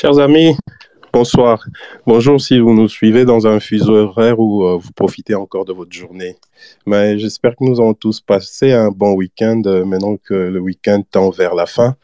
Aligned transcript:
Chers 0.00 0.18
amis, 0.18 0.56
bonsoir. 1.12 1.62
Bonjour 2.06 2.40
si 2.40 2.58
vous 2.58 2.72
nous 2.72 2.88
suivez 2.88 3.26
dans 3.26 3.46
un 3.46 3.60
fuseau 3.60 3.96
horaire 3.96 4.40
où 4.40 4.64
euh, 4.64 4.78
vous 4.78 4.92
profitez 4.92 5.34
encore 5.34 5.66
de 5.66 5.74
votre 5.74 5.92
journée. 5.92 6.36
Mais 6.86 7.18
j'espère 7.18 7.50
que 7.54 7.64
nous 7.64 7.78
avons 7.82 7.92
tous 7.92 8.18
passé 8.18 8.72
un 8.72 8.90
bon 8.90 9.12
week-end. 9.12 9.60
Euh, 9.66 9.84
maintenant 9.84 10.16
que 10.16 10.32
le 10.32 10.58
week-end 10.58 11.02
tend 11.10 11.28
vers 11.28 11.54
la 11.54 11.66
fin, 11.66 11.96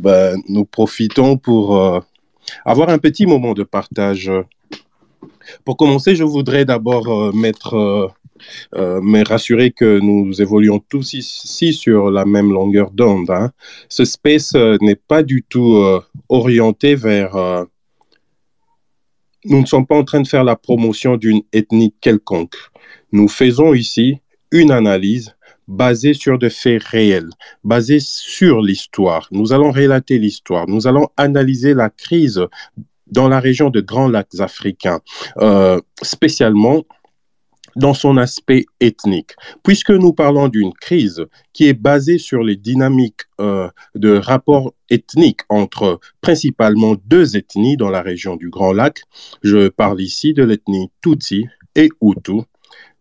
ben, 0.00 0.40
nous 0.48 0.64
profitons 0.64 1.36
pour 1.36 1.76
euh, 1.76 2.00
avoir 2.64 2.88
un 2.88 2.96
petit 2.96 3.26
moment 3.26 3.52
de 3.52 3.64
partage. 3.64 4.32
Pour 5.66 5.76
commencer, 5.76 6.16
je 6.16 6.24
voudrais 6.24 6.64
d'abord 6.64 7.34
mettre 7.34 8.14
euh, 8.74 9.00
mais 9.02 9.22
rassurer 9.22 9.70
que 9.70 9.98
nous 10.00 10.40
évoluons 10.40 10.80
tous 10.80 11.14
ici 11.14 11.72
sur 11.72 12.10
la 12.10 12.24
même 12.24 12.50
longueur 12.50 12.90
d'onde. 12.90 13.30
Hein. 13.30 13.52
Ce 13.88 14.04
space 14.04 14.54
euh, 14.54 14.76
n'est 14.80 14.96
pas 14.96 15.22
du 15.22 15.42
tout 15.42 15.76
euh, 15.76 16.00
orienté 16.28 16.94
vers... 16.94 17.66
nous 19.44 19.60
ne 19.60 19.66
sommes 19.66 19.86
pas 19.86 19.96
en 19.96 20.04
train 20.04 20.20
de 20.20 20.28
faire 20.28 20.44
la 20.44 20.56
promotion 20.56 21.16
d'une 21.16 21.42
ethnie 21.52 21.94
quelconque. 22.00 22.56
Nous 23.12 23.28
faisons 23.28 23.74
ici 23.74 24.18
une 24.50 24.70
analyse 24.70 25.34
basée 25.68 26.14
sur 26.14 26.38
des 26.38 26.50
faits 26.50 26.82
réels, 26.82 27.30
basée 27.64 28.00
sur 28.00 28.60
l'histoire. 28.60 29.28
Nous 29.30 29.52
allons 29.52 29.70
relater 29.70 30.18
l'histoire. 30.18 30.66
Nous 30.68 30.86
allons 30.86 31.08
analyser 31.16 31.74
la 31.74 31.88
crise 31.88 32.40
dans 33.06 33.28
la 33.28 33.40
région 33.40 33.70
de 33.70 33.80
Grands 33.80 34.08
Lacs 34.08 34.40
africains, 34.40 35.00
spécialement 36.02 36.84
dans 37.76 37.94
son 37.94 38.16
aspect 38.16 38.66
ethnique. 38.80 39.32
Puisque 39.62 39.90
nous 39.90 40.12
parlons 40.12 40.48
d'une 40.48 40.72
crise 40.72 41.24
qui 41.52 41.68
est 41.68 41.74
basée 41.74 42.18
sur 42.18 42.42
les 42.42 42.56
dynamiques 42.56 43.22
euh, 43.40 43.68
de 43.94 44.16
rapports 44.16 44.74
ethniques 44.90 45.40
entre 45.48 46.00
principalement 46.20 46.96
deux 47.06 47.36
ethnies 47.36 47.76
dans 47.76 47.90
la 47.90 48.02
région 48.02 48.36
du 48.36 48.50
Grand 48.50 48.72
Lac, 48.72 49.02
je 49.42 49.68
parle 49.68 50.00
ici 50.00 50.34
de 50.34 50.44
l'ethnie 50.44 50.90
Tutsi 51.02 51.46
et 51.74 51.88
Hutu. 52.00 52.42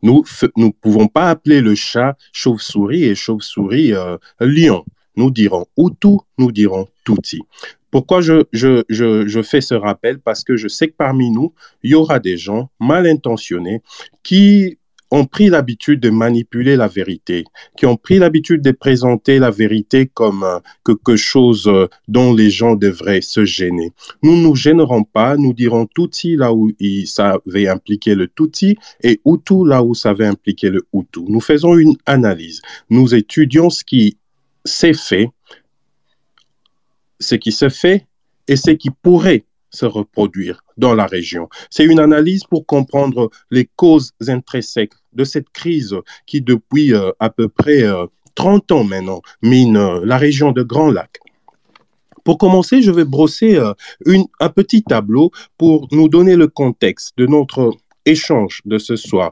Nous 0.04 0.24
ne 0.58 0.70
pouvons 0.70 1.08
pas 1.08 1.30
appeler 1.30 1.62
le 1.62 1.76
chat 1.76 2.18
chauve-souris 2.34 3.04
et 3.04 3.16
chauve-souris 3.16 3.94
euh, 3.94 4.18
lion. 4.40 4.84
Nous 5.16 5.30
dirons 5.30 5.66
Hutu, 5.78 6.18
nous 6.38 6.52
dirons 6.52 6.88
Tutsi. 7.06 7.42
Pourquoi 7.92 8.22
je, 8.22 8.44
je, 8.54 8.84
je, 8.90 9.28
je, 9.28 9.42
fais 9.42 9.62
ce 9.62 9.74
rappel? 9.74 10.20
Parce 10.20 10.44
que 10.44 10.56
je 10.56 10.68
sais 10.68 10.88
que 10.88 10.96
parmi 10.98 11.30
nous, 11.30 11.54
il 11.84 11.92
y 11.92 11.96
aura 11.96 12.20
des 12.20 12.38
gens 12.38 12.70
mal 12.80 13.06
intentionnés 13.06 13.82
qui 14.24 14.78
ont 15.12 15.26
pris 15.26 15.50
l'habitude 15.50 16.00
de 16.00 16.10
manipuler 16.10 16.78
la 16.78 16.88
vérité, 16.88 17.44
qui 17.78 17.86
ont 17.86 17.98
pris 17.98 18.18
l'habitude 18.18 18.62
de 18.62 18.72
présenter 18.72 19.40
la 19.40 19.52
vérité 19.52 20.08
comme 20.08 20.44
euh, 20.44 20.60
quelque 20.86 21.18
chose 21.18 21.68
euh, 21.68 21.88
dont 22.08 22.34
les 22.34 22.50
gens 22.50 22.76
devraient 22.76 23.22
se 23.22 23.44
gêner. 23.44 23.92
Nous 24.24 24.38
ne 24.38 24.42
nous 24.42 24.56
gênerons 24.56 25.04
pas, 25.04 25.36
nous 25.36 25.54
dirons 25.54 25.86
Tutsi 25.86 26.38
là 26.38 26.54
où 26.54 26.72
ça 27.06 27.38
avait 27.46 27.68
impliqué 27.68 28.16
le 28.16 28.28
Tutsi 28.30 28.78
et 29.04 29.20
Hutu 29.26 29.68
là 29.68 29.84
où 29.84 29.94
ça 29.94 30.12
avait 30.12 30.26
impliqué 30.26 30.70
le 30.70 30.82
Hutu. 30.94 31.22
Nous 31.28 31.42
faisons 31.42 31.78
une 31.78 31.98
analyse. 32.06 32.62
Nous 32.90 33.14
étudions 33.14 33.70
ce 33.70 33.84
qui 33.84 34.18
s'est 34.64 34.94
fait 34.94 35.30
ce 37.22 37.36
qui 37.36 37.52
se 37.52 37.70
fait 37.70 38.08
et 38.48 38.56
ce 38.56 38.72
qui 38.72 38.90
pourrait 38.90 39.46
se 39.72 39.86
reproduire 39.86 40.64
dans 40.78 40.94
la 40.94 41.06
région. 41.06 41.48
C'est 41.70 41.86
une 41.86 42.00
analyse 42.00 42.44
pour 42.44 42.66
comprendre 42.66 43.30
les 43.50 43.70
causes 43.76 44.12
intrinsèques 44.28 44.94
de 45.14 45.24
cette 45.24 45.50
crise 45.50 45.96
qui, 46.26 46.42
depuis 46.42 46.94
euh, 46.94 47.12
à 47.20 47.30
peu 47.30 47.48
près 47.48 47.84
30 48.36 48.72
euh, 48.72 48.76
ans 48.76 48.84
maintenant, 48.84 49.22
mine 49.42 49.78
euh, 49.78 50.02
la 50.04 50.18
région 50.18 50.52
de 50.52 50.64
Grand 50.64 50.92
Lac. 50.92 51.20
Pour 52.24 52.38
commencer, 52.38 52.82
je 52.82 52.92
vais 52.92 53.06
brosser 53.06 53.58
un 53.58 54.50
petit 54.50 54.84
tableau 54.84 55.32
pour 55.58 55.88
nous 55.92 56.08
donner 56.08 56.36
le 56.36 56.48
contexte 56.48 57.18
de 57.18 57.26
notre 57.26 57.74
échange 58.06 58.62
de 58.66 58.78
ce 58.78 58.96
soir. 58.96 59.32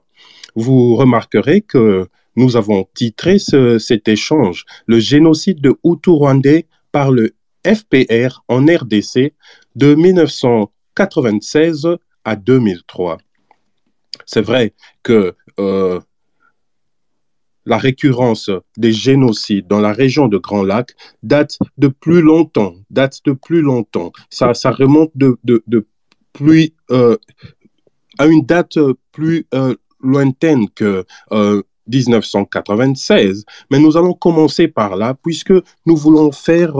Vous 0.55 0.95
remarquerez 0.95 1.61
que 1.61 2.07
nous 2.35 2.57
avons 2.57 2.87
titré 2.95 3.37
cet 3.37 4.07
échange 4.07 4.65
Le 4.87 4.99
génocide 4.99 5.61
de 5.61 5.75
Hutu-Rwandais 5.83 6.65
par 6.91 7.11
le 7.11 7.35
FPR 7.65 8.41
en 8.47 8.65
RDC 8.65 9.33
de 9.75 9.95
1996 9.95 11.87
à 12.23 12.35
2003. 12.35 13.17
C'est 14.25 14.41
vrai 14.41 14.73
que 15.03 15.35
euh, 15.59 15.99
la 17.65 17.77
récurrence 17.77 18.49
des 18.77 18.91
génocides 18.91 19.67
dans 19.67 19.79
la 19.79 19.93
région 19.93 20.27
de 20.27 20.37
Grand 20.37 20.63
Lac 20.63 20.91
date 21.23 21.57
de 21.77 21.87
plus 21.87 22.21
longtemps, 22.21 22.75
date 22.89 23.19
de 23.25 23.33
plus 23.33 23.61
longtemps. 23.61 24.11
Ça, 24.29 24.53
remonte 24.71 25.11
de, 25.15 25.37
plus 26.33 26.71
euh, 26.91 27.17
à 28.17 28.27
une 28.27 28.45
date 28.45 28.77
plus 29.11 29.47
euh, 29.53 29.75
lointaine 30.01 30.69
que 30.69 31.05
1996. 31.87 33.45
Mais 33.71 33.79
nous 33.79 33.97
allons 33.97 34.13
commencer 34.13 34.67
par 34.67 34.95
là, 34.95 35.15
puisque 35.21 35.53
nous 35.85 35.95
voulons 35.95 36.31
faire 36.31 36.75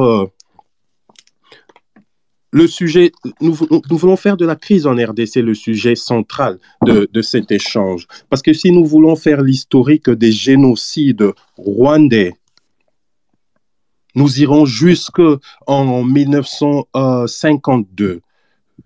le 2.51 2.67
sujet, 2.67 3.11
nous, 3.41 3.53
voulons 3.53 4.15
faire 4.15 4.37
de 4.37 4.45
la 4.45 4.55
crise 4.55 4.87
en 4.87 4.95
RDC 4.95 5.35
le 5.35 5.53
sujet 5.53 5.93
central 5.95 6.57
de, 6.83 7.21
cet 7.21 7.51
échange. 7.51 8.07
Parce 8.29 8.41
que 8.41 8.53
si 8.53 8.71
nous 8.71 8.85
voulons 8.85 9.15
faire 9.15 9.41
l'historique 9.41 10.09
des 10.09 10.31
génocides 10.31 11.31
rwandais, 11.57 12.33
nous 14.15 14.41
irons 14.41 14.65
jusqu'en 14.65 15.37
1952, 15.67 18.21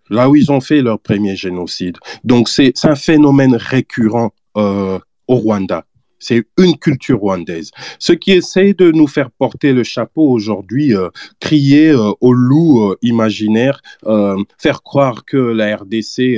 là 0.10 0.30
où 0.30 0.36
ils 0.36 0.52
ont 0.52 0.60
fait 0.60 0.82
leur 0.82 1.00
premier 1.00 1.38
génocide. 1.38 1.98
Donc 2.24 2.50
c'est 2.50 2.74
un 2.84 2.96
phénomène 2.96 3.56
récurrent 3.56 4.34
euh, 4.58 4.98
au 5.28 5.36
Rwanda. 5.36 5.86
C'est 6.24 6.46
une 6.58 6.78
culture 6.78 7.20
rwandaise. 7.20 7.72
Ce 8.00 8.14
qui 8.14 8.32
essaie 8.32 8.74
de 8.74 8.92
nous 8.92 9.08
faire 9.08 9.30
porter 9.30 9.74
le 9.74 9.84
chapeau 9.84 10.30
aujourd'hui, 10.30 10.96
euh, 10.96 11.10
crier 11.42 11.90
euh, 11.90 12.12
au 12.22 12.32
loup 12.32 12.92
euh, 12.92 12.98
imaginaire, 13.02 13.82
faire 14.58 14.84
croire 14.84 15.26
que 15.26 15.38
la 15.38 15.76
RDC 15.76 16.38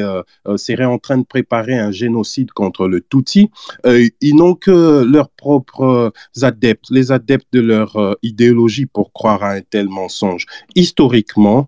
serait 0.56 0.85
en 0.85 0.97
train 0.97 1.18
de 1.18 1.25
préparer 1.25 1.78
un 1.78 1.91
génocide 1.91 2.51
contre 2.51 2.88
le 2.88 3.01
Tutsi, 3.01 3.50
ils 3.85 4.35
n'ont 4.35 4.56
que 4.56 5.03
leurs 5.03 5.29
propres 5.29 6.12
adeptes, 6.41 6.85
les 6.90 7.12
adeptes 7.12 7.51
de 7.53 7.62
leur 7.62 8.18
idéologie 8.24 8.85
pour 8.85 9.12
croire 9.13 9.44
à 9.44 9.51
un 9.51 9.62
tel 9.62 9.88
mensonge. 9.88 10.45
Historiquement, 10.75 11.68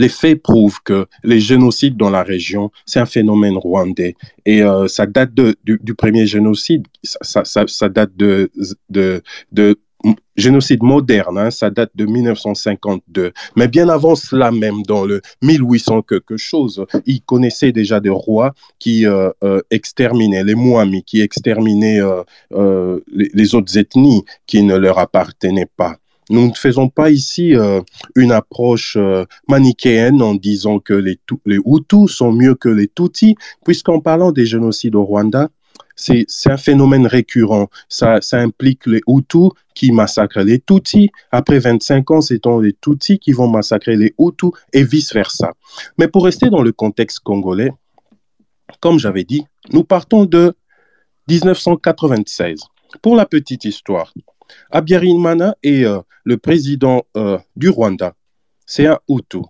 les 0.00 0.08
faits 0.08 0.42
prouvent 0.42 0.80
que 0.82 1.06
les 1.22 1.40
génocides 1.40 1.96
dans 1.96 2.08
la 2.08 2.22
région, 2.22 2.70
c'est 2.86 3.00
un 3.00 3.06
phénomène 3.06 3.58
rwandais. 3.58 4.14
Et 4.46 4.62
euh, 4.62 4.88
ça 4.88 5.04
date 5.04 5.32
du, 5.34 5.94
premier 5.94 6.26
génocide, 6.26 6.86
ça, 7.02 7.88
date 7.90 8.16
de, 8.16 8.50
de, 8.88 9.22
génocide 10.36 10.82
moderne, 10.82 11.36
hein, 11.36 11.50
ça 11.50 11.68
date 11.68 11.90
de 11.94 12.06
1952. 12.06 13.32
Mais 13.56 13.68
bien 13.68 13.90
avant 13.90 14.14
cela 14.14 14.50
même, 14.50 14.82
dans 14.84 15.04
le 15.04 15.20
1800 15.42 16.00
quelque 16.02 16.38
chose, 16.38 16.86
ils 17.04 17.20
connaissaient 17.20 17.72
déjà 17.72 18.00
des 18.00 18.08
rois 18.08 18.54
qui 18.78 19.06
euh, 19.06 19.28
euh, 19.44 19.60
exterminaient 19.70 20.44
les 20.44 20.54
Mouamis, 20.54 21.04
qui 21.04 21.20
exterminaient 21.20 22.00
les, 22.50 23.30
les, 23.34 23.54
autres 23.54 23.76
ethnies 23.76 24.24
qui 24.46 24.62
ne 24.62 24.76
leur 24.76 24.98
appartenaient 24.98 25.70
pas. 25.76 25.96
Nous 26.30 26.46
ne 26.46 26.54
faisons 26.54 26.88
pas 26.88 27.10
ici 27.10 27.56
euh, 27.56 27.80
une 28.14 28.30
approche 28.30 28.96
euh, 28.96 29.24
manichéenne 29.48 30.22
en 30.22 30.34
disant 30.34 30.78
que 30.78 30.94
les, 30.94 31.18
Hutus 31.46 32.12
sont 32.12 32.32
mieux 32.32 32.54
que 32.54 32.68
les 32.68 32.86
Tutsis, 32.86 33.34
puisqu'en 33.64 34.00
parlant 34.00 34.30
des 34.30 34.46
génocides 34.46 34.94
au 34.94 35.04
Rwanda, 35.04 35.50
c'est 35.96 36.24
un 36.46 36.56
phénomène 36.56 37.06
récurrent. 37.06 37.68
Ça, 37.88 38.20
ça, 38.22 38.38
implique 38.38 38.86
les 38.86 39.02
Hutus 39.08 39.50
qui 39.74 39.90
massacrent 39.90 40.44
les 40.44 40.60
Tutsis. 40.60 41.10
Après 41.32 41.58
25 41.58 42.10
ans, 42.12 42.20
c'est 42.20 42.40
les 42.62 42.74
Tutsis 42.80 43.18
qui 43.18 43.32
vont 43.32 43.48
massacrer 43.48 43.96
les 43.96 44.14
Hutus 44.18 44.52
et 44.72 44.84
vice-versa. 44.84 45.52
Mais 45.98 46.06
pour 46.06 46.24
rester 46.24 46.48
dans 46.48 46.62
le 46.62 46.72
contexte 46.72 47.20
congolais, 47.20 47.72
comme 48.78 49.00
j'avais 49.00 49.24
dit, 49.24 49.44
nous 49.72 49.82
partons 49.82 50.26
de 50.26 50.54
1996. 51.28 52.60
Pour 53.02 53.16
la 53.16 53.26
petite 53.26 53.64
histoire, 53.64 54.12
Abiyarimana 54.70 55.56
est 55.62 55.84
euh, 55.84 56.00
le 56.24 56.36
président 56.36 57.02
euh, 57.16 57.38
du 57.56 57.68
Rwanda. 57.68 58.14
C'est 58.66 58.86
un 58.86 58.98
Hutu. 59.08 59.40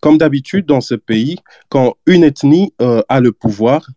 Comme 0.00 0.18
d'habitude 0.18 0.66
dans 0.66 0.80
ce 0.80 0.94
pays, 0.94 1.38
quand 1.68 1.96
une 2.06 2.24
ethnie 2.24 2.72
euh, 2.80 3.02
a 3.08 3.20
le 3.20 3.32
pouvoir, 3.32 3.90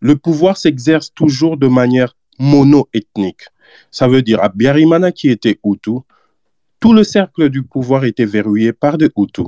le 0.00 0.16
pouvoir 0.16 0.56
s'exerce 0.56 1.12
toujours 1.14 1.56
de 1.56 1.68
manière 1.68 2.16
mono-ethnique. 2.38 3.42
Ça 3.90 4.08
veut 4.08 4.22
dire 4.22 4.42
Abiyarimana 4.42 5.12
qui 5.12 5.30
était 5.30 5.58
Hutu, 5.64 5.98
tout 6.80 6.92
le 6.92 7.04
cercle 7.04 7.48
du 7.48 7.62
pouvoir 7.62 8.04
était 8.04 8.24
verrouillé 8.24 8.72
par 8.72 8.98
des 8.98 9.10
Hutus. 9.16 9.46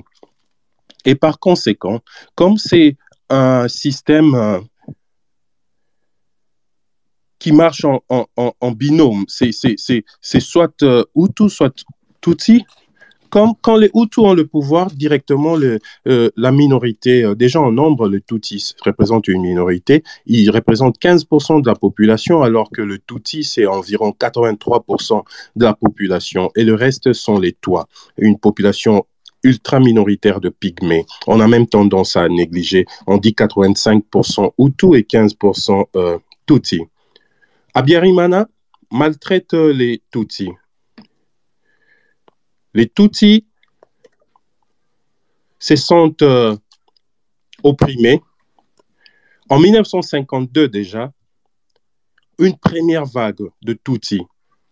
Et 1.05 1.15
par 1.15 1.39
conséquent, 1.39 2.01
comme 2.35 2.57
c'est 2.57 2.97
un 3.29 3.69
système 3.69 4.65
qui 7.45 7.53
marche 7.53 7.85
en, 7.85 8.73
binôme. 8.73 9.27
C'est 9.29 10.41
soit 10.41 10.83
euh, 10.83 11.05
Hutu, 11.15 11.51
soit 11.51 11.85
Tutsi. 12.23 12.65
quand 13.29 13.77
les 13.77 13.91
Hutus 13.95 14.25
ont 14.25 14.33
le 14.33 14.47
pouvoir, 14.47 14.87
directement, 14.91 15.59
euh, 15.59 16.31
la 16.39 16.53
minorité, 16.53 17.23
euh, 17.23 17.35
déjà 17.35 17.61
en 17.61 17.71
nombre, 17.71 18.09
le 18.09 18.23
Tutsi 18.23 18.75
représente 18.83 19.29
une 19.29 19.43
minorité, 19.43 20.03
il 20.25 20.51
représente 20.51 20.99
15% 20.99 21.61
de 21.61 21.67
la 21.69 21.75
population, 21.75 22.43
alors 22.43 22.71
que 22.71 22.81
le 22.81 22.99
Tutsi, 22.99 23.45
c'est 23.45 23.67
environ 23.67 24.15
83% 24.19 25.23
de 25.57 25.65
la 25.67 25.75
population, 25.75 26.51
et 26.57 26.65
le 26.65 26.73
reste 26.73 27.13
sont 27.13 27.39
les 27.39 27.53
Toits, 27.53 27.89
une 28.17 28.39
population 28.39 29.05
ultra 29.43 29.81
minoritaire 29.81 30.41
de 30.41 30.49
pygmées. 30.49 31.05
On 31.27 31.41
a 31.41 31.47
même 31.47 31.67
tendance 31.67 32.17
à 32.17 32.27
négliger. 32.27 32.87
On 33.07 33.19
dit 33.19 33.33
85% 33.33 34.53
Hutu 34.59 34.97
et 34.97 35.03
15% 35.03 35.85
euh, 35.97 36.17
Tutsi. 36.47 36.81
Abiyarimana 37.77 38.47
maltraite 38.93 39.53
les 39.53 40.01
Tutsis. 40.13 40.53
Les 42.73 42.89
Tutsis 42.89 43.45
se 45.59 45.75
sentent 45.75 46.23
euh, 46.23 46.57
opprimés. 47.65 48.23
En 49.49 49.59
1952 49.59 50.69
déjà, 50.69 51.13
une 52.39 52.57
première 52.57 53.07
vague 53.07 53.43
de 53.63 53.73
Tutsis 53.73 54.23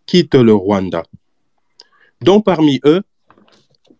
quitte 0.05 0.35
le 0.35 0.53
Rwanda, 0.53 1.03
dont 2.21 2.39
parmi 2.39 2.79
eux 2.85 3.03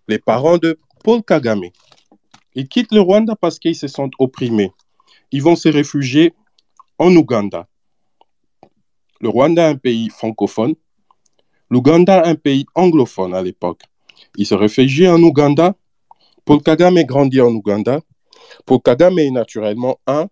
les 0.07 0.19
parents 0.19 0.57
de 0.57 0.79
Paul 1.03 1.21
Kagame. 1.23 1.65
Ils 2.55 2.69
quittent 2.69 2.93
le 2.93 3.01
Rwanda 3.01 3.35
parce 3.35 3.59
qu'ils 3.59 3.75
se 3.75 3.89
sentent 3.89 4.13
opprimés. 4.17 4.71
Ils 5.31 5.43
vont 5.43 5.57
se 5.57 5.67
réfugier 5.67 6.33
en 6.97 7.13
Ouganda. 7.13 7.67
Le 9.23 9.29
Rwanda 9.29 9.69
est 9.69 9.71
un 9.71 9.77
pays 9.77 10.09
francophone. 10.09 10.75
L'Ouganda 11.69 12.27
un 12.27 12.35
pays 12.35 12.65
anglophone 12.75 13.33
à 13.33 13.41
l'époque. 13.41 13.83
Ils 14.35 14.45
se 14.45 14.53
réfugient 14.53 15.07
en 15.07 15.23
Ouganda. 15.23 15.77
Paul 16.43 16.61
Kagame 16.61 17.01
grandit 17.05 17.39
en 17.39 17.53
Ouganda. 17.55 18.01
Paul 18.65 18.81
Kagame 18.81 19.19
est 19.19 19.31
naturellement 19.31 19.97
un 20.07 20.27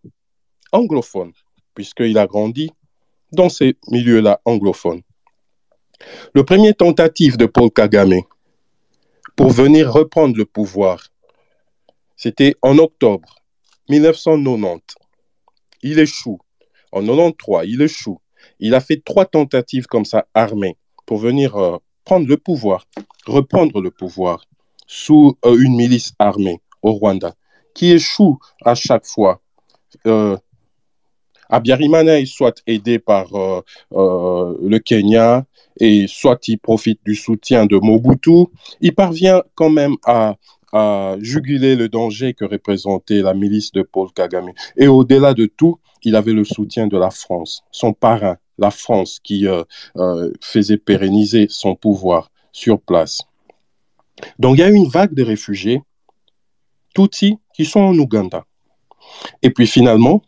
anglophone, 0.74 1.32
puisqu'il 1.74 2.18
a 2.18 2.28
grandi 2.28 2.70
dans 3.32 3.48
ces 3.48 3.78
milieux-là 3.88 4.42
anglophones. 4.44 5.04
Le 6.34 6.44
premier 6.44 6.74
tentative 6.74 7.38
de 7.38 7.46
Paul 7.46 7.72
Kagame 7.72 8.20
pour 9.38 9.52
venir 9.52 9.90
reprendre 9.90 10.36
le 10.36 10.44
pouvoir. 10.44 11.02
C'était 12.18 12.56
en 12.62 12.78
octobre 12.78 13.36
1990. 13.88 14.82
Il 15.82 15.98
échoue. 15.98 16.40
En 16.92 17.06
93, 17.06 17.70
il 17.70 17.82
échoue. 17.82 18.20
Il 18.62 18.74
a 18.76 18.80
fait 18.80 19.04
trois 19.04 19.26
tentatives 19.26 19.88
comme 19.88 20.06
ça 20.06 20.26
armées 20.34 20.78
pour 21.06 21.18
venir 21.18 21.58
euh, 21.58 21.78
prendre 22.06 22.28
le 22.28 22.38
pouvoir, 22.38 22.88
reprendre 23.26 23.82
le 23.82 23.92
pouvoir 23.92 24.46
sous 24.88 25.38
euh, 25.46 25.58
une 25.58 25.76
milice 25.76 26.14
armée 26.20 26.62
au 26.82 26.94
Rwanda, 26.94 27.34
qui 27.74 27.92
échoue 27.92 28.38
à 28.64 28.76
chaque 28.76 29.06
fois. 29.06 29.42
Euh, 30.06 30.38
soit 32.26 32.62
aidé 32.66 33.00
par 33.00 33.28
euh, 33.36 33.62
le 33.92 34.78
Kenya, 34.80 35.46
et 35.80 36.08
soit 36.08 36.48
il 36.48 36.58
profite 36.58 37.00
du 37.06 37.16
soutien 37.16 37.66
de 37.66 37.78
Mobutu, 37.78 38.46
il 38.80 38.94
parvient 38.94 39.44
quand 39.56 39.70
même 39.70 39.96
à, 40.06 40.36
juguler 41.20 41.76
le 41.76 41.90
danger 41.90 42.34
que 42.34 42.46
représentait 42.46 43.22
la 43.22 43.34
milice 43.34 43.72
de 43.72 43.82
Paul 43.82 44.12
Kagame. 44.14 44.52
Et 44.78 44.88
au-delà 44.88 45.34
de 45.34 45.46
tout, 45.46 45.80
il 46.04 46.16
avait 46.16 46.34
le 46.34 46.44
soutien 46.44 46.88
de 46.88 46.98
la 46.98 47.10
France, 47.10 47.64
son 47.72 47.94
parrain, 47.94 48.38
la 48.58 48.72
France, 48.72 49.20
qui 49.24 49.48
euh, 49.48 49.64
euh, 49.98 50.32
faisait 50.42 50.78
pérenniser 50.78 51.48
son 51.50 51.76
pouvoir 51.76 52.32
sur 52.52 52.80
place. 52.80 53.22
Donc 54.40 54.58
il 54.58 54.60
y 54.62 54.64
a 54.64 54.70
une 54.70 54.88
vague 54.88 55.14
de 55.14 55.24
réfugiés, 55.24 55.82
Tutsis, 56.94 57.38
qui 57.54 57.66
sont 57.66 57.80
en 57.80 57.98
Ouganda. 57.98 58.46
Et 59.42 59.50
puis 59.50 59.68
finalement, 59.68 60.22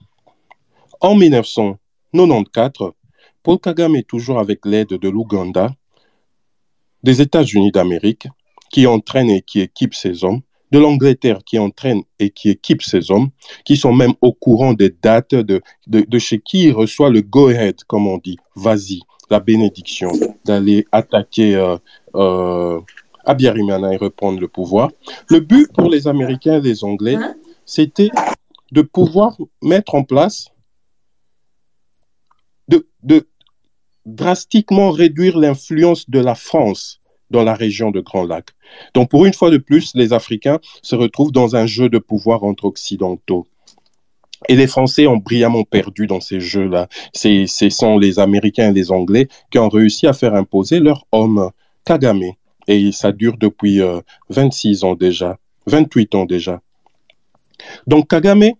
en 1.01 1.15
1994, 1.15 2.93
Paul 3.43 3.59
Kagame 3.59 3.97
est 3.97 4.07
toujours 4.07 4.39
avec 4.39 4.65
l'aide 4.65 4.89
de 4.89 5.09
l'Ouganda, 5.09 5.73
des 7.03 7.21
États-Unis 7.21 7.71
d'Amérique, 7.71 8.27
qui 8.73 8.87
entraînent 8.87 9.29
et 9.29 9.43
qui 9.43 9.61
équipent 9.61 9.93
ces 9.93 10.23
hommes, 10.23 10.41
de 10.71 10.79
l'Angleterre 10.79 11.41
qui 11.45 11.59
entraîne 11.59 12.01
et 12.17 12.31
qui 12.31 12.49
équipe 12.49 12.81
ces 12.81 13.11
hommes, 13.11 13.29
qui 13.63 13.77
sont 13.77 13.93
même 13.93 14.13
au 14.21 14.33
courant 14.33 14.73
des 14.73 14.89
dates 14.89 15.35
de, 15.35 15.61
de, 15.85 16.19
chez 16.19 16.39
qui 16.39 16.63
il 16.63 16.71
reçoit 16.71 17.11
le 17.11 17.21
go-ahead, 17.21 17.83
comme 17.83 18.07
on 18.07 18.17
dit, 18.17 18.37
vas-y, 18.55 19.01
la 19.29 19.39
bénédiction, 19.39 20.11
d'aller 20.43 20.87
attaquer 20.91 21.55
euh, 21.55 21.77
euh, 22.15 22.81
Abiyarimana 23.23 23.93
et 23.93 23.97
reprendre 23.97 24.39
le 24.39 24.47
pouvoir. 24.47 24.89
Le 25.27 25.39
but 25.39 25.71
pour 25.71 25.87
les 25.87 26.07
Américains 26.07 26.57
et 26.57 26.61
les 26.61 26.83
Anglais, 26.83 27.15
hein? 27.15 27.35
c'était 27.65 28.09
de 28.71 28.81
pouvoir 28.81 29.37
mettre 29.61 29.93
en 29.93 30.03
place, 30.03 30.47
de, 32.67 32.87
de, 33.03 33.27
drastiquement 34.07 34.89
réduire 34.89 35.37
l'influence 35.37 36.09
de 36.09 36.19
la 36.19 36.33
France 36.33 36.99
dans 37.33 37.43
la 37.43 37.55
région 37.55 37.91
de 37.91 37.99
Grand 37.99 38.23
Lac. 38.23 38.49
Donc, 38.93 39.09
pour 39.09 39.25
une 39.25 39.33
fois 39.33 39.49
de 39.49 39.57
plus, 39.57 39.91
les 39.95 40.13
Africains 40.13 40.59
se 40.81 40.95
retrouvent 40.95 41.33
dans 41.33 41.57
un 41.57 41.65
jeu 41.65 41.89
de 41.89 41.97
pouvoir 41.97 42.43
entre 42.43 42.65
occidentaux. 42.65 43.45
Et 44.49 44.55
les 44.55 44.67
Français 44.67 45.07
ont 45.07 45.17
brillamment 45.17 45.63
perdu 45.63 46.05
dans 46.07 46.21
ces 46.21 46.39
jeux-là. 46.39 46.87
Ce 47.13 47.69
sont 47.69 47.97
les 47.97 48.19
Américains 48.19 48.69
et 48.69 48.73
les 48.73 48.91
Anglais 48.91 49.27
qui 49.51 49.59
ont 49.59 49.69
réussi 49.69 50.07
à 50.07 50.13
faire 50.13 50.35
imposer 50.35 50.79
leur 50.79 51.05
homme, 51.11 51.51
Kagame. 51.85 52.23
Et 52.67 52.91
ça 52.91 53.11
dure 53.11 53.37
depuis 53.37 53.81
26 54.29 54.83
euh, 54.83 54.87
ans 54.87 54.95
déjà, 54.95 55.37
28 55.67 56.15
ans 56.15 56.25
déjà. 56.25 56.61
Donc 57.87 58.09
Kagame 58.09 58.51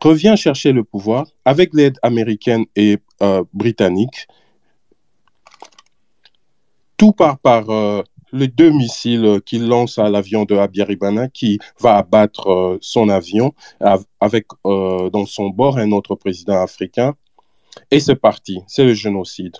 revient 0.00 0.34
chercher 0.36 0.72
le 0.72 0.84
pouvoir 0.84 1.26
avec 1.44 1.74
l'aide 1.74 1.98
américaine 2.02 2.64
et 2.76 2.98
euh, 3.22 3.42
britannique. 3.52 4.26
Tout 6.98 7.12
part 7.12 7.38
par 7.38 7.70
euh, 7.70 8.02
les 8.32 8.48
deux 8.48 8.70
missiles 8.70 9.40
qu'il 9.46 9.66
lance 9.66 9.98
à 9.98 10.10
l'avion 10.10 10.44
de 10.44 10.56
Abiyarimana 10.56 11.28
qui 11.28 11.58
va 11.80 11.96
abattre 11.96 12.50
euh, 12.50 12.78
son 12.82 13.08
avion 13.08 13.54
avec 14.20 14.46
dans 14.64 15.26
son 15.26 15.48
bord 15.48 15.78
un 15.78 15.92
autre 15.92 16.14
président 16.14 16.60
africain. 16.60 17.14
Et 17.90 18.00
c'est 18.00 18.16
parti, 18.16 18.60
c'est 18.66 18.84
le 18.84 18.92
génocide. 18.94 19.56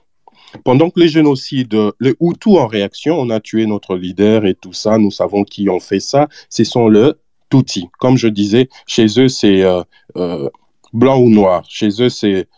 Pendant 0.64 0.90
que 0.90 1.00
les 1.00 1.08
génocides, 1.08 1.76
les 2.00 2.14
Hutus 2.20 2.56
en 2.56 2.67
réaction, 2.67 3.19
on 3.19 3.31
a 3.31 3.41
tué 3.41 3.67
notre 3.67 3.96
leader 3.96 4.44
et 4.44 4.55
tout 4.55 4.73
ça, 4.73 4.99
nous 4.99 5.11
savons 5.11 5.44
qui 5.44 5.69
ont 5.69 5.81
fait 5.81 6.00
ça, 6.00 6.29
ce 6.48 6.65
sont 6.65 6.89
le 6.89 7.19
Tutsi. 7.51 7.89
Comme 7.98 8.17
je 8.17 8.29
disais, 8.29 8.69
chez 8.86 9.06
eux, 9.19 9.29
c'est 9.29 9.63
euh, 9.63 9.82
euh, 10.17 10.48
blanc 10.93 11.19
ou 11.19 11.29
noir. 11.29 11.65
Chez 11.69 11.89
eux, 12.03 12.08
c'est 12.08 12.48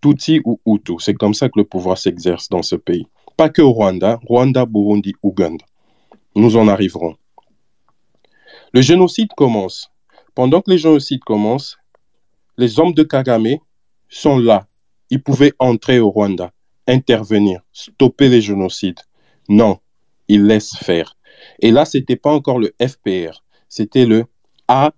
Tutsi 0.00 0.40
ou 0.44 0.60
Hutu. 0.66 0.94
C'est 0.98 1.14
comme 1.14 1.34
ça 1.34 1.48
que 1.48 1.58
le 1.58 1.64
pouvoir 1.64 1.98
s'exerce 1.98 2.48
dans 2.48 2.62
ce 2.62 2.76
pays. 2.76 3.06
Pas 3.40 3.48
que 3.48 3.62
au 3.62 3.72
Rwanda, 3.72 4.20
Rwanda, 4.26 4.66
Burundi, 4.66 5.14
Ouganda. 5.22 5.64
Nous 6.34 6.58
en 6.58 6.68
arriverons. 6.68 7.16
Le 8.74 8.82
génocide 8.82 9.30
commence. 9.34 9.90
Pendant 10.34 10.60
que 10.60 10.70
les 10.70 10.76
génocides 10.76 11.24
commencent, 11.24 11.78
les 12.58 12.78
hommes 12.78 12.92
de 12.92 13.02
Kagame 13.02 13.56
sont 14.10 14.36
là. 14.36 14.66
Ils 15.08 15.22
pouvaient 15.22 15.54
entrer 15.58 16.00
au 16.00 16.10
Rwanda, 16.10 16.52
intervenir, 16.86 17.62
stopper 17.72 18.28
les 18.28 18.42
génocides. 18.42 19.00
Non, 19.48 19.78
ils 20.28 20.44
laissent 20.44 20.76
faire. 20.76 21.16
Et 21.60 21.70
là, 21.70 21.86
ce 21.86 21.96
n'était 21.96 22.16
pas 22.16 22.32
encore 22.32 22.58
le 22.58 22.74
FPR 22.78 23.42
c'était 23.70 24.04
le 24.04 24.26
A, 24.68 24.92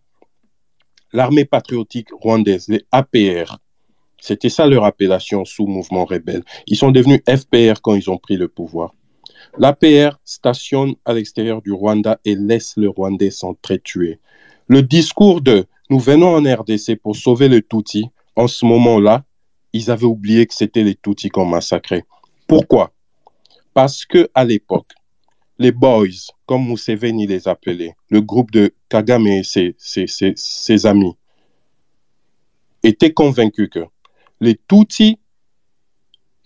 l'armée 1.13 1.45
patriotique 1.45 2.09
rwandaise, 2.11 2.67
les 2.67 2.85
APR. 2.91 3.59
C'était 4.25 4.51
ça 4.51 4.69
leur 4.69 4.85
appellation 4.85 5.45
sous 5.45 5.67
mouvement 5.67 6.05
rebelle. 6.05 6.45
Ils 6.69 6.77
sont 6.77 6.93
devenus 6.93 7.23
FPR 7.29 7.81
quand 7.83 7.97
ils 7.97 8.09
ont 8.09 8.19
pris 8.19 8.37
le 8.37 8.47
pouvoir. 8.47 8.95
L'APR 9.59 10.21
stationne 10.25 10.95
à 11.05 11.13
l'extérieur 11.13 11.61
du 11.61 11.73
Rwanda 11.73 12.21
et 12.25 12.37
laisse 12.37 12.75
le 12.77 12.89
Rwandais 12.89 13.33
s'entretuer. 13.33 14.21
Le 14.69 14.81
discours 14.81 15.41
de 15.41 15.67
nous 15.91 15.99
venons 15.99 16.37
en 16.37 16.45
RDC 16.45 17.01
pour 17.03 17.17
sauver 17.17 17.49
le 17.49 17.63
Tutsi, 17.63 18.05
en 18.37 18.47
ce 18.47 18.65
moment-là, 18.65 19.25
ils 19.73 19.91
avaient 19.91 20.05
oublié 20.05 20.47
que 20.47 20.55
c'était 20.55 20.85
les 20.85 20.95
Tutsis 20.95 21.29
qu'on 21.29 21.45
massacrait. 21.45 22.05
Pourquoi? 22.47 22.93
Parce 23.75 24.07
que 24.07 24.31
à 24.35 24.45
l'époque, 24.45 24.87
les 25.59 25.73
boys, 25.73 26.31
comme 26.47 26.69
Museveni 26.69 27.27
les 27.27 27.49
appelait, 27.49 27.97
le 28.09 28.21
groupe 28.21 28.53
de 28.53 28.73
Kagame 28.89 29.27
et 29.27 29.43
ses, 29.43 30.87
amis, 30.87 31.17
étaient 32.85 33.13
convaincus 33.13 33.69
que 33.69 33.81
les 34.43 34.59
Tutsis 34.69 35.19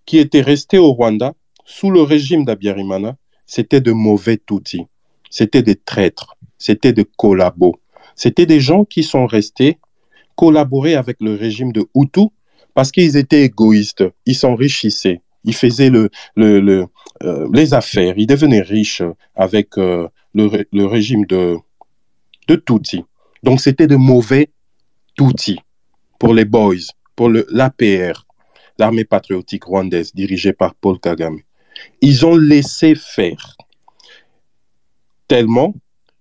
qui 0.04 0.18
étaient 0.18 0.42
restés 0.42 0.78
au 0.78 0.92
Rwanda 0.92 1.34
sous 1.64 1.90
le 1.90 2.02
régime 2.02 2.44
d'Abiyarimana, 2.44 3.16
c'était 3.46 3.80
de 3.80 3.90
mauvais 3.90 4.36
Tutsis, 4.36 4.86
c'était 5.30 5.62
des 5.62 5.76
traîtres, 5.76 6.36
c'était 6.58 6.92
des 6.92 7.06
collabos, 7.16 7.76
c'était 8.14 8.46
des 8.46 8.60
gens 8.60 8.84
qui 8.84 9.02
sont 9.02 9.26
restés 9.26 9.78
collaborer 10.36 10.94
avec 10.94 11.16
le 11.20 11.34
régime 11.34 11.72
de 11.72 11.86
Hutu 11.94 12.28
parce 12.74 12.92
qu'ils 12.92 13.16
étaient 13.16 13.42
égoïstes, 13.42 14.04
ils 14.26 14.34
s'enrichissaient, 14.34 15.22
Il 15.44 15.54
faisait 15.54 15.88
le, 15.88 16.10
le, 16.36 16.86
euh, 17.22 17.48
les 17.54 17.72
affaires. 17.72 18.14
Il 18.18 18.26
devenait 18.26 18.60
riche 18.60 19.02
avec 19.34 19.78
euh, 19.78 20.06
le, 20.34 20.84
régime 20.84 21.24
de, 21.24 21.56
de. 22.48 22.62
Donc, 23.42 23.60
c'était 23.60 23.86
de 23.86 23.96
mauvais 23.96 24.50
Tutsi 25.16 25.58
pour 26.18 26.34
les 26.34 26.44
boys, 26.44 26.92
pour 27.16 27.30
l'APR, 27.30 28.26
l'armée 28.78 29.04
patriotique 29.04 29.64
rwandaise 29.64 30.14
dirigée 30.14 30.52
par 30.52 30.74
Paul 30.74 31.00
Kagame. 31.00 31.40
Ils 32.00 32.24
ont 32.24 32.36
laissé 32.36 32.94
faire 32.94 33.56
tellement 35.28 35.74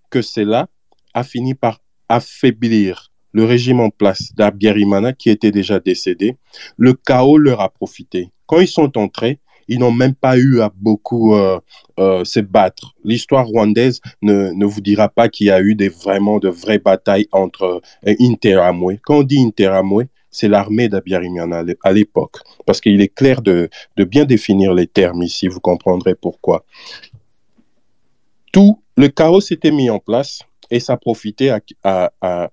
que 0.10 0.22
cela 0.22 0.68
a 1.14 1.24
fini 1.24 1.54
par 1.54 1.80
affaiblir 2.10 3.12
le 3.34 3.44
régime 3.44 3.82
en 3.82 3.90
place 3.90 4.34
d'Abyarimana 4.34 5.12
qui 5.12 5.30
était 5.30 5.52
déjà 5.52 5.80
décédé. 5.80 6.38
Le 6.78 6.94
chaos 6.94 7.38
leur 7.38 7.60
a 7.60 7.70
profité. 7.70 8.32
Quand 8.46 8.62
ils 8.62 8.68
sont 8.68 8.98
entrés, 8.98 9.40
ils 9.68 9.80
n'ont 9.80 9.92
même 9.92 10.16
pas 10.16 10.38
eu 10.38 10.62
à 10.62 10.72
beaucoup 10.74 11.36
euh, 11.36 11.60
euh, 12.00 12.24
se 12.24 12.40
battre. 12.40 12.94
L'histoire 13.04 13.46
rwandaise 13.48 14.00
ne, 14.22 14.52
ne, 14.52 14.66
vous 14.66 14.82
dira 14.82 15.10
pas 15.10 15.28
qu'il 15.28 15.48
y 15.48 15.52
a 15.52 15.60
eu 15.62 15.76
des, 15.76 15.90
vraiment 15.90 16.40
de 16.40 16.50
vraies 16.50 16.80
batailles 16.80 17.28
entre 17.32 17.82
euh, 18.08 18.16
Interamwe. 18.20 19.00
Quand 19.04 19.20
on 19.20 19.24
dit 19.24 19.40
Interamwe, 19.40 20.04
c'est 20.36 20.48
l'armée 20.48 20.90
d'Abiyarimana 20.90 21.64
à 21.84 21.92
l'époque, 21.92 22.38
parce 22.66 22.82
qu'il 22.82 23.02
est 23.02 23.14
clair 23.14 23.42
de, 23.42 23.70
de, 23.98 24.04
bien 24.04 24.26
définir 24.26 24.74
les 24.74 24.88
termes 24.88 25.24
ici, 25.24 25.48
vous 25.48 25.62
comprendrez 25.62 26.16
pourquoi. 26.16 26.66
Tout 28.52 28.82
le 28.98 29.08
chaos 29.08 29.42
s'était 29.42 29.72
mis 29.72 29.90
en 29.90 30.00
place 30.00 30.40
et 30.70 30.80
ça 30.80 30.98
profitait 30.98 31.52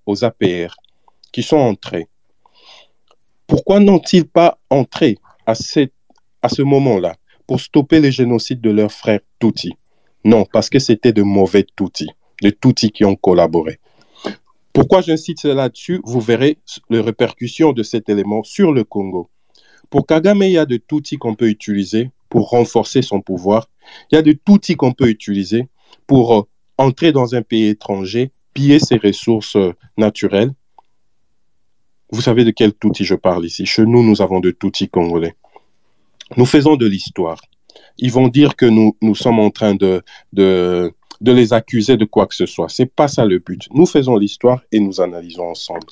aux 0.07 0.25
APR 0.25 0.75
qui 1.33 1.43
sont 1.43 1.57
entrés. 1.57 2.09
Pourquoi 3.47 3.81
n'ont-ils 3.81 4.27
pas 4.27 4.59
entré 4.71 5.19
à 5.47 5.55
ce 5.55 6.63
moment-là 6.63 7.17
pour 7.47 7.61
stopper 7.61 8.01
le 8.01 8.11
génocide 8.11 8.61
de 8.61 8.71
leurs 8.71 8.93
frères 8.93 9.21
Tutsi. 9.39 9.73
Non, 10.25 10.47
parce 10.53 10.71
que 10.71 10.79
c'était 10.79 11.13
de 11.13 11.23
mauvais 11.23 11.67
Tutsi, 11.77 12.09
des 12.41 12.53
Tutsis 12.53 12.93
qui 12.93 13.05
ont 13.05 13.17
collaboré. 13.17 13.81
Pourquoi 14.73 15.03
j'insiste 15.03 15.45
là-dessus? 15.45 16.01
Vous 16.05 16.21
verrez 16.21 16.59
les 16.89 17.01
répercussions 17.01 17.73
de 17.73 17.83
cet 17.83 18.09
élément 18.09 18.43
sur 18.43 18.73
le 18.73 18.85
Congo. 18.85 19.29
Pour 19.91 20.07
Kagame, 20.07 20.43
il 20.45 20.53
y 20.53 20.59
a 20.59 20.65
de 20.65 20.79
Tutsis 20.79 21.19
qu'on 21.19 21.35
peut 21.35 21.49
utiliser 21.49 22.11
pour 22.31 22.49
renforcer 22.49 23.03
son 23.03 23.21
pouvoir. 23.21 23.69
Il 24.11 24.15
y 24.15 24.19
a 24.19 24.23
de 24.23 24.33
Tutsis 24.33 24.77
qu'on 24.77 24.93
peut 24.93 25.09
utiliser 25.09 25.69
pour 26.07 26.35
euh, 26.35 26.43
entrer 26.79 27.13
dans 27.13 27.35
un 27.35 27.43
pays 27.43 27.67
étranger, 27.67 28.33
piller 28.55 28.79
ses 28.79 28.97
ressources 28.97 29.57
euh, 29.57 29.75
naturelles. 29.99 30.53
Vous 32.11 32.23
savez 32.23 32.45
de 32.45 32.51
quel 32.51 32.73
Tutsi 32.73 33.05
je 33.05 33.15
parle 33.15 33.45
ici 33.45 33.67
Chez 33.67 33.85
nous, 33.85 34.03
nous 34.03 34.23
avons 34.23 34.41
de 34.41 34.51
Tutsis 34.51 34.89
congolais. 34.89 35.35
Nous 36.39 36.47
faisons 36.47 36.77
de 36.77 36.87
l'histoire. 36.87 37.43
Ils 37.99 38.13
vont 38.13 38.29
dire 38.29 38.57
que 38.57 38.67
nous, 38.67 39.15
sommes 39.15 39.39
en 39.39 39.51
train 39.51 39.75
de, 39.75 40.03
de 41.23 41.31
les 41.31 41.53
accuser 41.53 41.97
de 41.97 42.05
quoi 42.05 42.27
que 42.27 42.35
ce 42.35 42.47
soit. 42.47 42.69
C'est 42.69 42.93
pas 42.93 43.07
ça 43.07 43.25
le 43.25 43.39
but. 43.39 43.69
Nous 43.73 43.87
faisons 43.87 44.17
l'histoire 44.17 44.61
et 44.73 44.81
nous 44.81 45.01
analysons 45.01 45.51
ensemble. 45.51 45.87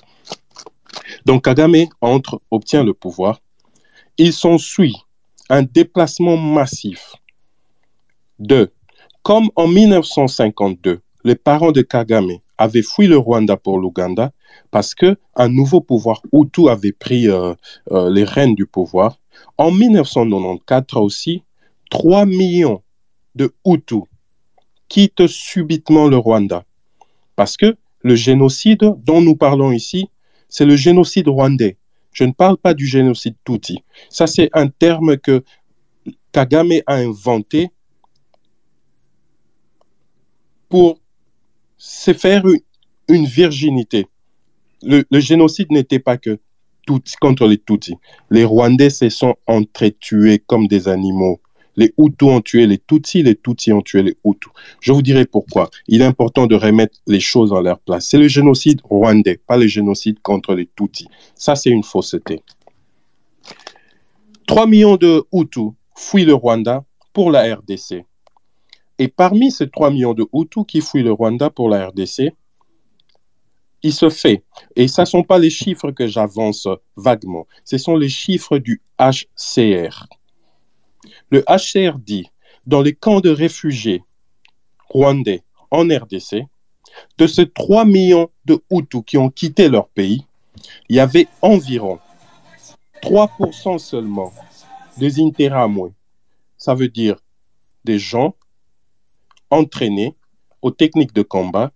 Donc 1.25 1.45
Kagame 1.45 1.87
entre, 2.01 2.41
obtient 2.51 2.83
le 2.83 2.95
pouvoir. 2.95 3.41
Il 4.19 4.33
s'ensuit 4.33 4.97
un 5.49 5.63
déplacement 5.63 6.37
massif 6.37 7.15
de, 8.41 8.73
comme 9.23 9.51
en 9.55 9.69
1952, 9.69 11.01
les 11.23 11.37
parents 11.37 11.73
de 11.73 11.83
Kagame 11.83 12.33
avaient 12.59 12.83
fui 12.83 13.07
le 13.07 13.17
Rwanda 13.17 13.57
pour 13.57 13.79
l'Ouganda 13.79 14.33
parce 14.73 14.97
que 14.97 15.17
un 15.37 15.49
nouveau 15.49 15.81
pouvoir 15.81 16.23
Hutu 16.33 16.69
avait 16.69 16.93
pris 16.93 17.29
euh, 17.29 17.55
euh, 17.93 18.11
les 18.11 18.25
rênes 18.25 18.57
du 18.57 18.67
pouvoir. 18.67 19.21
En 19.59 19.71
1994 19.71 21.03
aussi, 21.03 21.45
3 21.91 22.27
millions 22.27 22.83
de 23.37 23.53
Hutus 23.65 24.05
quittent 24.91 25.27
subitement 25.27 26.07
le 26.07 26.19
Rwanda 26.19 26.65
parce 27.37 27.57
que 27.57 27.79
le 28.03 28.15
génocide 28.15 28.85
dont 29.07 29.23
nous 29.23 29.37
parlons 29.37 29.73
ici, 29.73 30.11
c'est 30.51 30.67
le 30.67 30.77
génocide 30.77 31.29
rwandais. 31.29 31.79
Je 32.13 32.25
ne 32.25 32.33
parle 32.33 32.59
pas 32.59 32.75
du 32.75 32.87
génocide 32.87 33.37
Tutsi. 33.45 33.79
Ça, 34.11 34.27
c'est 34.27 34.51
un 34.53 34.69
terme 34.69 35.17
que 35.17 35.43
Kagame 36.33 36.83
a 36.87 36.97
inventé 36.97 37.71
pour 40.69 40.99
se 41.79 42.13
faire 42.13 42.43
une 43.09 43.25
virginité 43.25 44.07
le, 44.83 45.21
génocide 45.21 45.71
n'était 45.71 45.99
pas 45.99 46.17
que 46.17 46.39
contre 47.21 47.47
les 47.47 47.59
Tutsis. 47.59 47.97
Les 48.31 48.45
Rwandais 48.45 48.91
se 48.91 49.09
sont 49.11 49.37
entretués 49.47 50.43
comme 50.45 50.67
des 50.67 50.89
animaux. 50.89 51.41
Les 51.77 51.93
Hutus 51.99 52.29
ont 52.29 52.41
tué 52.41 52.67
les 52.67 52.79
Tutsis, 52.79 53.23
les 53.23 53.37
Tutsis 53.37 53.73
ont 53.73 53.83
tué 53.83 54.03
les 54.03 54.17
Hutus. 54.25 54.53
Je 54.81 54.93
vous 54.93 55.03
dirai 55.03 55.25
pourquoi. 55.25 55.71
Il 55.89 56.03
est 56.03 56.07
important 56.07 56.47
de 56.47 56.55
remettre 56.55 56.99
les 57.07 57.21
choses 57.21 57.53
en 57.53 57.61
leur 57.61 57.79
place. 57.79 58.07
C'est 58.09 58.19
le 58.19 58.29
génocide 58.29 58.81
rwandais, 58.85 59.41
pas 59.47 59.57
le 59.57 59.67
génocide 59.67 60.21
contre 60.21 60.55
les 60.55 60.69
Tutsis. 60.77 61.09
Ça, 61.35 61.55
c'est 61.55 61.71
une 61.71 61.85
fausseté. 61.85 62.43
3 64.47 64.67
millions 64.67 64.97
de 64.97 65.25
Hutus 65.33 65.71
fuient 65.97 66.25
le 66.25 66.35
Rwanda 66.35 66.85
pour 67.13 67.31
la 67.31 67.55
RDC. 67.55 68.05
Et 68.99 69.09
parmi 69.09 69.51
ces 69.51 69.71
3 69.71 69.91
millions 69.91 70.15
de 70.15 70.27
Hutus 70.33 70.65
qui 70.67 70.81
fuient 70.81 71.03
le 71.03 71.13
Rwanda 71.13 71.51
pour 71.51 71.69
la 71.69 71.89
RDC, 71.89 72.33
il 73.83 73.93
se 73.93 74.11
fait, 74.11 74.45
et 74.77 74.89
ce 74.89 75.01
ne 75.01 75.07
sont 75.07 75.23
pas 75.23 75.39
les 75.39 75.49
chiffres 75.49 75.91
que 75.91 76.07
j'avance 76.07 76.69
vaguement, 76.97 77.47
ce 77.65 77.79
sont 77.79 77.97
les 77.97 78.11
chiffres 78.11 78.59
du 78.59 78.83
HCR. 78.99 80.07
Le 81.31 81.43
HCR 81.49 81.99
dit, 81.99 82.31
dans 82.67 82.83
les 82.83 82.95
camps 82.95 83.21
de 83.21 83.31
réfugiés 83.31 84.03
rwandais 84.89 85.43
en 85.71 85.83
RDC, 85.83 86.47
de 87.19 87.27
ces 87.27 87.49
3 87.49 87.85
millions 87.85 88.31
de 88.45 88.63
Hutus 88.71 89.03
qui 89.07 89.19
ont 89.19 89.31
quitté 89.31 89.69
leur 89.69 89.89
pays, 89.89 90.27
il 90.89 90.97
y 90.97 91.01
avait 91.01 91.29
environ 91.43 91.99
3% 93.03 93.79
seulement 93.79 94.33
des 94.99 95.21
Interamwe. 95.21 95.93
Ça 96.59 96.75
veut 96.75 96.89
dire 96.89 97.17
des 97.85 97.99
gens 97.99 98.35
entraînés 99.51 100.15
aux 100.63 100.71
techniques 100.71 101.15
de 101.15 101.23
combat, 101.23 101.73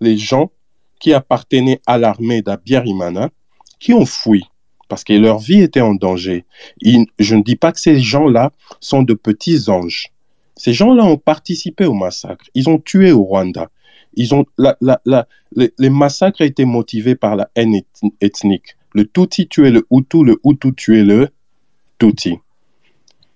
les 0.00 0.16
gens 0.16 0.52
qui 1.00 1.12
appartenaient 1.12 1.80
à 1.86 1.98
l'armée 1.98 2.42
d'Abiyarimana, 2.42 3.30
qui 3.78 3.92
ont 3.92 4.06
fui 4.06 4.44
parce 4.90 5.04
que 5.04 5.12
leur 5.12 5.38
vie 5.38 5.60
était 5.60 5.80
en 5.80 5.94
danger. 5.94 6.44
je 6.82 7.34
ne 7.36 7.42
dis 7.42 7.54
pas 7.54 7.70
que 7.70 7.78
ces 7.78 8.00
gens-là 8.00 8.50
sont 8.80 9.04
de 9.04 9.14
petits 9.14 9.70
anges. 9.70 10.08
Ces 10.56 10.72
gens-là 10.72 11.04
ont 11.04 11.16
participé 11.16 11.86
au 11.86 11.94
massacre. 11.94 12.44
Ils 12.54 12.68
ont 12.68 12.78
tué 12.78 13.12
au 13.12 13.22
Rwanda. 13.22 13.70
Ils 14.14 14.34
ont, 14.34 14.44
la, 14.58 14.76
les, 15.54 15.90
massacres 15.90 16.42
étaient 16.42 16.64
motivés 16.64 17.14
par 17.14 17.36
la 17.36 17.48
haine 17.54 17.80
ethnique. 18.20 18.76
Le 18.92 19.06
Tutsi 19.06 19.46
tuait 19.46 19.70
le 19.70 19.86
Hutu, 19.92 20.24
le 20.24 20.40
Hutu 20.44 20.74
tuait 20.74 21.04
le 21.04 21.28
Tutsi. 22.00 22.38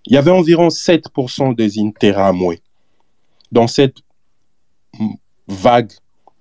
Il 0.06 0.12
y 0.12 0.16
avait 0.16 0.32
environ 0.32 0.68
7% 0.68 1.54
des 1.54 1.78
Interamwe 1.78 2.56
dans 3.52 3.68
cette 3.68 3.98
vague 5.46 5.92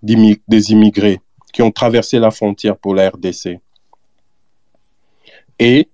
des 0.01 0.72
immigrés 0.72 1.22
qui 1.53 1.62
ont 1.62 1.72
traversé 1.72 2.17
la 2.17 2.32
frontière 2.32 2.77
pour 2.77 2.96
la 2.96 3.12
RDC. 3.12 3.60
Et 5.63 5.88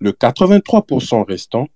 le 0.00 0.10
83% 0.10 1.24
restant, 1.24 1.68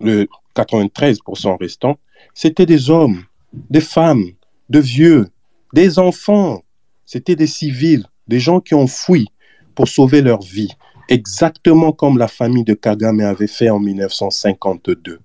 le 0.00 0.26
93% 0.56 1.56
restant, 1.60 1.96
c'était 2.34 2.66
des 2.66 2.90
hommes, 2.90 3.24
des 3.52 3.80
femmes, 3.80 4.32
de 4.68 4.80
vieux, 4.80 5.28
des 5.72 6.00
enfants. 6.00 6.64
C'était 7.06 7.36
des 7.36 7.46
civils, 7.46 8.04
des 8.26 8.40
gens 8.40 8.58
qui 8.58 8.74
ont 8.74 8.88
fui 8.88 9.28
pour 9.76 9.86
sauver 9.86 10.22
leur 10.22 10.42
vie, 10.42 10.72
exactement 11.08 11.92
comme 11.92 12.18
la 12.18 12.26
famille 12.26 12.64
de 12.64 12.74
Kagame 12.74 13.20
avait 13.20 13.46
fait 13.46 13.70
en 13.70 13.78
1952. 13.78 15.20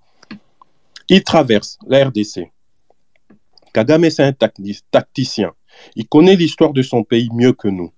Ils 1.09 1.23
traversent 1.23 1.79
la 1.87 2.05
RDC. 2.05 2.51
Kagame, 3.73 4.11
c'est 4.11 4.23
un 4.23 4.33
tacticien. 4.91 5.53
Il 5.95 6.07
connaît 6.07 6.35
l'histoire 6.35 6.71
de 6.71 6.83
son 6.83 7.03
pays 7.03 7.29
mieux 7.33 7.53
que 7.53 7.67
nous. 7.67 7.91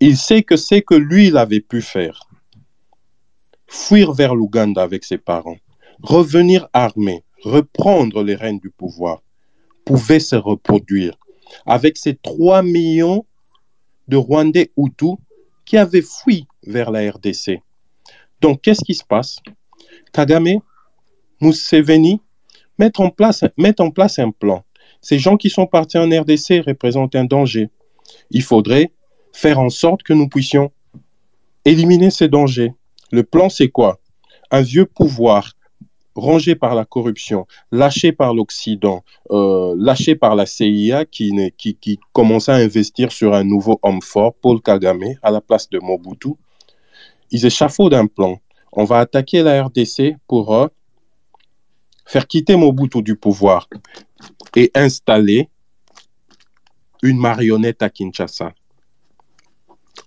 Il 0.00 0.16
sait 0.16 0.42
que 0.42 0.56
c'est 0.56 0.80
que 0.80 0.94
lui, 0.94 1.28
il 1.28 1.36
avait 1.36 1.60
pu 1.60 1.82
faire. 1.82 2.28
Fuir 3.68 4.12
vers 4.12 4.34
l'Ouganda 4.34 4.82
avec 4.82 5.04
ses 5.04 5.18
parents, 5.18 5.58
revenir 6.02 6.68
armé, 6.72 7.22
reprendre 7.42 8.22
les 8.22 8.34
rênes 8.34 8.58
du 8.58 8.70
pouvoir, 8.70 9.22
pouvait 9.84 10.20
se 10.20 10.36
reproduire 10.36 11.16
avec 11.66 11.98
ces 11.98 12.14
3 12.14 12.62
millions 12.62 13.26
de 14.08 14.16
Rwandais 14.16 14.72
Hutus 14.76 15.16
qui 15.66 15.76
avaient 15.76 16.02
fui 16.02 16.46
vers 16.66 16.90
la 16.90 17.10
RDC. 17.10 17.60
Donc, 18.40 18.62
qu'est-ce 18.62 18.84
qui 18.84 18.94
se 18.94 19.04
passe? 19.04 19.36
Kagame, 20.12 20.60
Museveni 21.40 22.20
mettre 22.78 23.02
en 23.02 23.10
place, 23.10 23.44
mettre 23.58 23.82
en 23.82 23.90
place 23.90 24.18
un 24.18 24.30
plan. 24.30 24.64
Ces 25.02 25.18
gens 25.18 25.36
qui 25.36 25.50
sont 25.50 25.66
partis 25.66 25.98
en 25.98 26.08
RDC 26.08 26.62
représentent 26.66 27.14
un 27.14 27.24
danger. 27.24 27.68
Il 28.30 28.42
faudrait 28.42 28.92
faire 29.32 29.58
en 29.58 29.70
sorte 29.70 30.02
que 30.02 30.12
nous 30.12 30.28
puissions 30.28 30.70
éliminer 31.64 32.10
ces 32.10 32.28
dangers. 32.28 32.72
Le 33.12 33.22
plan, 33.22 33.48
c'est 33.48 33.68
quoi? 33.68 34.00
Un 34.50 34.62
vieux 34.62 34.86
pouvoir 34.86 35.52
rangé 36.14 36.54
par 36.54 36.74
la 36.74 36.84
corruption, 36.84 37.46
lâché 37.70 38.12
par 38.12 38.34
l'Occident, 38.34 39.04
euh, 39.30 39.74
lâché 39.78 40.14
par 40.14 40.34
la 40.34 40.46
CIA 40.46 41.04
qui, 41.04 41.32
qui, 41.56 41.76
qui 41.76 42.00
commençait 42.12 42.52
à 42.52 42.56
investir 42.56 43.12
sur 43.12 43.34
un 43.34 43.44
nouveau 43.44 43.78
homme 43.82 44.02
fort, 44.02 44.34
Paul 44.34 44.60
Kagame, 44.60 45.14
à 45.22 45.30
la 45.30 45.40
place 45.40 45.68
de 45.70 45.78
Mobutu. 45.78 46.30
Ils 47.30 47.46
échafaudent 47.46 47.94
un 47.94 48.06
plan. 48.06 48.38
On 48.72 48.84
va 48.84 48.98
attaquer 48.98 49.42
la 49.42 49.64
RDC 49.64 50.16
pour 50.26 50.54
euh, 50.54 50.68
faire 52.04 52.26
quitter 52.26 52.56
Mobutu 52.56 53.02
du 53.02 53.16
pouvoir 53.16 53.68
et 54.56 54.70
installer 54.74 55.48
une 57.02 57.18
marionnette 57.18 57.82
à 57.82 57.88
Kinshasa. 57.88 58.52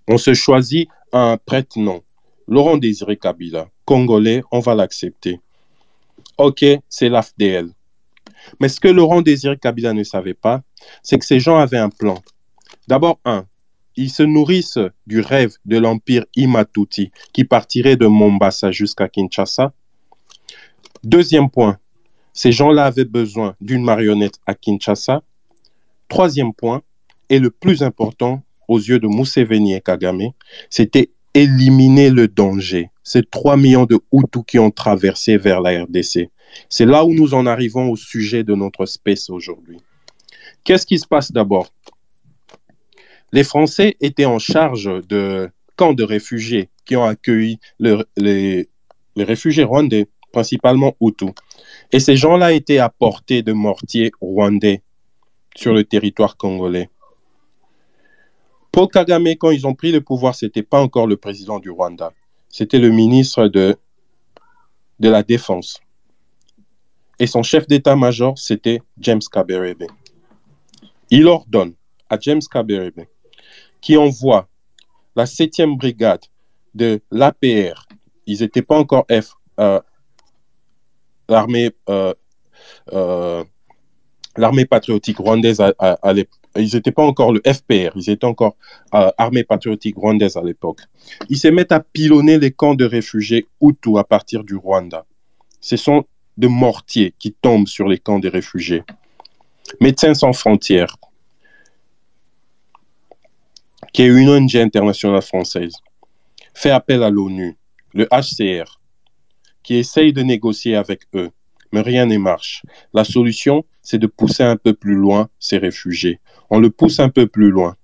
On 0.08 0.18
se 0.18 0.34
choisit 0.34 0.90
un 1.12 1.38
prête-nom, 1.38 2.04
Laurent 2.48 2.78
Désiré 2.78 3.18
Kabila, 3.18 3.70
congolais, 3.86 4.44
on 4.52 4.60
va 4.60 4.76
l'accepter. 4.76 5.40
OK, 6.38 6.66
c'est 6.90 7.10
l'AFDL. 7.10 7.70
Mais 8.60 8.70
ce 8.70 8.80
que 8.80 8.88
Laurent 8.88 9.22
Désiré 9.22 9.58
Kabila 9.58 9.94
ne 9.94 10.04
savait 10.04 10.34
pas, 10.34 10.62
c'est 11.02 11.18
que 11.18 11.26
ces 11.26 11.40
gens 11.40 11.58
avaient 11.58 11.78
un 11.78 11.90
plan. 11.90 12.22
D'abord, 12.88 13.20
un, 13.24 13.46
ils 13.96 14.10
se 14.10 14.24
nourrissent 14.24 14.80
du 15.08 15.22
rêve 15.22 15.56
de 15.66 15.78
l'empire 15.78 16.26
Imatuti 16.36 17.12
qui 17.32 17.46
partirait 17.46 17.96
de 17.96 18.08
Mombasa 18.08 18.72
jusqu'à 18.72 19.08
Kinshasa. 19.08 19.74
Deuxième 21.04 21.50
point, 21.50 21.78
ces 22.34 22.52
gens-là 22.52 22.86
avaient 22.86 23.06
besoin 23.06 23.56
d'une 23.62 23.84
marionnette 23.84 24.40
à 24.48 24.56
Kinshasa. 24.56 25.22
Troisième 26.10 26.54
point, 26.54 26.82
et 27.30 27.40
le 27.40 27.50
plus 27.50 27.84
important 27.84 28.44
aux 28.68 28.80
yeux 28.80 29.00
de 29.00 29.08
Museveni 29.08 29.74
et 29.74 29.82
Kagame, 29.82 30.32
c'était 30.70 31.12
éliminer 31.34 32.10
le 32.10 32.28
danger. 32.28 32.90
Ces 33.04 33.24
3 33.24 33.58
millions 33.58 33.86
de 33.86 34.00
Hutus 34.12 34.44
qui 34.48 34.60
ont 34.60 34.72
traversé 34.72 35.38
vers 35.38 35.62
la 35.62 35.84
RDC. 35.84 36.30
C'est 36.70 36.86
là 36.86 37.04
où 37.06 37.14
nous 37.14 37.34
en 37.34 37.46
arrivons 37.46 37.90
au 37.90 37.96
sujet 37.96 38.44
de 38.44 38.54
notre 38.54 38.84
espèce 38.84 39.30
aujourd'hui. 39.30 39.78
Qu'est-ce 40.64 40.86
qui 40.86 41.00
se 41.00 41.08
passe 41.08 41.32
d'abord? 41.32 41.68
Les 43.32 43.44
Français 43.44 43.98
étaient 44.00 44.26
en 44.26 44.40
charge 44.40 44.90
de 45.08 45.50
camps 45.76 45.94
de 45.94 46.04
réfugiés 46.04 46.70
qui 46.86 46.96
ont 46.96 47.04
accueilli 47.04 47.58
les, 47.80 48.68
les 49.16 49.24
réfugiés 49.24 49.64
rwandais, 49.64 50.08
principalement 50.32 50.96
Hutus. 51.02 51.32
Et 51.92 52.00
ces 52.00 52.16
gens-là 52.16 52.54
étaient 52.54 52.78
à 52.78 52.90
portée 52.90 53.42
de 53.42 53.54
mortiers 53.54 54.12
rwandais 54.22 54.84
sur 55.56 55.74
le 55.74 55.84
territoire 55.84 56.38
congolais. 56.38 56.90
Paul 58.74 58.88
Kagame, 58.88 59.28
quand 59.36 59.52
ils 59.52 59.68
ont 59.68 59.76
pris 59.76 59.92
le 59.92 60.02
pouvoir, 60.02 60.34
ce 60.34 60.46
n'était 60.46 60.64
pas 60.64 60.82
encore 60.82 61.06
le 61.06 61.16
président 61.16 61.60
du 61.60 61.70
Rwanda. 61.70 62.12
C'était 62.50 62.80
le 62.80 62.90
ministre 62.90 63.48
de, 63.48 63.78
de 65.00 65.10
la 65.10 65.22
Défense. 65.22 65.80
Et 67.20 67.28
son 67.28 67.44
chef 67.44 67.68
d'état-major, 67.68 68.36
c'était 68.36 68.82
James 68.98 69.22
Kaberebe. 69.32 69.84
Il 71.12 71.28
ordonne 71.28 71.76
à 72.10 72.18
James 72.20 72.42
Kaberebe, 72.52 73.06
qui 73.80 73.96
envoie 73.96 74.50
la 75.16 75.26
7e 75.26 75.78
brigade 75.78 76.24
de 76.74 77.00
l'APR, 77.12 77.86
ils 78.26 78.40
n'étaient 78.40 78.64
pas 78.64 78.76
encore 78.76 79.06
F, 79.08 79.36
euh, 79.60 79.80
l'armée 81.30 81.70
euh, 81.90 82.16
euh, 82.92 83.44
l'armée 84.38 84.66
patriotique 84.66 85.18
rwandaise 85.18 85.62
à, 85.62 86.14
l'époque 86.14 86.40
ils 86.56 86.76
n'étaient 86.76 86.92
pas 86.92 87.04
encore 87.04 87.32
le 87.32 87.42
FPR, 87.46 87.96
ils 87.96 88.10
étaient 88.10 88.26
encore 88.26 88.56
euh, 88.94 89.10
armée 89.18 89.44
patriotique 89.44 89.96
rwandaise 89.96 90.38
à 90.38 90.44
l'époque. 90.44 90.82
Ils 91.30 91.38
se 91.38 91.48
mettent 91.48 91.72
à 91.72 91.80
pilonner 91.80 92.38
les 92.38 92.52
camps 92.52 92.76
de 92.76 92.86
réfugiés 92.86 93.48
Hutus 93.62 93.98
à 93.98 94.04
partir 94.04 94.44
du 94.44 94.56
Rwanda. 94.56 95.06
Ce 95.62 95.78
sont 95.78 96.06
de 96.38 96.48
mortiers 96.48 97.14
qui 97.18 97.32
tombent 97.34 97.68
sur 97.68 97.88
les 97.88 97.98
camps 97.98 98.20
des 98.20 98.30
réfugiés. 98.30 98.84
Médecins 99.80 100.14
sans 100.14 100.34
frontières, 100.34 100.96
qui 103.94 104.04
est 104.04 104.08
une 104.08 104.30
ONG 104.30 104.56
internationale 104.56 105.22
française, 105.22 105.74
fait 106.54 106.72
appel 106.72 107.02
à 107.04 107.10
l'ONU, 107.10 107.58
le 107.94 108.08
HCR, 108.12 108.80
qui 109.64 109.76
essaye 109.76 110.14
de 110.14 110.22
négocier 110.22 110.76
avec 110.76 111.02
eux, 111.16 111.32
mais 111.74 111.82
rien 111.82 112.06
ne 112.06 112.18
marche. 112.18 112.62
La 112.94 113.04
solution, 113.04 113.66
c'est 113.82 113.98
de 113.98 114.08
pousser 114.08 114.44
un 114.44 114.56
peu 114.56 114.74
plus 114.74 114.96
loin 114.96 115.28
ces 115.40 115.58
réfugiés. 115.58 116.20
On 116.50 116.60
le 116.60 116.70
pousse 116.70 117.00
un 117.00 117.10
peu 117.10 117.28
plus 117.28 117.50
loin. 117.50 117.76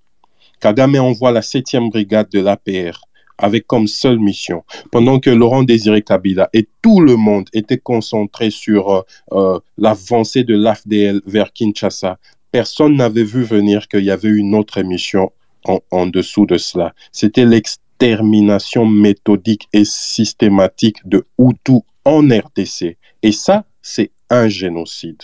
Kagame 0.61 0.95
envoie 0.97 1.31
la 1.31 1.41
7e 1.41 1.89
brigade 1.89 2.29
de 2.29 2.39
l'APR 2.39 3.01
avec 3.39 3.65
comme 3.65 3.87
seule 3.87 4.19
mission, 4.19 4.63
pendant 4.91 5.19
que 5.19 5.29
Laurent 5.29 5.63
Désiré 5.63 6.01
Kabila 6.01 6.49
et 6.53 6.67
tout 6.81 6.99
le 6.99 7.15
monde 7.15 7.49
étaient 7.53 7.77
concentrés 7.77 8.51
sur 8.51 8.89
euh, 8.89 9.01
euh, 9.31 9.59
l'avancée 9.77 10.43
de 10.43 10.55
l'AFDL 10.55 11.21
vers 11.25 11.53
Kinshasa, 11.53 12.19
personne 12.51 12.97
n'avait 12.97 13.23
vu 13.23 13.43
venir 13.43 13.87
qu'il 13.87 14.03
y 14.03 14.11
avait 14.11 14.29
une 14.29 14.55
autre 14.55 14.81
mission 14.81 15.31
en, 15.65 15.79
en 15.89 16.07
dessous 16.07 16.45
de 16.45 16.57
cela. 16.57 16.93
C'était 17.13 17.45
l'extermination 17.45 18.85
méthodique 18.85 19.69
et 19.71 19.85
systématique 19.85 20.97
de 21.07 21.25
Hutu 21.37 21.79
en 22.03 22.27
RDC. 22.27 22.97
Et 23.23 23.31
ça, 23.31 23.65
c'est 23.81 24.11
un 24.29 24.47
génocide. 24.47 25.23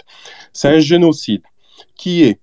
C'est 0.54 0.70
un 0.70 0.80
génocide 0.80 1.44
qui 1.98 2.24
est 2.24 2.40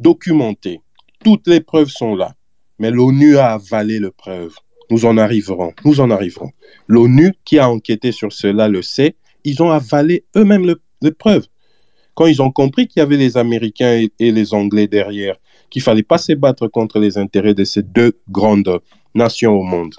documenté. 0.00 0.80
Toutes 1.22 1.46
les 1.46 1.60
preuves 1.60 1.88
sont 1.88 2.16
là. 2.16 2.34
Mais 2.78 2.90
l'ONU 2.90 3.38
a 3.38 3.52
avalé 3.52 4.00
les 4.00 4.10
preuves. 4.10 4.56
Nous 4.90 5.04
en 5.04 5.16
arriverons. 5.16 5.72
Nous 5.84 6.00
en 6.00 6.10
arriverons. 6.10 6.50
L'ONU 6.88 7.34
qui 7.44 7.58
a 7.58 7.70
enquêté 7.70 8.12
sur 8.12 8.32
cela 8.32 8.68
le 8.68 8.82
sait. 8.82 9.16
Ils 9.44 9.62
ont 9.62 9.70
avalé 9.70 10.24
eux-mêmes 10.36 10.74
les 11.00 11.12
preuves. 11.12 11.46
Quand 12.14 12.26
ils 12.26 12.42
ont 12.42 12.50
compris 12.50 12.86
qu'il 12.86 13.00
y 13.00 13.02
avait 13.02 13.16
les 13.16 13.36
Américains 13.36 13.92
et, 13.92 14.12
et 14.18 14.32
les 14.32 14.54
Anglais 14.54 14.86
derrière, 14.86 15.36
qu'il 15.70 15.82
fallait 15.82 16.02
pas 16.02 16.18
se 16.18 16.32
battre 16.32 16.68
contre 16.68 16.98
les 16.98 17.18
intérêts 17.18 17.54
de 17.54 17.64
ces 17.64 17.82
deux 17.82 18.12
grandes 18.30 18.80
nations 19.14 19.52
au 19.52 19.62
monde. 19.62 19.94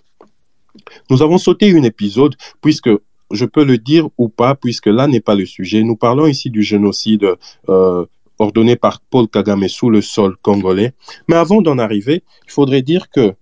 Nous 1.10 1.21
avons 1.21 1.38
sauté 1.38 1.75
un 1.78 1.84
épisode 1.84 2.36
puisque 2.62 2.89
je 3.32 3.46
peux 3.46 3.64
le 3.64 3.78
dire 3.78 4.10
ou 4.18 4.30
pas, 4.30 4.56
puisque 4.56 4.88
là 4.88 5.08
n'est 5.08 5.20
pas 5.20 5.36
le 5.36 5.46
sujet. 5.46 5.84
Nous 5.84 5.96
parlons 5.96 6.28
ici 6.28 6.50
du 6.50 6.64
génocide 6.64 7.28
euh, 7.70 8.06
ordonné 8.40 8.76
par 8.76 9.02
Paul 9.02 9.28
Kagame 9.28 9.68
sous 9.68 9.90
le 9.90 10.02
sol 10.02 10.36
congolais. 10.42 10.94
Mais 11.28 11.36
avant 11.36 11.62
d'en 11.62 11.78
arriver, 11.78 12.24
il 12.46 12.52
faudrait 12.52 12.82
dire 12.82 13.10
que 13.10 13.34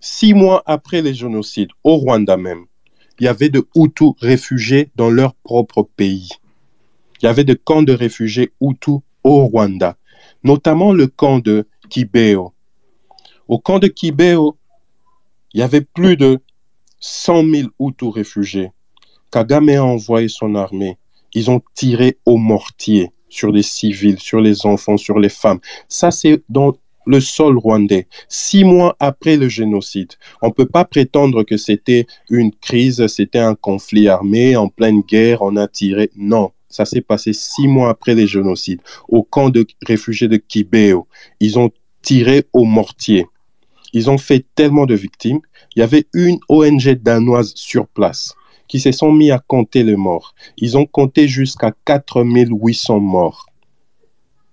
six 0.00 0.34
mois 0.34 0.62
après 0.66 1.02
les 1.02 1.14
génocides, 1.14 1.70
au 1.84 1.96
Rwanda 1.96 2.36
même, 2.36 2.64
il 3.18 3.24
y 3.24 3.28
avait 3.28 3.48
de 3.48 3.66
Hutus 3.74 4.12
réfugiés 4.20 4.90
dans 4.96 5.10
leur 5.10 5.34
propre 5.34 5.88
pays. 5.96 6.28
Il 7.20 7.26
y 7.26 7.28
avait 7.28 7.44
des 7.44 7.56
camps 7.56 7.82
de 7.82 7.92
réfugiés 7.92 8.52
Hutus 8.60 8.98
au 9.24 9.46
Rwanda, 9.46 9.96
notamment 10.44 10.92
le 10.92 11.06
camp 11.06 11.38
de 11.38 11.66
Kibeo. 11.88 12.52
Au 13.48 13.58
camp 13.58 13.78
de 13.78 13.86
Kibeo, 13.86 14.56
il 15.54 15.60
y 15.60 15.62
avait 15.62 15.80
plus 15.80 16.16
de 16.16 16.40
100 17.00 17.44
000 17.50 17.68
Hutus 17.80 18.12
réfugiés. 18.12 18.70
Kagame 19.30 19.70
a 19.70 19.82
envoyé 19.82 20.28
son 20.28 20.54
armée. 20.54 20.98
Ils 21.34 21.50
ont 21.50 21.60
tiré 21.74 22.18
au 22.24 22.36
mortier 22.36 23.10
sur 23.28 23.50
les 23.50 23.62
civils, 23.62 24.18
sur 24.18 24.40
les 24.40 24.66
enfants, 24.66 24.96
sur 24.96 25.18
les 25.18 25.28
femmes. 25.28 25.60
Ça, 25.88 26.10
c'est 26.10 26.42
dans 26.48 26.74
le 27.06 27.20
sol 27.20 27.56
rwandais, 27.58 28.08
six 28.28 28.64
mois 28.64 28.96
après 28.98 29.36
le 29.36 29.48
génocide. 29.48 30.12
On 30.42 30.48
ne 30.48 30.52
peut 30.52 30.66
pas 30.66 30.84
prétendre 30.84 31.44
que 31.44 31.56
c'était 31.56 32.06
une 32.30 32.52
crise, 32.52 33.06
c'était 33.06 33.38
un 33.38 33.54
conflit 33.54 34.08
armé, 34.08 34.56
en 34.56 34.68
pleine 34.68 35.02
guerre, 35.02 35.42
on 35.42 35.56
a 35.56 35.68
tiré. 35.68 36.10
Non, 36.16 36.50
ça 36.68 36.84
s'est 36.84 37.00
passé 37.00 37.32
six 37.32 37.68
mois 37.68 37.90
après 37.90 38.14
les 38.14 38.26
génocides. 38.26 38.80
Au 39.08 39.22
camp 39.22 39.50
de 39.50 39.66
réfugiés 39.86 40.28
de 40.28 40.36
Kibeo, 40.36 41.06
ils 41.40 41.58
ont 41.58 41.70
tiré 42.02 42.44
au 42.52 42.64
mortier. 42.64 43.26
Ils 43.96 44.10
ont 44.10 44.18
fait 44.18 44.44
tellement 44.54 44.84
de 44.84 44.94
victimes. 44.94 45.40
Il 45.74 45.80
y 45.80 45.82
avait 45.82 46.04
une 46.12 46.38
ONG 46.50 46.86
danoise 47.02 47.54
sur 47.54 47.88
place 47.88 48.34
qui 48.68 48.78
se 48.78 48.92
sont 48.92 49.10
mis 49.10 49.30
à 49.30 49.38
compter 49.38 49.84
les 49.84 49.96
morts. 49.96 50.34
Ils 50.58 50.76
ont 50.76 50.84
compté 50.84 51.26
jusqu'à 51.28 51.72
4800 51.86 53.00
morts. 53.00 53.46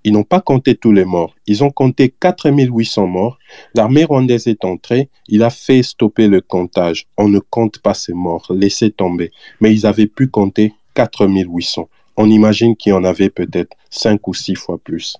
Ils 0.05 0.13
n'ont 0.13 0.23
pas 0.23 0.39
compté 0.39 0.75
tous 0.75 0.93
les 0.93 1.03
morts. 1.03 1.35
Ils 1.45 1.61
ont 1.61 1.71
compté 1.71 2.07
4800 2.07 3.05
morts. 3.05 3.37
L'armée 3.75 4.05
rwandaise 4.05 4.47
est 4.47 4.63
entrée. 4.63 5.09
Il 5.27 5.43
a 5.43 5.49
fait 5.49 5.83
stopper 5.83 6.29
le 6.29 6.39
comptage. 6.39 7.07
On 7.17 7.27
ne 7.27 7.39
compte 7.39 7.79
pas 7.79 7.93
ces 7.93 8.13
morts. 8.13 8.47
Laissez 8.49 8.91
tomber. 8.91 9.29
Mais 9.59 9.73
ils 9.73 9.85
avaient 9.85 10.07
pu 10.07 10.29
compter 10.29 10.73
4800. 10.93 11.89
On 12.15 12.29
imagine 12.29 12.77
qu'il 12.77 12.91
y 12.91 12.93
en 12.93 13.03
avait 13.03 13.29
peut-être 13.29 13.75
5 13.89 14.25
ou 14.25 14.33
6 14.33 14.55
fois 14.55 14.77
plus. 14.77 15.17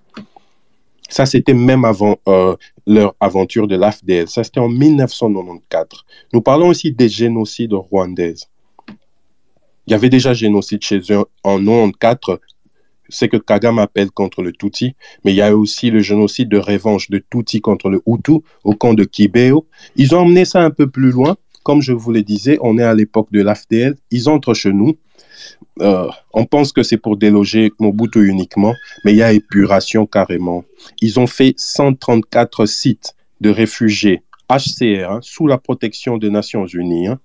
Ça, 1.14 1.28
c'était 1.28 1.54
même 1.54 1.86
avant 1.86 2.18
euh, 2.28 2.56
leur 2.86 3.16
aventure 3.20 3.68
de 3.68 3.76
l'AFDL. 3.76 4.28
Ça, 4.28 4.44
c'était 4.44 4.60
en 4.60 4.70
1994. 4.70 6.06
Nous 6.34 6.42
parlons 6.42 6.68
aussi 6.68 6.92
des 6.92 7.10
génocides 7.10 7.74
rwandaises. 7.74 8.48
Il 9.88 9.92
y 9.92 9.94
avait 9.94 10.10
déjà 10.10 10.34
génocide 10.34 10.82
chez 10.82 11.02
eux 11.10 11.26
en 11.44 11.60
94, 11.92 12.40
c'est 13.10 13.28
que 13.28 13.38
Kagame 13.38 13.80
appelle 13.80 14.12
contre 14.12 14.42
le 14.42 14.54
Tutsi, 14.54 14.96
mais 15.24 15.34
il 15.34 15.36
y 15.36 15.42
a 15.42 15.56
aussi 15.56 15.92
le 15.92 16.00
génocide 16.00 16.48
de 16.48 16.58
revanche 16.58 17.10
de 17.10 17.22
Tutsi 17.30 17.60
contre 17.60 17.90
le 17.90 18.02
Hutu 18.08 18.40
au 18.64 18.76
camp 18.76 18.94
de 18.94 19.04
Kibeo. 19.04 19.68
Ils 19.98 20.16
ont 20.16 20.20
emmené 20.20 20.46
ça 20.46 20.64
un 20.64 20.72
peu 20.72 20.90
plus 20.90 21.12
loin 21.12 21.36
comme 21.64 21.82
je 21.82 21.94
vous 21.94 22.12
le 22.12 22.22
disais, 22.22 22.58
on 22.62 22.78
est 22.78 22.84
à 22.84 22.94
l'époque 22.94 23.32
de 23.32 23.42
l'AFDL, 23.42 23.96
ils 24.12 24.30
entrent 24.30 24.54
chez 24.54 24.74
nous. 24.74 24.98
Euh, 25.82 26.08
on 26.34 26.46
pense 26.46 26.72
que 26.72 26.84
c'est 26.84 26.98
pour 26.98 27.18
déloger 27.18 27.72
Mobutu 27.80 28.28
uniquement, 28.28 28.74
mais 29.04 29.14
il 29.14 29.18
y 29.18 29.24
a 29.24 29.34
épuration 29.34 30.06
carrément. 30.06 30.64
Ils 31.02 31.20
ont 31.20 31.28
fait 31.28 31.54
134 31.58 32.66
sites 32.66 33.16
de 33.42 33.50
réfugiés 33.50 34.24
HCR 34.50 35.10
hein, 35.10 35.20
sous 35.22 35.48
la 35.48 35.58
protection 35.58 36.18
des 36.18 36.30
Nations 36.30 36.66
Unies 36.66 37.08
hein, 37.08 37.20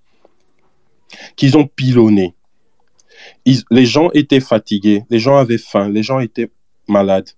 qu'ils 1.36 1.56
ont 1.56 1.66
pilonnés. 1.66 2.34
les 3.44 3.86
gens 3.86 4.10
étaient 4.12 4.40
fatigués, 4.40 5.04
les 5.10 5.18
gens 5.18 5.36
avaient 5.36 5.58
faim, 5.58 5.88
les 5.88 6.02
gens 6.02 6.20
étaient 6.20 6.50
malades. 6.86 7.30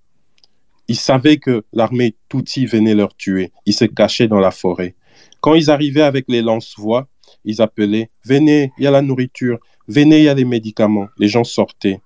Ils 0.88 0.96
savaient 0.96 1.36
que 1.36 1.64
l'armée 1.72 2.16
Tutsi 2.28 2.66
venait 2.66 2.94
leur 2.94 3.14
tuer. 3.14 3.52
Ils 3.64 3.74
se 3.74 3.84
cachaient 3.84 4.26
dans 4.26 4.40
la 4.40 4.50
forêt. 4.50 4.96
Quand 5.40 5.54
ils 5.54 5.70
arrivaient 5.70 6.02
avec 6.02 6.24
les 6.28 6.42
lance-voix, 6.42 7.08
ils 7.44 7.62
appelaient 7.62 8.08
Venez, 8.24 8.72
il 8.78 8.84
y 8.84 8.86
a 8.86 8.90
la 8.90 9.02
nourriture. 9.02 9.58
Venez, 9.88 10.18
il 10.18 10.24
y 10.24 10.28
a 10.28 10.34
les 10.34 10.44
médicaments. 10.44 11.08
Les 11.18 11.28
gens 11.28 11.44
sortaient. 11.44 12.00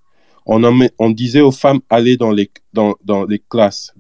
On, 0.46 1.10
disait 1.10 1.40
aux 1.40 1.52
femmes 1.52 1.80
Allez 1.88 2.16
dans 2.16 2.30
les, 2.30 2.50
classes, 3.48 3.94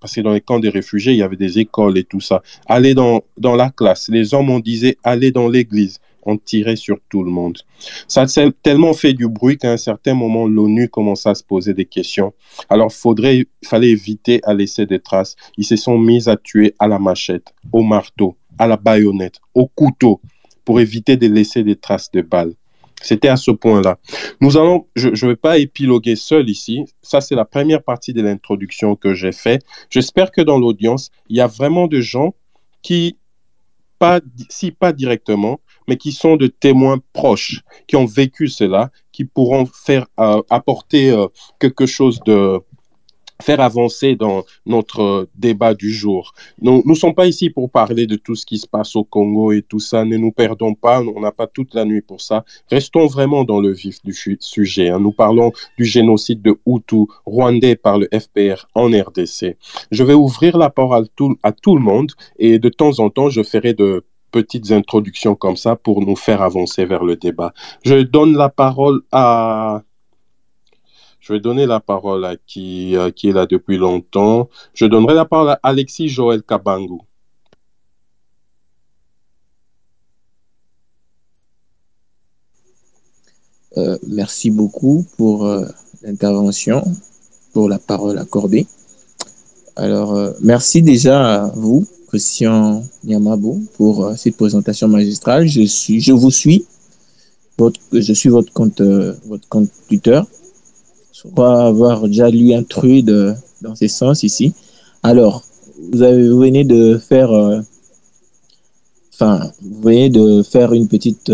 parce 0.00 0.14
que 0.14 0.20
dans 0.20 0.32
les 0.32 0.40
camps 0.40 0.58
des 0.58 0.68
réfugiés, 0.68 1.12
il 1.12 1.18
y 1.18 1.22
avait 1.22 1.36
des 1.36 1.58
écoles 1.58 1.98
et 1.98 2.04
tout 2.04 2.20
ça. 2.20 2.42
Allez 2.66 2.94
dans, 2.94 3.22
la 3.38 3.70
classe. 3.70 4.08
Les 4.08 4.34
hommes, 4.34 4.50
on 4.50 4.60
disait 4.60 4.96
Allez 5.04 5.30
dans 5.30 5.48
l'église 5.48 6.00
on 6.24 6.36
tirait 6.36 6.76
sur 6.76 6.98
tout 7.08 7.22
le 7.22 7.30
monde. 7.30 7.58
Ça 8.06 8.22
a 8.22 8.50
tellement 8.62 8.92
fait 8.92 9.12
du 9.12 9.28
bruit 9.28 9.58
qu'à 9.58 9.72
un 9.72 9.76
certain 9.76 10.14
moment, 10.14 10.46
l'ONU 10.46 10.88
commença 10.88 11.30
à 11.30 11.34
se 11.34 11.42
poser 11.42 11.74
des 11.74 11.84
questions. 11.84 12.32
Alors, 12.68 12.92
il 13.24 13.46
fallait 13.64 13.90
éviter 13.90 14.40
à 14.44 14.54
laisser 14.54 14.86
des 14.86 15.00
traces. 15.00 15.36
Ils 15.56 15.64
se 15.64 15.76
sont 15.76 15.98
mis 15.98 16.28
à 16.28 16.36
tuer 16.36 16.74
à 16.78 16.86
la 16.86 16.98
machette, 16.98 17.52
au 17.72 17.82
marteau, 17.82 18.36
à 18.58 18.66
la 18.66 18.76
baïonnette, 18.76 19.40
au 19.54 19.66
couteau, 19.66 20.20
pour 20.64 20.80
éviter 20.80 21.16
de 21.16 21.26
laisser 21.26 21.62
des 21.62 21.76
traces 21.76 22.10
de 22.10 22.22
balles. 22.22 22.54
C'était 23.02 23.28
à 23.28 23.36
ce 23.36 23.50
point-là. 23.50 23.98
Nous 24.40 24.56
allons, 24.56 24.86
je 24.94 25.08
ne 25.08 25.30
vais 25.30 25.36
pas 25.36 25.58
épiloguer 25.58 26.14
seul 26.16 26.48
ici. 26.48 26.84
Ça, 27.02 27.20
c'est 27.20 27.34
la 27.34 27.44
première 27.44 27.82
partie 27.82 28.12
de 28.12 28.22
l'introduction 28.22 28.94
que 28.94 29.12
j'ai 29.12 29.32
fait. 29.32 29.64
J'espère 29.90 30.30
que 30.30 30.40
dans 30.40 30.58
l'audience, 30.58 31.10
il 31.28 31.36
y 31.36 31.40
a 31.40 31.48
vraiment 31.48 31.88
des 31.88 32.02
gens 32.02 32.34
qui, 32.80 33.16
pas, 33.98 34.20
si 34.48 34.70
pas 34.70 34.92
directement, 34.92 35.60
mais 35.88 35.96
qui 35.96 36.12
sont 36.12 36.36
de 36.36 36.46
témoins 36.46 36.98
proches, 37.12 37.62
qui 37.88 37.96
ont 37.96 38.06
vécu 38.06 38.48
cela, 38.48 38.90
qui 39.10 39.24
pourront 39.24 39.66
faire 39.66 40.06
euh, 40.20 40.40
apporter 40.48 41.10
euh, 41.10 41.26
quelque 41.58 41.86
chose 41.86 42.20
de 42.24 42.60
faire 43.40 43.60
avancer 43.60 44.16
dans 44.16 44.44
notre 44.66 45.28
débat 45.34 45.74
du 45.74 45.92
jour. 45.92 46.34
Nous 46.60 46.82
ne 46.84 46.94
sommes 46.94 47.14
pas 47.14 47.26
ici 47.26 47.50
pour 47.50 47.70
parler 47.70 48.06
de 48.06 48.16
tout 48.16 48.34
ce 48.34 48.46
qui 48.46 48.58
se 48.58 48.66
passe 48.66 48.96
au 48.96 49.04
Congo 49.04 49.52
et 49.52 49.62
tout 49.62 49.80
ça. 49.80 50.04
Ne 50.04 50.16
nous 50.16 50.32
perdons 50.32 50.74
pas, 50.74 51.00
on 51.02 51.20
n'a 51.20 51.32
pas 51.32 51.46
toute 51.46 51.74
la 51.74 51.84
nuit 51.84 52.02
pour 52.02 52.20
ça. 52.20 52.44
Restons 52.70 53.06
vraiment 53.06 53.44
dans 53.44 53.60
le 53.60 53.72
vif 53.72 53.98
du 54.04 54.14
sujet. 54.40 54.88
Hein. 54.88 55.00
Nous 55.00 55.12
parlons 55.12 55.52
du 55.78 55.84
génocide 55.84 56.42
de 56.42 56.56
Hutu 56.66 57.06
rwandais 57.26 57.76
par 57.76 57.98
le 57.98 58.08
FPR 58.12 58.66
en 58.74 58.88
RDC. 58.88 59.56
Je 59.90 60.04
vais 60.04 60.14
ouvrir 60.14 60.58
la 60.58 60.70
parole 60.70 61.04
à 61.04 61.08
tout, 61.16 61.36
à 61.42 61.52
tout 61.52 61.76
le 61.76 61.82
monde 61.82 62.12
et 62.38 62.58
de 62.58 62.68
temps 62.68 63.00
en 63.00 63.10
temps, 63.10 63.30
je 63.30 63.42
ferai 63.42 63.74
de 63.74 64.04
petites 64.32 64.72
introductions 64.72 65.34
comme 65.34 65.56
ça 65.56 65.76
pour 65.76 66.04
nous 66.04 66.16
faire 66.16 66.42
avancer 66.42 66.84
vers 66.86 67.04
le 67.04 67.16
débat. 67.16 67.52
Je 67.84 67.96
donne 68.02 68.36
la 68.36 68.48
parole 68.48 69.02
à... 69.12 69.82
Je 71.22 71.32
vais 71.32 71.40
donner 71.40 71.66
la 71.66 71.80
parole 71.80 72.24
à 72.24 72.36
qui, 72.36 72.96
qui 73.16 73.28
est 73.28 73.32
là 73.32 73.46
depuis 73.46 73.78
longtemps. 73.78 74.50
Je 74.74 74.86
donnerai 74.86 75.14
la 75.14 75.24
parole 75.24 75.50
à 75.50 75.60
Alexis 75.62 76.08
Joël 76.08 76.42
Kabangu. 76.42 76.98
Euh, 83.78 83.96
merci 84.06 84.50
beaucoup 84.50 85.06
pour 85.16 85.46
euh, 85.46 85.64
l'intervention, 86.02 86.84
pour 87.54 87.68
la 87.68 87.78
parole 87.78 88.18
accordée. 88.18 88.66
Alors, 89.76 90.14
euh, 90.14 90.32
merci 90.42 90.82
déjà 90.82 91.44
à 91.44 91.46
vous 91.54 91.86
Christian 92.08 92.82
Niamabo 93.04 93.58
pour 93.78 94.04
euh, 94.04 94.14
cette 94.16 94.36
présentation 94.36 94.88
magistrale. 94.88 95.46
Je, 95.46 95.62
suis, 95.62 96.00
je 96.00 96.12
vous 96.12 96.30
suis. 96.30 96.66
Je 97.92 98.12
suis 98.12 98.28
votre 98.28 98.52
compte, 98.52 98.80
euh, 98.82 99.14
votre 99.26 99.48
compte 99.48 99.70
Twitter. 99.88 100.20
Crois 101.22 101.66
avoir 101.66 102.08
déjà 102.08 102.28
lu 102.30 102.52
un 102.52 102.62
truc 102.62 103.04
dans 103.06 103.74
ce 103.74 103.88
sens 103.88 104.22
ici. 104.22 104.52
Alors, 105.02 105.42
vous, 105.92 106.02
avez, 106.02 106.28
venez 106.28 106.64
de 106.64 106.98
faire, 106.98 107.30
euh, 107.32 107.60
vous 109.20 109.82
venez 109.82 110.10
de 110.10 110.42
faire 110.42 110.72
une 110.72 110.88
petite 110.88 111.30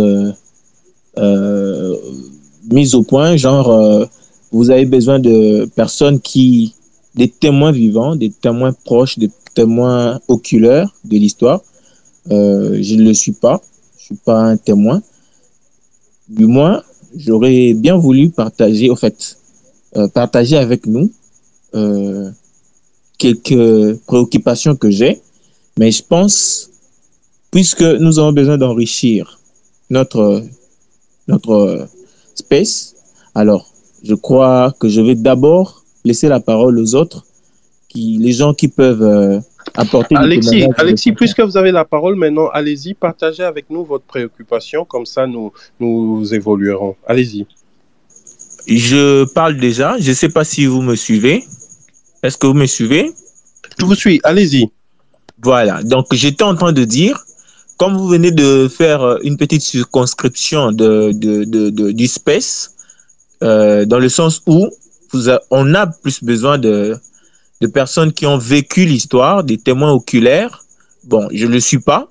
mise 2.70 2.94
au 2.94 3.02
point, 3.02 3.36
genre, 3.36 4.06
vous 4.52 4.70
avez 4.70 4.84
besoin 4.84 5.18
de 5.18 5.68
personnes 5.74 6.20
qui, 6.20 6.74
des 7.14 7.28
témoins 7.28 7.72
vivants, 7.72 8.14
des 8.14 8.30
témoins 8.30 8.72
proches, 8.84 9.18
des 9.18 9.30
témoin 9.58 10.20
oculaire 10.28 10.94
de 11.04 11.16
l'histoire. 11.16 11.60
Euh, 12.30 12.78
je 12.80 12.94
ne 12.94 13.02
le 13.02 13.14
suis 13.14 13.32
pas. 13.32 13.60
Je 13.98 14.04
suis 14.06 14.14
pas 14.14 14.40
un 14.40 14.56
témoin. 14.56 15.02
Du 16.28 16.46
moins, 16.46 16.82
j'aurais 17.16 17.74
bien 17.74 17.96
voulu 17.96 18.30
partager, 18.30 18.88
au 18.88 18.94
fait, 18.94 19.18
euh, 19.18 19.37
partager 20.14 20.56
avec 20.56 20.86
nous 20.86 21.10
euh, 21.74 22.30
quelques 23.18 23.98
préoccupations 24.06 24.76
que 24.76 24.90
j'ai. 24.90 25.20
Mais 25.76 25.90
je 25.90 26.02
pense, 26.02 26.70
puisque 27.50 27.82
nous 27.82 28.18
avons 28.18 28.32
besoin 28.32 28.56
d'enrichir 28.56 29.40
notre, 29.90 30.44
notre 31.26 31.88
space, 32.34 32.94
alors 33.34 33.70
je 34.02 34.14
crois 34.14 34.72
que 34.78 34.88
je 34.88 35.00
vais 35.00 35.14
d'abord 35.16 35.84
laisser 36.04 36.28
la 36.28 36.40
parole 36.40 36.78
aux 36.78 36.94
autres 36.94 37.26
qui, 37.88 38.18
les 38.18 38.32
gens 38.32 38.54
qui 38.54 38.68
peuvent 38.68 39.02
euh, 39.02 39.40
apporter. 39.74 40.14
Alexis, 40.14 40.64
Alexis 40.76 41.12
puisque 41.12 41.40
vous 41.40 41.56
avez 41.56 41.72
la 41.72 41.84
parole 41.84 42.14
maintenant, 42.14 42.48
allez-y, 42.48 42.94
partagez 42.94 43.42
avec 43.42 43.68
nous 43.68 43.84
votre 43.84 44.04
préoccupation, 44.04 44.84
comme 44.84 45.06
ça 45.06 45.26
nous, 45.26 45.52
nous 45.80 46.32
évoluerons. 46.32 46.94
Allez-y. 47.06 47.46
Je 48.68 49.24
parle 49.24 49.56
déjà, 49.56 49.96
je 49.98 50.10
ne 50.10 50.14
sais 50.14 50.28
pas 50.28 50.44
si 50.44 50.66
vous 50.66 50.82
me 50.82 50.94
suivez. 50.94 51.46
Est-ce 52.22 52.36
que 52.36 52.46
vous 52.46 52.54
me 52.54 52.66
suivez? 52.66 53.12
Je 53.78 53.86
vous 53.86 53.94
suis, 53.94 54.20
allez-y. 54.24 54.68
Voilà, 55.42 55.82
donc 55.82 56.08
j'étais 56.12 56.44
en 56.44 56.54
train 56.54 56.72
de 56.72 56.84
dire, 56.84 57.24
comme 57.78 57.96
vous 57.96 58.08
venez 58.08 58.30
de 58.30 58.68
faire 58.68 59.02
euh, 59.02 59.18
une 59.22 59.36
petite 59.36 59.62
circonscription 59.62 60.72
de, 60.72 61.12
de, 61.14 61.44
de, 61.44 61.90
du 61.92 62.06
space, 62.08 62.74
euh, 63.42 63.86
dans 63.86 64.00
le 64.00 64.08
sens 64.08 64.42
où 64.46 64.68
vous 65.12 65.30
on 65.50 65.74
a 65.74 65.86
plus 65.86 66.22
besoin 66.22 66.58
de, 66.58 66.96
de 67.62 67.66
personnes 67.68 68.12
qui 68.12 68.26
ont 68.26 68.36
vécu 68.36 68.84
l'histoire, 68.84 69.44
des 69.44 69.56
témoins 69.56 69.92
oculaires. 69.92 70.64
Bon, 71.04 71.28
je 71.32 71.46
ne 71.46 71.52
le 71.52 71.60
suis 71.60 71.78
pas. 71.78 72.08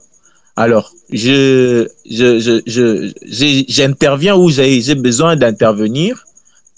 Alors, 0.55 0.91
je, 1.11 1.87
je, 2.09 2.61
je, 2.65 3.63
j'interviens 3.67 4.35
où 4.35 4.49
j'ai 4.49 4.95
besoin 4.95 5.35
d'intervenir 5.35 6.26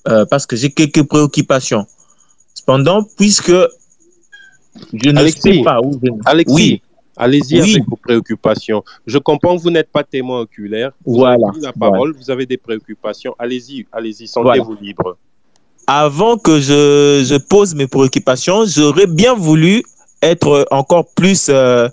euh, 0.10 0.26
parce 0.26 0.45
que 0.45 0.56
j'ai 0.56 0.72
quelques 0.72 1.04
préoccupations. 1.04 1.86
Cependant, 2.54 3.04
puisque 3.17 3.54
je 4.93 5.10
ne 5.10 5.28
sais 5.28 5.62
pas 5.63 5.80
où 5.82 6.00
je... 6.04 6.10
Alexis, 6.26 6.54
oui. 6.54 6.82
Allez-y 7.17 7.60
avec 7.60 7.84
vos 7.86 7.98
préoccupations. 7.98 8.82
Je 9.06 9.17
comprends 9.17 9.58
que 9.58 9.62
vous 9.62 9.72
n'êtes 9.72 9.91
pas 9.91 10.06
témoin 10.06 10.39
oculaire. 10.41 10.91
Vous 11.06 11.15
voilà. 11.15 11.50
avez 11.50 11.60
la 11.60 11.74
parole, 11.74 12.15
vous 12.15 12.32
avez 12.32 12.45
des 12.45 12.56
préoccupations. 12.56 13.36
Allez-y, 13.38 13.86
allez-y, 13.91 14.26
sentez-vous 14.26 14.78
libre 14.82 15.17
avant 15.89 16.38
que 16.38 16.60
je, 16.60 17.38
pose 17.39 17.74
mes 17.74 17.88
préoccupations, 17.88 18.63
j'aurais 18.65 19.08
bien 19.08 19.34
voulu 19.34 19.84
être 20.22 20.67
encore 20.69 21.08
plus 21.15 21.48
euh, 21.50 21.89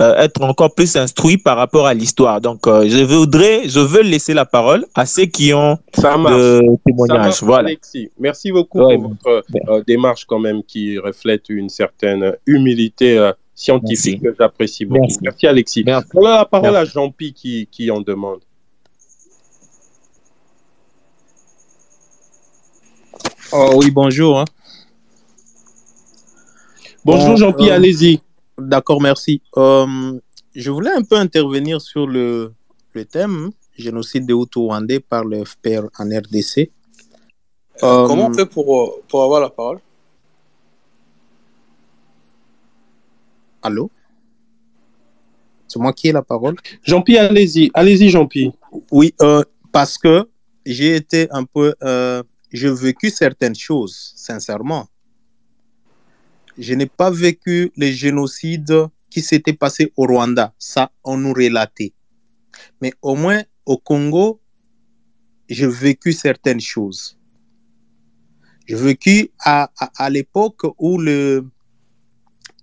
être 0.00 0.42
encore 0.42 0.74
plus 0.74 0.96
instruit 0.96 1.38
par 1.38 1.56
rapport 1.56 1.86
à 1.86 1.94
l'histoire. 1.94 2.40
Donc, 2.40 2.66
euh, 2.66 2.88
je 2.88 3.02
voudrais, 3.04 3.68
je 3.68 3.80
veux 3.80 4.02
laisser 4.02 4.34
la 4.34 4.44
parole 4.44 4.86
à 4.94 5.06
ceux 5.06 5.26
qui 5.26 5.52
ont 5.52 5.78
de 5.96 6.60
témoignages. 6.86 7.42
voilà. 7.42 7.68
Alexis, 7.68 8.10
merci 8.18 8.52
beaucoup 8.52 8.78
pour 8.78 9.16
votre 9.22 9.84
démarche 9.86 10.24
quand 10.24 10.38
même 10.38 10.62
qui 10.62 10.98
reflète 10.98 11.48
une 11.48 11.68
certaine 11.68 12.34
humilité 12.46 13.30
scientifique 13.54 14.22
que 14.22 14.34
j'apprécie 14.38 14.84
beaucoup. 14.84 15.12
Merci, 15.22 15.46
Alexis. 15.46 15.84
On 16.14 16.24
a 16.24 16.36
la 16.36 16.44
parole 16.44 16.76
à 16.76 16.84
Jean-Pi 16.84 17.32
qui, 17.32 17.68
qui 17.70 17.90
en 17.90 18.00
demande. 18.00 18.40
Oh, 23.52 23.72
oui, 23.76 23.90
bonjour. 23.90 24.38
Hein. 24.38 24.44
Bonjour 27.04 27.36
Jean-Pierre, 27.36 27.72
euh, 27.72 27.76
allez-y. 27.76 28.20
D'accord, 28.60 29.00
merci. 29.00 29.42
Euh, 29.56 30.18
je 30.54 30.70
voulais 30.70 30.92
un 30.92 31.02
peu 31.02 31.16
intervenir 31.16 31.80
sur 31.80 32.06
le, 32.06 32.52
le 32.92 33.04
thème 33.04 33.50
génocide 33.76 34.26
de 34.26 34.34
Hutu-Rwandais 34.34 35.00
par 35.00 35.24
le 35.24 35.44
FPR 35.44 35.84
en 35.98 36.06
RDC. 36.06 36.70
Euh, 37.82 38.06
comment 38.06 38.26
on 38.26 38.34
fait 38.34 38.46
pour, 38.46 39.00
pour 39.08 39.22
avoir 39.22 39.40
la 39.40 39.48
parole? 39.48 39.78
Allô? 43.62 43.90
C'est 45.68 45.78
moi 45.78 45.92
qui 45.92 46.08
ai 46.08 46.12
la 46.12 46.22
parole? 46.22 46.56
Jean-Pierre, 46.82 47.30
allez-y. 47.30 47.70
Allez-y, 47.74 48.08
Jean-Pierre. 48.10 48.52
Oui, 48.90 49.14
euh, 49.22 49.42
parce 49.70 49.96
que 49.96 50.28
j'ai 50.66 50.96
été 50.96 51.28
un 51.30 51.44
peu. 51.44 51.74
Euh, 51.82 52.22
j'ai 52.52 52.72
vécu 52.72 53.10
certaines 53.10 53.54
choses, 53.54 54.12
sincèrement. 54.16 54.88
Je 56.60 56.74
n'ai 56.74 56.86
pas 56.86 57.10
vécu 57.10 57.72
les 57.74 57.90
génocides 57.94 58.86
qui 59.08 59.22
s'étaient 59.22 59.54
passés 59.54 59.94
au 59.96 60.04
Rwanda. 60.04 60.52
Ça, 60.58 60.92
on 61.02 61.16
nous 61.16 61.32
relatait. 61.32 61.94
Mais 62.82 62.92
au 63.00 63.16
moins, 63.16 63.42
au 63.64 63.78
Congo, 63.78 64.42
j'ai 65.48 65.66
vécu 65.66 66.12
certaines 66.12 66.60
choses. 66.60 67.18
J'ai 68.66 68.76
vécu 68.76 69.30
à, 69.38 69.70
à, 69.96 70.10
l'époque 70.10 70.66
où 70.78 70.98
le, 70.98 71.48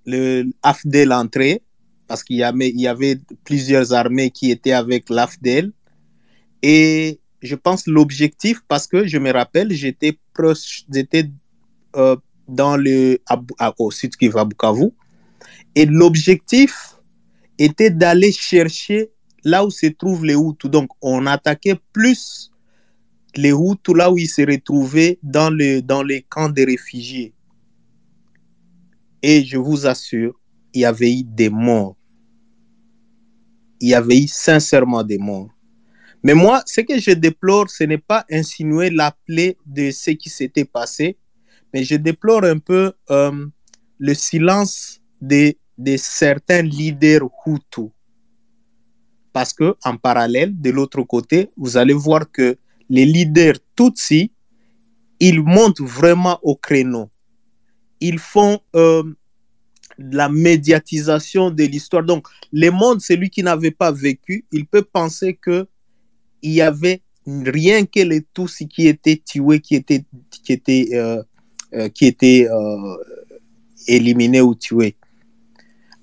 le 0.06 0.44
AFDEL 0.62 1.12
entrait, 1.12 1.64
parce 2.08 2.24
qu'il 2.24 2.38
y 2.38 2.44
avait, 2.88 3.20
plusieurs 3.44 3.94
armées 3.94 4.30
qui 4.30 4.52
étaient 4.52 4.74
avec 4.74 5.10
l'AFDEL. 5.10 5.72
Et 6.62 7.20
je 7.42 7.56
pense 7.56 7.88
l'objectif, 7.88 8.62
parce 8.68 8.86
que 8.86 9.08
je 9.08 9.18
me 9.18 9.32
rappelle, 9.32 9.72
j'étais 9.72 10.20
proche, 10.34 10.86
j'étais 10.94 11.32
euh, 11.96 12.16
dans 12.48 12.78
le, 12.78 13.20
au 13.78 13.92
sud 13.92 14.16
qui 14.16 14.28
va 14.28 14.46
Bukavu. 14.46 14.90
Et 15.76 15.86
l'objectif 15.86 16.96
était 17.58 17.90
d'aller 17.90 18.32
chercher 18.32 19.12
là 19.44 19.66
où 19.66 19.70
se 19.70 19.88
trouvent 19.88 20.26
les 20.26 20.36
Hutus. 20.36 20.70
Donc, 20.70 20.90
on 21.02 21.26
attaquait 21.26 21.80
plus 21.94 22.52
les 23.36 23.52
Hutus 23.52 23.96
là 23.96 24.12
où 24.12 24.18
ils 24.18 24.28
se 24.28 24.42
retrouvaient 24.42 25.20
dans, 25.24 25.50
le, 25.50 25.82
dans 25.82 26.04
les 26.04 26.22
camps 26.24 26.50
de 26.50 26.66
réfugiés. 26.66 27.34
Et 29.22 29.44
je 29.44 29.58
vous 29.58 29.86
assure, 29.86 30.40
il 30.74 30.82
y 30.82 30.86
avait 30.86 31.12
eu 31.12 31.24
des 31.24 31.50
morts. 31.50 31.96
Il 33.80 33.90
y 33.90 33.94
avait 33.94 34.18
eu 34.18 34.28
sincèrement 34.28 35.04
des 35.04 35.18
morts. 35.18 35.50
Mais 36.24 36.34
moi, 36.34 36.62
ce 36.66 36.82
que 36.82 37.00
je 37.00 37.12
déplore, 37.12 37.70
ce 37.70 37.84
n'est 37.84 37.98
pas 37.98 38.26
insinuer 38.32 38.90
la 38.90 39.16
plaie 39.26 39.58
de 39.66 39.92
ce 39.92 40.12
qui 40.12 40.30
s'était 40.30 40.66
passé, 40.66 41.18
mais 41.74 41.84
je 41.84 41.96
déplore 41.96 42.44
un 42.44 42.60
peu 42.60 42.94
euh, 43.10 43.46
le 43.98 44.14
silence 44.14 45.02
de, 45.22 45.54
de 45.78 45.98
certains 45.98 46.62
leaders 46.62 47.30
Hutus. 47.46 47.90
Parce 49.34 49.54
que 49.54 49.76
en 49.84 49.98
parallèle, 49.98 50.60
de 50.60 50.70
l'autre 50.72 51.04
côté, 51.04 51.50
vous 51.58 51.78
allez 51.78 51.94
voir 51.94 52.32
que 52.32 52.58
les 52.90 53.06
leaders 53.06 53.60
Tutsi, 53.76 54.32
ils 55.20 55.42
montent 55.42 55.82
vraiment 55.82 56.40
au 56.42 56.56
créneau. 56.56 57.10
Ils 58.00 58.20
font 58.20 58.60
euh, 58.76 59.04
la 59.98 60.30
médiatisation 60.30 61.52
de 61.52 61.64
l'histoire. 61.64 62.04
Donc, 62.04 62.28
le 62.52 62.70
monde, 62.70 63.02
celui 63.02 63.30
qui 63.30 63.44
n'avait 63.44 63.72
pas 63.72 63.92
vécu, 63.92 64.46
il 64.52 64.66
peut 64.66 64.84
penser 64.84 65.36
que 65.36 65.68
il 66.42 66.54
y 66.54 66.62
avait 66.62 67.02
rien 67.26 67.86
que 67.86 68.00
les 68.00 68.24
Tutsis 68.34 68.68
qui 68.68 68.88
étaient 68.88 69.22
tués, 69.24 69.60
qui 69.60 69.76
étaient, 69.76 70.06
qui 70.44 70.54
étaient, 70.54 70.90
euh, 70.94 71.22
euh, 71.74 71.90
qui 71.90 72.06
étaient 72.06 72.48
éliminés 73.88 74.42
ou 74.42 74.56
tués. 74.56 74.96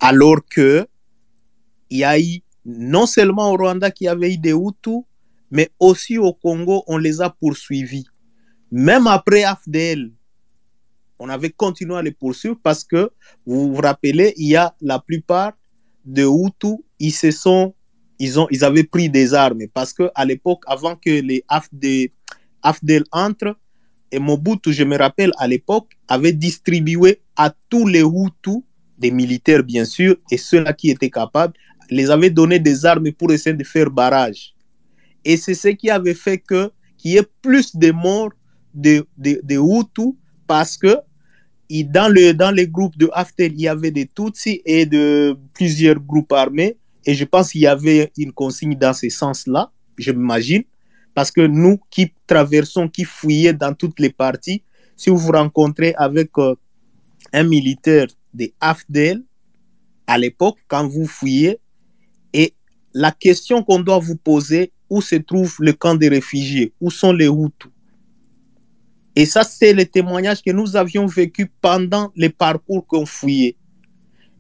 Alors 0.00 0.40
que 0.48 0.86
il 1.90 1.98
y 1.98 2.04
a 2.04 2.18
eu 2.18 2.42
non 2.64 3.06
seulement 3.06 3.52
au 3.52 3.56
Rwanda 3.56 3.90
qui 3.90 4.08
avait 4.08 4.34
eu 4.34 4.38
des 4.38 4.52
Hutus, 4.52 5.02
mais 5.50 5.70
aussi 5.78 6.18
au 6.18 6.32
Congo, 6.32 6.82
on 6.86 6.96
les 6.96 7.20
a 7.20 7.30
poursuivis. 7.30 8.06
Même 8.70 9.06
après 9.06 9.44
AFDL, 9.44 10.10
on 11.18 11.28
avait 11.28 11.50
continué 11.50 11.96
à 11.96 12.02
les 12.02 12.10
poursuivre 12.10 12.58
parce 12.62 12.82
que, 12.82 13.10
vous 13.46 13.72
vous 13.72 13.80
rappelez, 13.80 14.34
il 14.36 14.48
y 14.48 14.56
a 14.56 14.74
la 14.80 14.98
plupart 14.98 15.52
de 16.04 16.24
Hutus, 16.24 16.78
ils 16.98 17.12
se 17.12 17.30
sont, 17.30 17.74
ils 18.18 18.40
ont, 18.40 18.48
ils 18.50 18.64
avaient 18.64 18.84
pris 18.84 19.08
des 19.08 19.34
armes 19.34 19.68
parce 19.72 19.92
que 19.92 20.10
à 20.14 20.24
l'époque, 20.24 20.64
avant 20.66 20.96
que 20.96 21.10
les 21.10 21.44
AFD, 21.48 22.10
AFDL 22.62 23.04
entrent, 23.12 23.54
et 24.14 24.20
Mobutu, 24.20 24.72
je 24.72 24.84
me 24.84 24.96
rappelle, 24.96 25.32
à 25.38 25.48
l'époque, 25.48 25.88
avait 26.06 26.32
distribué 26.32 27.20
à 27.34 27.52
tous 27.68 27.86
les 27.88 28.02
Hutus, 28.02 28.62
des 28.96 29.10
militaires 29.10 29.64
bien 29.64 29.84
sûr, 29.84 30.16
et 30.30 30.36
ceux-là 30.36 30.72
qui 30.72 30.90
étaient 30.90 31.10
capables, 31.10 31.54
les 31.90 32.10
avait 32.10 32.30
donné 32.30 32.60
des 32.60 32.86
armes 32.86 33.10
pour 33.10 33.32
essayer 33.32 33.56
de 33.56 33.64
faire 33.64 33.90
barrage. 33.90 34.54
Et 35.24 35.36
c'est 35.36 35.54
ce 35.54 35.68
qui 35.68 35.90
avait 35.90 36.14
fait 36.14 36.38
que 36.38 36.70
qu'il 36.96 37.10
y 37.12 37.16
ait 37.16 37.28
plus 37.42 37.74
de 37.74 37.90
morts 37.90 38.30
de, 38.72 39.04
de, 39.18 39.56
Hutus 39.56 40.12
parce 40.46 40.76
que 40.76 40.96
dans, 41.68 42.12
le, 42.12 42.32
dans 42.32 42.52
les 42.52 42.68
groupes 42.68 42.96
de 42.96 43.10
Haftel, 43.12 43.52
il 43.54 43.62
y 43.62 43.68
avait 43.68 43.90
des 43.90 44.06
Tutsis 44.06 44.62
et 44.64 44.86
de 44.86 45.36
plusieurs 45.54 45.98
groupes 45.98 46.32
armés. 46.32 46.76
Et 47.04 47.14
je 47.14 47.24
pense 47.24 47.50
qu'il 47.50 47.62
y 47.62 47.66
avait 47.66 48.12
une 48.16 48.32
consigne 48.32 48.76
dans 48.76 48.92
ce 48.92 49.08
sens-là, 49.08 49.72
je 49.98 50.12
m'imagine. 50.12 50.62
Parce 51.14 51.30
que 51.30 51.46
nous 51.46 51.78
qui 51.90 52.12
traversons, 52.26 52.88
qui 52.88 53.04
fouillons 53.04 53.52
dans 53.52 53.74
toutes 53.74 54.00
les 54.00 54.10
parties, 54.10 54.62
si 54.96 55.10
vous 55.10 55.18
vous 55.18 55.32
rencontrez 55.32 55.94
avec 55.96 56.30
euh, 56.38 56.54
un 57.32 57.44
militaire 57.44 58.06
de 58.32 58.50
Haftel, 58.60 59.22
à 60.06 60.18
l'époque, 60.18 60.58
quand 60.68 60.86
vous 60.86 61.06
fouillez, 61.06 61.58
et 62.32 62.52
la 62.92 63.10
question 63.12 63.62
qu'on 63.62 63.80
doit 63.80 63.98
vous 63.98 64.16
poser, 64.16 64.72
où 64.90 65.00
se 65.00 65.16
trouve 65.16 65.56
le 65.60 65.72
camp 65.72 65.94
des 65.94 66.08
réfugiés, 66.08 66.72
où 66.80 66.90
sont 66.90 67.12
les 67.12 67.26
Hutus? 67.26 67.70
Et 69.16 69.26
ça, 69.26 69.44
c'est 69.44 69.72
le 69.72 69.84
témoignage 69.86 70.42
que 70.42 70.50
nous 70.50 70.76
avions 70.76 71.06
vécu 71.06 71.50
pendant 71.60 72.12
les 72.16 72.30
parcours 72.30 72.84
qu'on 72.86 73.06
fouillait. 73.06 73.56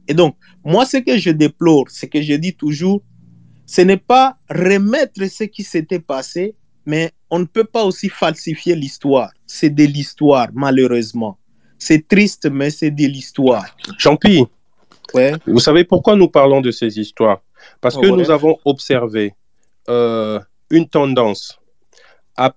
Et 0.08 0.14
donc, 0.14 0.36
moi, 0.64 0.84
ce 0.84 0.98
que 0.98 1.16
je 1.16 1.30
déplore, 1.30 1.88
ce 1.88 2.06
que 2.06 2.20
je 2.20 2.34
dis 2.34 2.54
toujours, 2.54 3.02
ce 3.66 3.80
n'est 3.80 3.96
pas 3.96 4.36
remettre 4.50 5.24
ce 5.26 5.44
qui 5.44 5.62
s'était 5.62 6.00
passé, 6.00 6.54
mais 6.86 7.12
on 7.30 7.38
ne 7.38 7.44
peut 7.44 7.64
pas 7.64 7.84
aussi 7.84 8.08
falsifier 8.08 8.74
l'histoire. 8.74 9.30
C'est 9.46 9.70
de 9.70 9.84
l'histoire, 9.84 10.48
malheureusement. 10.52 11.38
C'est 11.78 12.06
triste, 12.06 12.48
mais 12.50 12.70
c'est 12.70 12.90
de 12.90 13.04
l'histoire. 13.06 13.64
Jean-Pierre, 13.98 14.46
ouais. 15.14 15.32
vous 15.46 15.60
savez 15.60 15.84
pourquoi 15.84 16.16
nous 16.16 16.28
parlons 16.28 16.60
de 16.60 16.70
ces 16.70 16.98
histoires? 16.98 17.42
Parce 17.80 17.96
que 17.96 18.06
nous 18.06 18.30
avons 18.30 18.58
observé 18.64 19.34
euh, 19.88 20.40
une 20.70 20.88
tendance 20.88 21.58
à, 22.36 22.54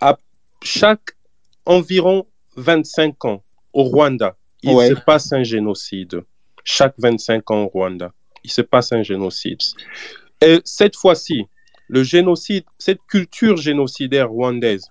à, 0.00 0.18
chaque 0.62 1.16
environ 1.64 2.26
25 2.56 3.24
ans 3.24 3.42
au 3.72 3.84
Rwanda, 3.84 4.36
il 4.62 4.72
se 4.72 4.94
passe 4.94 5.32
un 5.32 5.42
génocide. 5.42 6.22
Chaque 6.64 6.94
25 6.98 7.50
ans 7.50 7.62
au 7.62 7.68
Rwanda, 7.68 8.12
il 8.44 8.50
se 8.50 8.60
passe 8.60 8.92
un 8.92 9.02
génocide. 9.02 9.60
Et 10.40 10.60
cette 10.64 10.96
fois-ci, 10.96 11.46
le 11.88 12.02
génocide, 12.02 12.64
cette 12.78 13.00
culture 13.06 13.56
génocidaire 13.56 14.30
rwandaise 14.30 14.86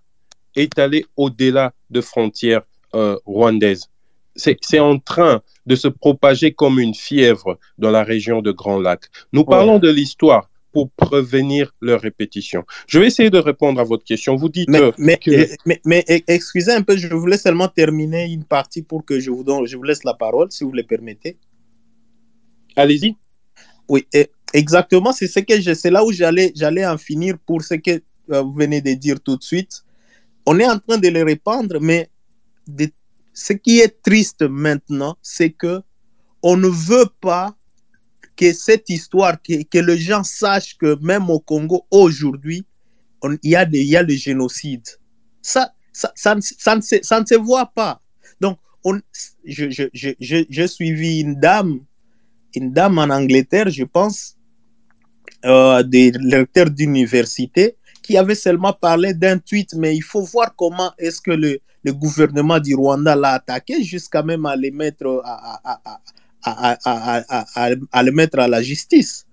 est 0.55 0.77
allée 0.79 1.05
au-delà 1.15 1.73
de 1.89 2.01
frontières 2.01 2.63
euh, 2.95 3.17
rwandaises. 3.25 3.89
C'est 4.35 4.79
en 4.79 4.99
train 4.99 5.41
de 5.65 5.75
se 5.75 5.87
propager 5.87 6.53
comme 6.53 6.79
une 6.79 6.93
fièvre 6.93 7.57
dans 7.79 7.89
la 7.89 8.03
région 8.03 8.41
de 8.41 8.51
Grand 8.51 8.79
Lac. 8.79 9.05
Nous 9.33 9.45
parlons 9.45 9.79
de 9.79 9.89
l'histoire, 9.89 10.47
pour 10.77 10.91
prévenir 10.91 11.73
leur 11.81 12.01
répétition. 12.01 12.63
Je 12.87 12.99
vais 12.99 13.07
essayer 13.07 13.31
de 13.31 13.39
répondre 13.39 13.81
à 13.81 13.83
votre 13.83 14.03
question. 14.03 14.35
Vous 14.35 14.49
dites 14.49 14.69
mais, 14.69 14.91
mais, 15.65 15.81
mais, 15.85 16.05
excusez 16.27 16.71
un 16.71 16.83
peu, 16.83 16.95
je 16.97 17.07
voulais 17.07 17.39
seulement 17.39 17.67
terminer 17.67 18.25
une 18.31 18.43
partie 18.43 18.83
pour 18.83 19.03
que 19.03 19.19
je 19.19 19.31
vous, 19.31 19.43
donne, 19.43 19.65
je 19.65 19.75
vous 19.75 19.81
laisse 19.81 20.03
la 20.03 20.13
parole, 20.13 20.51
si 20.51 20.63
vous 20.63 20.71
le 20.71 20.83
permettez. 20.83 21.37
Allez-y. 22.75 23.15
Oui, 23.89 24.05
exactement, 24.53 25.11
c'est 25.11 25.27
ce 25.27 25.39
que 25.39 25.73
c'est 25.73 25.91
là 25.91 26.03
où 26.03 26.11
j'allais, 26.11 26.51
j'allais 26.55 26.85
en 26.85 26.97
finir 26.97 27.37
pour 27.45 27.63
ce 27.63 27.75
que 27.75 28.01
euh, 28.31 28.41
vous 28.41 28.53
venez 28.53 28.81
de 28.81 28.93
dire 28.93 29.19
tout 29.21 29.37
de 29.37 29.43
suite. 29.43 29.83
On 30.45 30.59
est 30.59 30.67
en 30.67 30.79
train 30.79 30.97
de 30.97 31.07
les 31.07 31.23
répandre, 31.23 31.79
mais 31.81 32.09
ce 33.33 33.53
qui 33.53 33.79
est 33.79 34.01
triste 34.01 34.41
maintenant, 34.43 35.17
c'est 35.21 35.51
que 35.51 35.81
on 36.41 36.55
ne 36.57 36.67
veut 36.67 37.09
pas 37.19 37.55
que 38.35 38.53
cette 38.53 38.89
histoire, 38.89 39.41
que, 39.41 39.63
que 39.63 39.79
les 39.79 39.97
gens 39.97 40.23
sachent 40.23 40.77
que 40.77 40.97
même 41.01 41.29
au 41.29 41.39
Congo, 41.39 41.85
aujourd'hui, 41.91 42.65
il 43.23 43.39
y, 43.43 43.49
y 43.49 43.95
a 43.95 44.03
le 44.03 44.13
génocide. 44.13 44.85
Ça, 45.41 45.73
ça, 45.91 46.11
ça, 46.15 46.35
ça, 46.39 46.75
ne, 46.75 46.81
se, 46.81 46.95
ça 47.01 47.19
ne 47.19 47.25
se 47.25 47.35
voit 47.35 47.65
pas. 47.65 47.99
Donc, 48.39 48.59
on, 48.83 48.99
je, 49.43 49.69
je, 49.69 49.85
je, 49.93 50.45
je, 50.49 50.67
suivi 50.67 51.19
une 51.19 51.35
dame, 51.39 51.79
une 52.53 52.71
dame 52.71 52.99
en 52.99 53.09
Angleterre, 53.09 53.69
je 53.69 53.83
pense, 53.83 54.36
euh, 55.47 55.83
des 55.83 56.11
lecteurs 56.11 56.69
d'université, 56.69 57.75
qui 58.03 58.17
avait 58.17 58.35
seulement 58.35 58.73
parlé 58.73 59.13
d'un 59.13 59.37
tweet, 59.37 59.73
mais 59.73 59.95
il 59.95 60.01
faut 60.01 60.21
voir 60.21 60.53
comment 60.55 60.91
est-ce 60.97 61.19
que 61.21 61.31
le, 61.31 61.59
le 61.83 61.93
gouvernement 61.93 62.59
du 62.59 62.75
Rwanda 62.75 63.15
l'a 63.15 63.33
attaqué 63.33 63.83
jusqu'à 63.83 64.23
même 64.23 64.45
à 64.45 64.55
les 64.55 64.71
mettre 64.71 65.21
à, 65.25 65.59
à, 65.63 65.97
à, 66.43 67.69
à, 67.91 68.03
le 68.03 68.11
mettre 68.11 68.39
à 68.39 68.47
la 68.47 68.61
justice. 68.61 69.25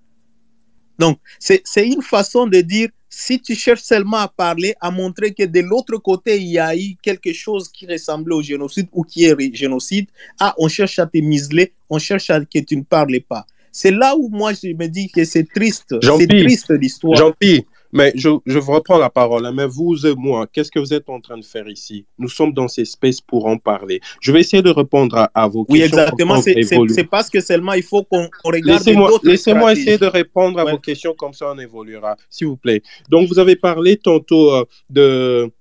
Donc, 0.97 1.19
c'est 1.39 1.87
une 1.87 2.01
façon 2.01 2.47
de 2.47 2.61
dire, 2.61 2.89
si 3.09 3.41
tu 3.41 3.55
cherches 3.55 3.83
seulement 3.83 4.17
à 4.17 4.27
parler, 4.27 4.73
à 4.81 4.91
montrer 4.91 5.33
que 5.33 5.43
de 5.43 5.59
l'autre 5.61 5.97
côté, 5.97 6.37
il 6.37 6.47
y 6.47 6.59
a 6.59 6.75
eu 6.75 6.95
quelque 7.01 7.31
chose 7.33 7.69
qui 7.69 7.85
ressemblait 7.85 8.35
au 8.35 8.41
génocide 8.41 8.87
ou 8.91 9.03
qui 9.03 9.25
est 9.25 9.55
génocide, 9.55 10.07
ah, 10.39 10.53
on 10.57 10.67
cherche 10.67 10.99
à 10.99 11.05
te 11.05 11.17
museler, 11.17 11.73
on 11.89 11.99
cherche 11.99 12.29
à 12.29 12.39
que 12.43 12.59
tu 12.59 12.75
ne 12.75 12.83
parles 12.83 13.21
pas. 13.21 13.45
C'est 13.75 13.91
là 13.91 14.15
où 14.17 14.29
moi 14.29 14.53
je 14.53 14.69
me 14.69 14.87
dis 14.87 15.09
que 15.09 15.25
c'est 15.25 15.43
triste. 15.53 15.95
C'est 16.01 16.27
triste 16.27 16.71
l'histoire. 16.71 17.17
Jean-Pierre, 17.17 17.63
mais 17.91 18.13
je, 18.15 18.29
je, 18.45 18.57
vous 18.57 18.71
reprends 18.71 18.97
la 18.97 19.09
parole. 19.09 19.45
Hein. 19.45 19.51
Mais 19.53 19.67
vous 19.67 20.07
et 20.07 20.15
moi, 20.15 20.47
qu'est-ce 20.47 20.71
que 20.71 20.79
vous 20.79 20.93
êtes 20.93 21.09
en 21.09 21.19
train 21.19 21.37
de 21.37 21.43
faire 21.43 21.67
ici? 21.67 22.05
Nous 22.17 22.29
sommes 22.29 22.53
dans 22.53 22.69
ces 22.69 22.85
spaces 22.85 23.19
pour 23.19 23.47
en 23.47 23.57
parler. 23.57 23.99
Je 24.21 24.31
vais 24.31 24.39
essayer 24.39 24.63
de 24.63 24.69
répondre 24.69 25.27
à, 25.33 25.47
vos 25.49 25.65
questions. 25.65 25.73
Oui, 25.73 25.81
exactement. 25.81 26.41
C'est 26.41 27.03
parce 27.03 27.29
que 27.29 27.41
seulement 27.41 27.73
il 27.73 27.83
faut 27.83 28.03
qu'on 28.03 28.29
regarde. 28.45 28.81
Laissez-moi 29.23 29.73
essayer 29.73 29.97
de 29.97 30.05
répondre 30.05 30.57
à 30.57 30.63
vos 30.63 30.77
questions, 30.77 31.13
comme 31.13 31.33
ça 31.33 31.51
on 31.53 31.59
évoluera, 31.59 32.15
s'il 32.29 32.47
vous 32.47 32.57
plaît. 32.57 32.81
Donc, 33.09 33.27
vous 33.27 33.39
avez 33.39 33.57
parlé 33.57 33.97
tantôt 33.97 34.53
euh, 34.53 34.63
de 34.89 35.51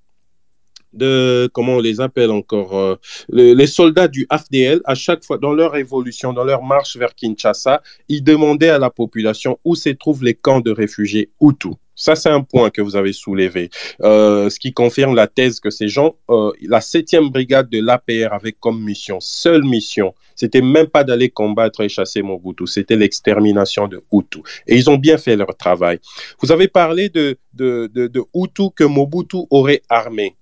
de, 0.95 1.49
comment 1.53 1.75
on 1.75 1.81
les 1.81 2.01
appelle 2.01 2.31
encore, 2.31 2.77
euh, 2.77 2.97
les 3.31 3.67
soldats 3.67 4.09
du 4.09 4.27
AFDL, 4.31 4.81
à 4.85 4.95
chaque 4.95 5.25
fois, 5.25 5.39
dans 5.39 5.53
leur 5.53 5.77
évolution, 5.77 6.33
dans 6.33 6.45
leur 6.45 6.63
marche 6.63 6.97
vers 6.97 7.15
Kinshasa, 7.15 7.83
ils 8.09 8.23
demandaient 8.23 8.71
à 8.71 8.79
la 8.79 8.91
population 8.91 9.59
où 9.65 9.75
se 9.75 9.91
trouvent 9.91 10.25
les 10.25 10.35
camps 10.35 10.61
de 10.61 10.71
réfugiés 10.71 11.31
Hutus. 11.41 11.75
Ça, 11.97 12.17
c'est 12.17 12.29
un 12.29 12.41
point 12.41 12.71
que 12.71 12.83
vous 12.83 12.97
avez 12.97 13.13
soulevé, 13.13 13.71
euh, 14.03 14.51
ce 14.51 14.59
qui 14.59 14.73
confirme 14.73 15.15
la 15.15 15.29
thèse 15.29 15.61
que 15.61 15.71
ces 15.71 15.87
gens, 15.87 16.15
euh, 16.29 16.51
la 16.63 16.81
7e 16.81 17.31
brigade 17.31 17.71
de 17.71 17.81
l'APR 17.81 18.33
avait 18.33 18.53
comme 18.53 18.83
mission, 18.83 19.19
seule 19.21 19.63
mission, 19.63 20.13
c'était 20.35 20.61
même 20.61 20.89
pas 20.89 21.05
d'aller 21.05 21.31
combattre 21.31 21.83
et 21.83 21.89
chasser 21.89 22.23
Mobutu, 22.23 22.67
c'était 22.67 22.97
l'extermination 22.97 23.87
de 23.87 24.03
Hutu. 24.13 24.41
Et 24.67 24.75
ils 24.75 24.91
ont 24.91 24.97
bien 24.97 25.19
fait 25.19 25.37
leur 25.37 25.57
travail. 25.57 26.01
Vous 26.41 26.51
avez 26.51 26.67
parlé 26.67 27.11
de, 27.11 27.37
de, 27.53 27.89
de, 27.95 28.09
de 28.09 28.23
que 28.75 28.85
Mobutu 28.85 29.39
aurait 29.51 29.83
armé. 29.89 30.35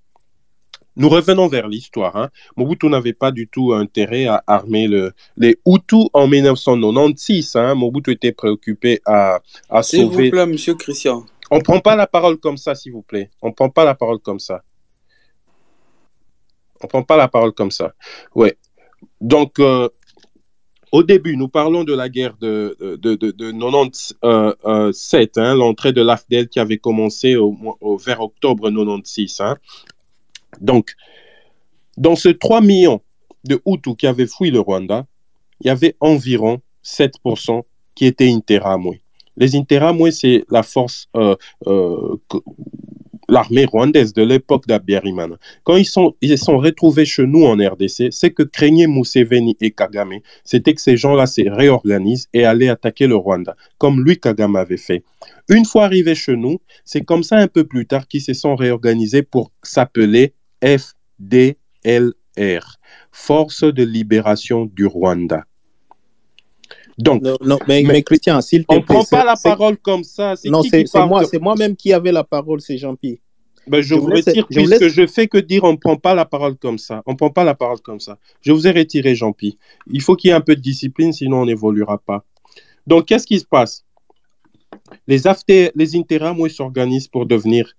Nous 0.96 1.08
revenons 1.08 1.48
vers 1.48 1.68
l'histoire. 1.68 2.16
Hein. 2.16 2.30
Mobutu 2.56 2.86
n'avait 2.88 3.12
pas 3.14 3.30
du 3.30 3.48
tout 3.48 3.72
intérêt 3.72 4.26
à 4.26 4.42
armer 4.46 4.88
le, 4.88 5.12
les 5.36 5.58
Hutus 5.66 6.08
en 6.12 6.28
1996. 6.28 7.56
Hein. 7.56 7.74
Mobutu 7.74 8.12
était 8.12 8.32
préoccupé 8.32 9.00
à, 9.06 9.40
à 9.70 9.82
sauver. 9.82 10.02
S'il 10.02 10.24
vous 10.24 10.30
plaît, 10.30 10.46
monsieur 10.46 10.74
Christian. 10.74 11.24
On 11.50 11.56
ne 11.56 11.62
prend 11.62 11.80
pas 11.80 11.96
la 11.96 12.06
parole 12.06 12.38
comme 12.38 12.56
ça, 12.56 12.74
s'il 12.74 12.92
vous 12.92 13.02
plaît. 13.02 13.30
On 13.42 13.48
ne 13.48 13.52
prend 13.52 13.68
pas 13.68 13.84
la 13.84 13.94
parole 13.94 14.18
comme 14.18 14.38
ça. 14.38 14.62
On 16.80 16.86
ne 16.86 16.88
prend 16.88 17.02
pas 17.02 17.16
la 17.16 17.28
parole 17.28 17.52
comme 17.52 17.70
ça. 17.70 17.92
Ouais. 18.34 18.56
Donc, 19.20 19.58
euh, 19.58 19.88
au 20.92 21.02
début, 21.02 21.36
nous 21.36 21.48
parlons 21.48 21.84
de 21.84 21.94
la 21.94 22.08
guerre 22.08 22.36
de, 22.38 22.76
de, 22.80 23.14
de, 23.14 23.30
de 23.30 23.50
97, 23.50 25.38
hein, 25.38 25.54
l'entrée 25.54 25.92
de 25.92 26.02
l'AFDEL 26.02 26.48
qui 26.48 26.60
avait 26.60 26.76
commencé 26.76 27.36
au, 27.36 27.56
vers 27.96 28.20
octobre 28.20 28.70
96. 28.70 29.40
Hein. 29.40 29.56
Donc, 30.60 30.94
dans 31.96 32.16
ces 32.16 32.36
3 32.36 32.60
millions 32.60 33.00
de 33.44 33.60
Hutus 33.66 33.96
qui 33.96 34.06
avaient 34.06 34.26
fui 34.26 34.50
le 34.50 34.60
Rwanda, 34.60 35.06
il 35.60 35.68
y 35.68 35.70
avait 35.70 35.96
environ 36.00 36.60
7% 36.84 37.62
qui 37.94 38.06
étaient 38.06 38.30
interamoués. 38.30 39.02
Les 39.36 39.56
interamoués, 39.56 40.12
c'est 40.12 40.44
la 40.50 40.62
force, 40.62 41.08
euh, 41.16 41.36
euh, 41.66 42.16
l'armée 43.28 43.64
rwandaise 43.64 44.12
de 44.12 44.22
l'époque 44.22 44.66
d'Abiyarimana. 44.66 45.36
Quand 45.64 45.76
ils 45.76 45.86
sont, 45.86 46.14
ils 46.20 46.36
sont 46.36 46.58
retrouvés 46.58 47.06
chez 47.06 47.26
nous 47.26 47.44
en 47.44 47.56
RDC, 47.56 48.10
c'est 48.10 48.30
que 48.30 48.42
craignaient 48.42 48.86
Museveni 48.86 49.56
et 49.60 49.70
Kagame, 49.70 50.18
c'était 50.44 50.74
que 50.74 50.80
ces 50.80 50.96
gens-là 50.98 51.26
se 51.26 51.48
réorganisent 51.48 52.28
et 52.34 52.44
allaient 52.44 52.68
attaquer 52.68 53.06
le 53.06 53.16
Rwanda, 53.16 53.56
comme 53.78 54.04
lui, 54.04 54.18
Kagame, 54.18 54.56
avait 54.56 54.76
fait. 54.76 55.02
Une 55.48 55.64
fois 55.64 55.84
arrivés 55.84 56.14
chez 56.14 56.36
nous, 56.36 56.60
c'est 56.84 57.02
comme 57.02 57.22
ça 57.22 57.36
un 57.36 57.48
peu 57.48 57.64
plus 57.64 57.86
tard 57.86 58.06
qu'ils 58.08 58.22
se 58.22 58.34
sont 58.34 58.54
réorganisés 58.54 59.22
pour 59.22 59.50
s'appeler 59.62 60.34
FDLR, 60.62 61.56
Force 63.10 63.64
de 63.64 63.82
libération 63.82 64.66
du 64.66 64.86
Rwanda. 64.86 65.44
Donc, 66.98 67.22
non, 67.22 67.58
mais, 67.66 68.02
Christian, 68.02 68.40
s'il 68.40 68.64
te 68.64 68.74
on 68.74 68.76
ne 68.76 68.82
prend 68.82 69.04
pas 69.04 69.24
la 69.24 69.34
parole 69.42 69.76
comme 69.78 70.04
ça. 70.04 70.34
Non, 70.44 70.62
c'est 70.62 70.84
moi, 71.06 71.24
c'est 71.24 71.40
moi-même 71.40 71.74
qui 71.74 71.92
avais 71.92 72.12
la 72.12 72.24
parole, 72.24 72.60
c'est 72.60 72.76
Jean-Pierre. 72.76 73.16
Ben, 73.66 73.80
je, 73.80 73.94
vous 73.94 74.06
retire, 74.06 74.44
je 74.50 74.60
puisque 74.60 74.88
je 74.88 75.06
fais 75.06 75.28
que 75.28 75.38
dire 75.38 75.62
on 75.62 75.72
ne 75.72 75.76
prend 75.76 75.96
pas 75.96 76.14
la 76.14 76.24
parole 76.24 76.56
comme 76.56 76.78
ça. 76.78 77.02
On 77.06 77.14
prend 77.14 77.30
pas 77.30 77.44
la 77.44 77.54
parole 77.54 77.80
comme 77.80 78.00
ça. 78.00 78.18
Je 78.40 78.50
vous 78.50 78.66
ai 78.66 78.72
retiré, 78.72 79.14
Jean-Pierre. 79.14 79.54
Il 79.90 80.02
faut 80.02 80.16
qu'il 80.16 80.28
y 80.28 80.30
ait 80.32 80.36
un 80.36 80.40
peu 80.40 80.56
de 80.56 80.60
discipline, 80.60 81.12
sinon 81.12 81.42
on 81.42 81.46
n'évoluera 81.46 81.98
pas. 81.98 82.24
Donc, 82.86 83.06
qu'est-ce 83.06 83.26
qui 83.26 83.38
se 83.38 83.44
passe? 83.44 83.84
Les, 85.06 85.26
after, 85.26 85.70
les 85.76 86.48
s'organisent 86.50 87.08
pour 87.08 87.26
devenir 87.26 87.72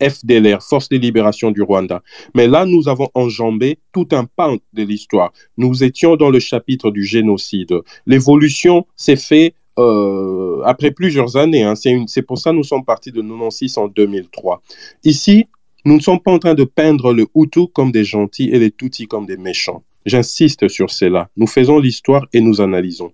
FDLR, 0.00 0.62
Force 0.62 0.88
de 0.88 0.96
libération 0.96 1.50
du 1.50 1.62
Rwanda. 1.62 2.02
Mais 2.34 2.46
là, 2.46 2.64
nous 2.66 2.88
avons 2.88 3.08
enjambé 3.14 3.78
tout 3.92 4.08
un 4.12 4.24
pan 4.24 4.56
de 4.72 4.82
l'histoire. 4.82 5.32
Nous 5.56 5.84
étions 5.84 6.16
dans 6.16 6.30
le 6.30 6.40
chapitre 6.40 6.90
du 6.90 7.04
génocide. 7.04 7.74
L'évolution 8.06 8.86
s'est 8.96 9.16
faite 9.16 9.54
euh, 9.78 10.62
après 10.64 10.90
plusieurs 10.90 11.36
années. 11.36 11.64
Hein. 11.64 11.74
C'est 11.74 12.22
pour 12.22 12.38
ça 12.38 12.50
que 12.50 12.56
nous 12.56 12.64
sommes 12.64 12.84
partis 12.84 13.12
de 13.12 13.20
96 13.20 13.78
en 13.78 13.88
2003. 13.88 14.62
Ici, 15.04 15.46
nous 15.84 15.96
ne 15.96 16.00
sommes 16.00 16.20
pas 16.20 16.32
en 16.32 16.38
train 16.38 16.54
de 16.54 16.64
peindre 16.64 17.12
le 17.12 17.26
Hutu 17.34 17.66
comme 17.68 17.92
des 17.92 18.04
gentils 18.04 18.50
et 18.50 18.58
les 18.58 18.70
Tutsis 18.70 19.06
comme 19.06 19.26
des 19.26 19.36
méchants. 19.36 19.82
J'insiste 20.06 20.68
sur 20.68 20.90
cela. 20.90 21.28
Nous 21.36 21.46
faisons 21.46 21.78
l'histoire 21.78 22.26
et 22.32 22.40
nous 22.40 22.60
analysons. 22.60 23.12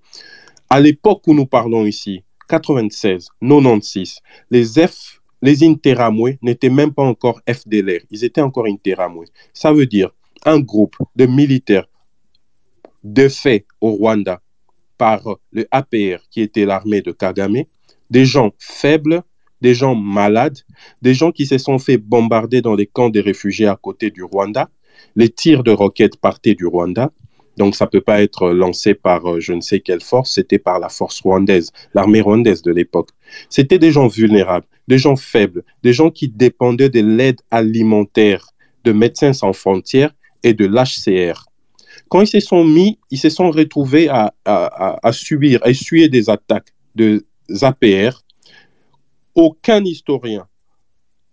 À 0.68 0.80
l'époque 0.80 1.22
où 1.26 1.34
nous 1.34 1.46
parlons 1.46 1.84
ici, 1.84 2.22
96, 2.48 3.28
96, 3.40 4.18
les 4.50 4.64
F 4.86 5.19
les 5.42 5.64
Interamwe 5.64 6.36
n'étaient 6.42 6.70
même 6.70 6.92
pas 6.92 7.02
encore 7.02 7.40
FDLR, 7.48 8.00
ils 8.10 8.24
étaient 8.24 8.40
encore 8.40 8.66
Interamwe. 8.66 9.24
Ça 9.52 9.72
veut 9.72 9.86
dire 9.86 10.10
un 10.44 10.60
groupe 10.60 10.96
de 11.16 11.26
militaires 11.26 11.86
de 13.04 13.28
fait 13.28 13.66
au 13.80 13.92
Rwanda 13.92 14.40
par 14.98 15.22
le 15.52 15.66
APR, 15.70 16.22
qui 16.30 16.42
était 16.42 16.66
l'armée 16.66 17.00
de 17.00 17.12
Kagame, 17.12 17.64
des 18.10 18.26
gens 18.26 18.50
faibles, 18.58 19.22
des 19.60 19.74
gens 19.74 19.94
malades, 19.94 20.58
des 21.02 21.14
gens 21.14 21.32
qui 21.32 21.46
se 21.46 21.58
sont 21.58 21.78
fait 21.78 21.96
bombarder 21.96 22.60
dans 22.60 22.74
les 22.74 22.86
camps 22.86 23.10
des 23.10 23.20
réfugiés 23.20 23.66
à 23.66 23.76
côté 23.76 24.10
du 24.10 24.22
Rwanda. 24.22 24.68
Les 25.16 25.28
tirs 25.28 25.62
de 25.62 25.70
roquettes 25.70 26.16
partaient 26.16 26.54
du 26.54 26.66
Rwanda. 26.66 27.10
Donc 27.56 27.74
ça 27.74 27.84
ne 27.86 27.90
peut 27.90 28.00
pas 28.00 28.22
être 28.22 28.50
lancé 28.50 28.94
par 28.94 29.26
euh, 29.26 29.40
je 29.40 29.52
ne 29.52 29.60
sais 29.60 29.80
quelle 29.80 30.00
force, 30.00 30.32
c'était 30.32 30.58
par 30.58 30.78
la 30.78 30.88
force 30.88 31.20
rwandaise, 31.20 31.72
l'armée 31.94 32.20
rwandaise 32.20 32.62
de 32.62 32.72
l'époque. 32.72 33.10
C'était 33.48 33.78
des 33.78 33.90
gens 33.90 34.06
vulnérables, 34.06 34.66
des 34.90 34.98
gens 34.98 35.16
faibles, 35.16 35.62
des 35.84 35.92
gens 35.92 36.10
qui 36.10 36.28
dépendaient 36.28 36.90
de 36.90 37.00
l'aide 37.00 37.40
alimentaire 37.50 38.44
de 38.84 38.92
Médecins 38.92 39.32
sans 39.32 39.52
frontières 39.52 40.12
et 40.42 40.52
de 40.52 40.66
l'HCR. 40.66 41.46
Quand 42.08 42.22
ils 42.22 42.26
se 42.26 42.40
sont 42.40 42.64
mis, 42.64 42.98
ils 43.12 43.18
se 43.18 43.30
sont 43.30 43.50
retrouvés 43.52 44.08
à, 44.08 44.34
à 44.44 45.12
subir, 45.12 45.60
à 45.62 45.70
essuyer 45.70 46.08
des 46.08 46.28
attaques 46.28 46.72
de 46.96 47.24
APR. 47.62 48.22
Aucun 49.36 49.84
historien, 49.84 50.46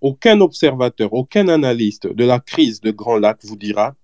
aucun 0.01 0.39
observateur, 0.41 1.13
aucun 1.13 1.47
analyste 1.47 2.05
de 2.05 2.25
la 2.25 2.39
crise 2.39 2.79
de 2.79 2.91
Grand 2.91 3.17
Lac 3.17 3.39
vous 3.43 3.55
dira 3.55 3.95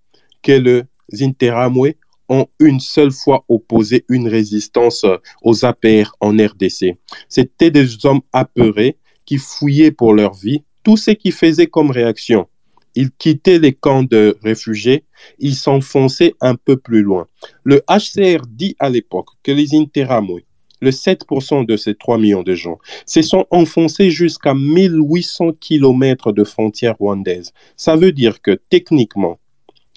que 0.42 0.54
le 0.54 0.86
Zinteramwe 1.14 1.94
ont 2.28 2.48
une 2.60 2.80
seule 2.80 3.12
fois 3.12 3.44
opposé 3.50 4.04
une 4.10 4.28
résistance 4.28 5.06
aux 5.44 5.64
APR 5.64 6.16
en 6.22 6.32
RDC. 6.32 6.98
C'était 7.30 7.70
des 7.70 8.04
hommes 8.08 8.22
apeurés 8.32 8.98
qui 9.26 9.38
fouillaient 9.38 9.92
pour 9.92 10.14
leur 10.14 10.34
vie. 10.34 10.64
Tout 10.84 10.98
ce 10.98 11.12
qu'ils 11.12 11.32
faisaient 11.32 11.68
comme 11.68 11.92
réaction, 11.92 12.48
ils 12.96 13.12
quittaient 13.12 13.60
les 13.60 13.74
camps 13.74 14.04
de 14.04 14.38
réfugiés, 14.44 15.04
ils 15.40 15.56
s'enfonçaient 15.56 16.36
un 16.42 16.56
peu 16.56 16.78
plus 16.78 17.02
loin. 17.02 17.28
Le 17.64 17.82
HCR 17.88 18.46
dit 18.48 18.76
à 18.80 18.90
l'époque 18.90 19.30
que 19.44 19.52
les 19.52 19.76
Interamwe, 19.76 20.42
le 20.82 20.92
7% 20.92 21.66
de 21.66 21.78
ces 21.78 21.96
3 21.96 22.18
millions 22.18 22.44
de 22.44 22.54
gens, 22.54 22.78
se 23.06 23.22
sont 23.22 23.46
enfoncés 23.50 24.10
jusqu'à 24.10 24.54
1800 24.54 25.54
km 25.62 26.34
de 26.34 26.44
frontières 26.44 26.98
rwandaises. 26.98 27.54
Ça 27.78 27.96
veut 27.96 28.12
dire 28.12 28.42
que 28.42 28.60
techniquement, 28.70 29.38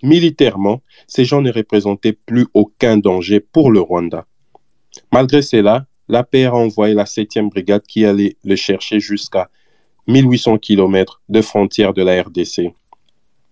Militairement, 0.02 0.82
ces 1.06 1.24
gens 1.24 1.40
ne 1.40 1.50
représentaient 1.50 2.12
plus 2.12 2.46
aucun 2.52 2.98
danger 2.98 3.40
pour 3.40 3.70
le 3.70 3.80
Rwanda. 3.80 4.26
Malgré 5.12 5.40
cela, 5.40 5.86
l'APR 6.08 6.54
a 6.54 6.56
envoyé 6.56 6.94
la 6.94 7.04
7e 7.04 7.48
brigade 7.48 7.82
qui 7.82 8.04
allait 8.04 8.36
le 8.44 8.57
chercher 8.57 9.00
jusqu'à 9.00 9.48
1800 10.09 10.59
km 10.59 11.20
de 11.28 11.40
frontières 11.40 11.94
de 11.94 12.02
la 12.02 12.22
RDC. 12.22 12.72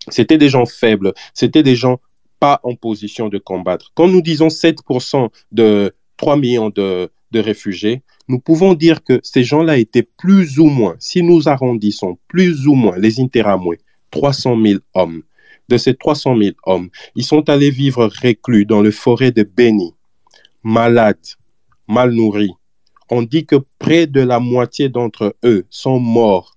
C'était 0.08 0.38
des 0.38 0.48
gens 0.48 0.66
faibles, 0.66 1.14
c'était 1.32 1.62
des 1.62 1.76
gens 1.76 1.98
pas 2.38 2.60
en 2.62 2.74
position 2.74 3.28
de 3.28 3.38
combattre. 3.38 3.92
Quand 3.94 4.08
nous 4.08 4.22
disons 4.22 4.48
7% 4.48 5.30
de 5.52 5.92
3 6.16 6.36
millions 6.36 6.70
de, 6.70 7.10
réfugiés, 7.34 8.02
nous 8.28 8.38
pouvons 8.38 8.74
dire 8.74 9.02
que 9.02 9.18
ces 9.24 9.42
gens-là 9.42 9.76
étaient 9.78 10.06
plus 10.18 10.60
ou 10.60 10.66
moins, 10.66 10.94
si 11.00 11.20
nous 11.20 11.48
arrondissons, 11.48 12.16
plus 12.28 12.68
ou 12.68 12.74
moins 12.74 12.96
les 12.96 13.18
Interamwe, 13.18 13.74
300 14.12 14.56
000 14.62 14.80
hommes 14.94 15.22
de 15.68 15.76
ces 15.76 15.94
300 15.94 16.36
000 16.36 16.50
hommes, 16.64 16.90
ils 17.16 17.24
sont 17.24 17.48
allés 17.48 17.70
vivre 17.70 18.08
reclus 18.22 18.66
dans 18.66 18.82
le 18.82 18.90
forêt 18.90 19.32
de 19.32 19.42
Beni, 19.42 19.94
malades, 20.62 21.16
mal 21.88 22.12
nourris. 22.12 22.54
On 23.10 23.22
dit 23.22 23.46
que 23.46 23.56
près 23.78 24.06
de 24.06 24.20
la 24.20 24.40
moitié 24.40 24.88
d'entre 24.88 25.36
eux 25.44 25.66
sont 25.70 26.00
morts 26.00 26.56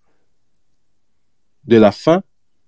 de 1.65 1.77
la 1.77 1.91
faim 1.91 2.23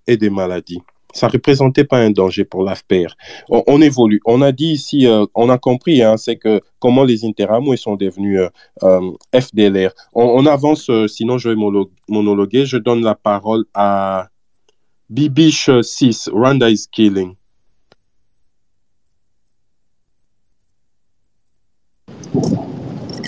et 0.08 0.18
des 0.18 0.30
maladies. 0.30 0.82
ça 1.14 1.28
représentait 1.28 1.86
pas 1.86 1.98
un 1.98 2.12
danger 2.12 2.46
pour 2.46 2.64
l'AFPR. 2.64 3.16
On, 3.50 3.82
évolue. 3.82 4.22
On 4.26 4.44
a 4.44 4.52
dit 4.52 4.74
ici, 4.74 5.08
euh, 5.08 5.26
on 5.34 5.50
a 5.50 5.58
compris, 5.58 6.04
hein, 6.04 6.18
c'est 6.18 6.36
que 6.36 6.62
comment 6.78 7.04
les 7.04 7.26
Interamoués 7.26 7.78
sont 7.78 7.96
devenus 7.96 8.40
euh, 8.42 8.50
euh, 8.84 9.12
FDLR. 9.34 9.92
On, 10.14 10.46
avance, 10.46 10.92
sinon 11.08 11.40
je 11.40 11.50
vais 11.50 11.56
monologuer. 12.08 12.66
Je 12.68 12.78
donne 12.78 13.02
la 13.02 13.16
parole 13.16 13.66
à 13.74 14.28
Bibiche 15.10 15.72
6, 15.82 16.30
Rwanda 16.32 16.70
is 16.70 16.86
killing. 16.92 17.34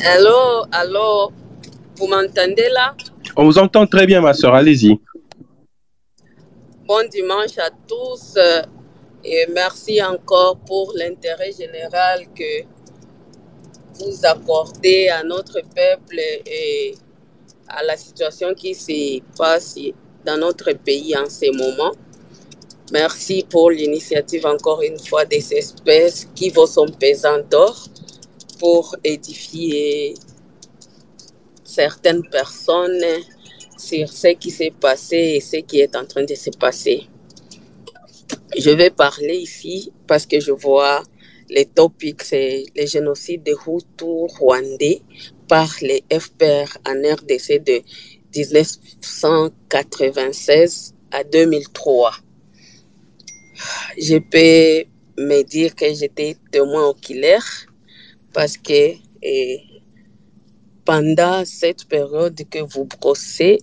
Allô, 0.03 0.65
allô, 0.71 1.31
vous 1.95 2.07
m'entendez 2.07 2.69
là? 2.69 2.95
On 3.35 3.45
vous 3.45 3.59
entend 3.59 3.85
très 3.85 4.07
bien, 4.07 4.19
ma 4.19 4.33
soeur, 4.33 4.55
allez-y. 4.55 4.99
Bon 6.87 7.07
dimanche 7.07 7.57
à 7.59 7.69
tous 7.87 8.33
euh, 8.35 8.63
et 9.23 9.45
merci 9.53 10.01
encore 10.01 10.57
pour 10.65 10.93
l'intérêt 10.95 11.51
général 11.51 12.25
que 12.35 12.63
vous 13.99 14.25
apportez 14.25 15.09
à 15.11 15.23
notre 15.23 15.61
peuple 15.61 16.19
et 16.47 16.95
à 17.67 17.83
la 17.83 17.95
situation 17.95 18.55
qui 18.55 18.73
se 18.73 19.21
passe 19.37 19.77
dans 20.25 20.37
notre 20.37 20.73
pays 20.73 21.15
en 21.15 21.29
ce 21.29 21.55
moment. 21.55 21.91
Merci 22.91 23.45
pour 23.47 23.69
l'initiative 23.69 24.47
encore 24.47 24.81
une 24.81 24.97
fois 24.97 25.25
des 25.25 25.53
espèces 25.53 26.27
qui 26.33 26.49
vaut 26.49 26.65
son 26.65 26.87
pesant 26.87 27.39
d'or 27.49 27.87
pour 28.61 28.95
édifier 29.03 30.13
certaines 31.63 32.23
personnes 32.29 33.03
sur 33.75 34.07
ce 34.07 34.27
qui 34.35 34.51
s'est 34.51 34.75
passé 34.79 35.17
et 35.17 35.41
ce 35.41 35.57
qui 35.57 35.79
est 35.79 35.95
en 35.95 36.05
train 36.05 36.25
de 36.25 36.35
se 36.35 36.51
passer. 36.51 37.07
Je 38.55 38.69
vais 38.69 38.91
parler 38.91 39.37
ici 39.37 39.91
parce 40.05 40.27
que 40.27 40.39
je 40.39 40.51
vois 40.51 41.01
les 41.49 41.65
topics, 41.65 42.21
c'est 42.21 42.65
le 42.75 42.85
génocide 42.85 43.41
des 43.41 43.55
Hutus 43.65 44.31
rwandais 44.39 45.01
par 45.47 45.67
les 45.81 46.03
FPR 46.13 46.77
en 46.87 47.01
RDC 47.17 47.63
de 47.63 47.81
1996 48.35 50.93
à 51.09 51.23
2003. 51.23 52.13
Je 53.97 54.17
peux 54.17 54.83
me 55.17 55.41
dire 55.41 55.73
que 55.75 55.91
j'étais 55.95 56.37
témoin 56.51 56.89
oculaire 56.89 57.65
parce 58.33 58.57
que 58.57 58.95
pendant 60.85 61.45
cette 61.45 61.85
période 61.85 62.39
que 62.49 62.59
vous 62.59 62.85
brossez, 62.85 63.59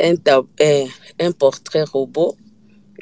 un, 0.00 1.32
portrait 1.32 1.84
robot, 1.84 2.36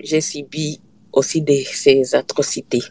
j'ai 0.02 0.20
subi 0.20 0.80
aussi 1.12 1.42
de 1.42 1.54
ces 1.54 2.14
atrocités. 2.14 2.82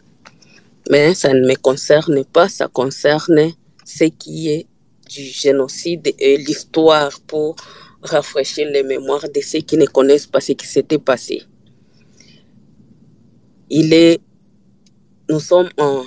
Mais 0.90 1.14
ça 1.14 1.32
ne 1.32 1.40
me 1.46 1.56
concerne 1.56 2.24
pas, 2.24 2.48
ça 2.48 2.68
concerne 2.68 3.52
ce 3.84 4.04
qui 4.04 4.48
est 4.48 4.66
du 5.08 5.22
génocide 5.22 6.14
et 6.18 6.36
l'histoire 6.36 7.20
pour 7.26 7.56
rafraîchir 8.02 8.68
les 8.70 8.82
mémoires 8.82 9.28
de 9.28 9.40
ceux 9.40 9.60
qui 9.60 9.76
ne 9.76 9.86
connaissent 9.86 10.26
pas 10.26 10.40
ce 10.40 10.52
qui 10.52 10.66
s'était 10.66 10.98
passé. 10.98 11.42
Il 13.68 13.92
est, 13.92 14.20
nous 15.28 15.40
sommes 15.40 15.70
en 15.76 16.04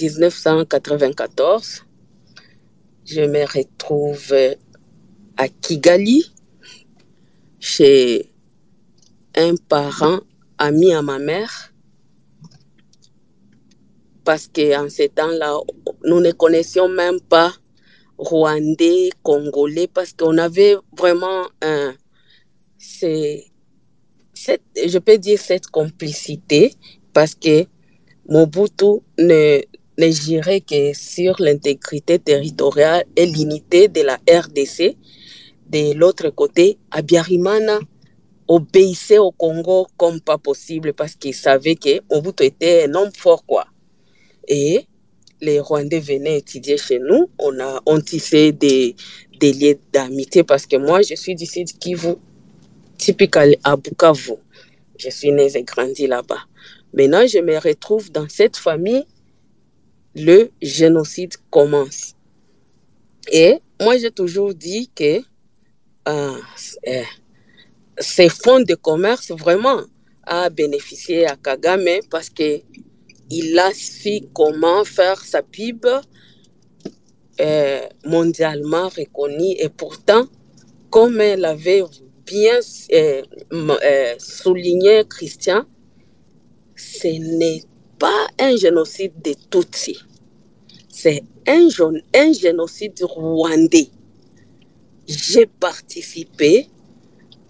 1994. 0.00 1.84
Je 3.04 3.20
me 3.22 3.44
retrouve 3.44 4.34
à 5.36 5.48
Kigali, 5.48 6.32
chez 7.60 8.30
un 9.34 9.54
parent 9.68 10.20
ami 10.58 10.92
à 10.92 11.02
ma 11.02 11.18
mère 11.18 11.72
parce 14.26 14.48
qu'en 14.48 14.90
ces 14.90 15.08
temps-là, 15.08 15.56
nous 16.04 16.20
ne 16.20 16.32
connaissions 16.32 16.88
même 16.88 17.20
pas 17.20 17.54
Rwandais, 18.18 19.10
Congolais, 19.22 19.86
parce 19.86 20.12
qu'on 20.12 20.36
avait 20.36 20.74
vraiment 20.98 21.44
un, 21.62 21.94
cette, 22.76 24.62
je 24.74 24.98
peux 24.98 25.16
dire 25.16 25.38
cette 25.38 25.68
complicité, 25.68 26.74
parce 27.12 27.36
que 27.36 27.66
Mobutu 28.28 29.00
ne, 29.18 29.60
ne 29.98 30.10
girait 30.10 30.60
que 30.60 30.92
sur 30.94 31.36
l'intégrité 31.38 32.18
territoriale 32.18 33.04
et 33.16 33.26
l'unité 33.26 33.88
de 33.88 34.02
la 34.02 34.18
RDC, 34.28 34.96
de 35.68 35.94
l'autre 35.94 36.30
côté, 36.30 36.78
Abiyarimana 36.90 37.80
obéissait 38.48 39.18
au 39.18 39.32
Congo 39.32 39.86
comme 39.96 40.20
pas 40.20 40.38
possible 40.38 40.92
parce 40.92 41.14
qu'il 41.14 41.34
savait 41.34 41.74
que 41.74 42.00
Mobutu 42.10 42.44
était 42.44 42.84
un 42.84 42.94
homme 42.94 43.10
fort, 43.12 43.44
quoi. 43.44 43.66
Et 44.46 44.86
les 45.40 45.60
Rwandais 45.60 46.00
venaient 46.00 46.38
étudier 46.38 46.78
chez 46.78 46.98
nous. 46.98 47.28
On 47.38 47.58
a 47.58 47.82
on 47.86 48.00
tissé 48.00 48.52
des, 48.52 48.94
des 49.40 49.52
liens 49.52 49.74
d'amitié 49.92 50.44
parce 50.44 50.66
que 50.66 50.76
moi, 50.76 51.02
je 51.02 51.14
suis 51.14 51.34
d'ici 51.34 51.64
de 51.64 51.72
Kivu, 51.72 52.14
typique 52.96 53.36
à 53.36 53.76
Bukavu. 53.76 54.34
Je 54.98 55.10
suis 55.10 55.32
née 55.32 55.56
et 55.56 55.62
grandi 55.62 56.06
là-bas. 56.06 56.40
Maintenant, 56.94 57.26
je 57.26 57.38
me 57.38 57.58
retrouve 57.58 58.10
dans 58.10 58.28
cette 58.28 58.56
famille. 58.56 59.04
Le 60.16 60.50
génocide 60.62 61.34
commence. 61.50 62.14
Et 63.30 63.58
moi, 63.80 63.98
j'ai 63.98 64.10
toujours 64.10 64.54
dit 64.54 64.90
que 64.94 65.20
euh, 66.08 66.38
euh, 66.88 67.02
ces 67.98 68.30
fonds 68.30 68.60
de 68.60 68.74
commerce 68.74 69.30
vraiment 69.32 69.82
a 70.24 70.48
bénéficié 70.48 71.26
à 71.26 71.36
Kagame 71.36 72.00
parce 72.10 72.30
que 72.30 72.60
il 73.28 73.58
a 73.58 73.72
su 73.74 74.20
comment 74.32 74.84
faire 74.84 75.20
sa 75.20 75.42
pub 75.42 75.84
euh, 77.40 77.80
mondialement 78.04 78.88
reconnue 78.88 79.54
et 79.58 79.68
pourtant, 79.68 80.28
comme 80.90 81.20
elle 81.20 81.44
avait 81.44 81.82
bien 82.24 82.60
souligné 84.18 85.04
Christian, 85.08 85.64
ce 86.76 87.08
n'est 87.08 87.62
pas 87.98 88.28
un 88.38 88.56
génocide 88.56 89.12
de 89.22 89.34
Tutsi, 89.50 89.98
c'est 90.98 91.22
un, 91.46 91.68
un 92.14 92.32
génocide 92.32 93.02
rwandais 93.02 93.90
j'ai 95.06 95.46
participé 95.46 96.68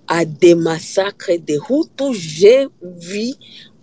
à 0.06 0.24
des 0.24 0.54
massacres 0.54 1.32
de 1.38 1.54
Hutus. 1.54 2.16
J'ai 2.18 2.66
vu 2.82 3.32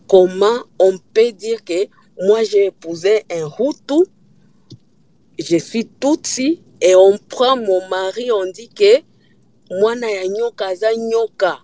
comment 0.07 0.59
on 0.79 0.97
peut 1.13 1.31
dire 1.31 1.63
que 1.63 1.87
moi 2.21 2.43
j'ai 2.43 2.67
épousé 2.67 3.23
un 3.31 3.47
Hutu, 3.47 4.07
je 5.39 5.57
suis 5.57 5.87
Tutsi, 5.99 6.61
et 6.81 6.95
on 6.95 7.17
prend 7.29 7.57
mon 7.57 7.87
mari, 7.89 8.31
on 8.31 8.49
dit 8.51 8.69
que 8.69 9.01
moi 9.79 9.95
nyoka 9.95 10.75
za 10.75 10.93
nyoka. 10.95 11.59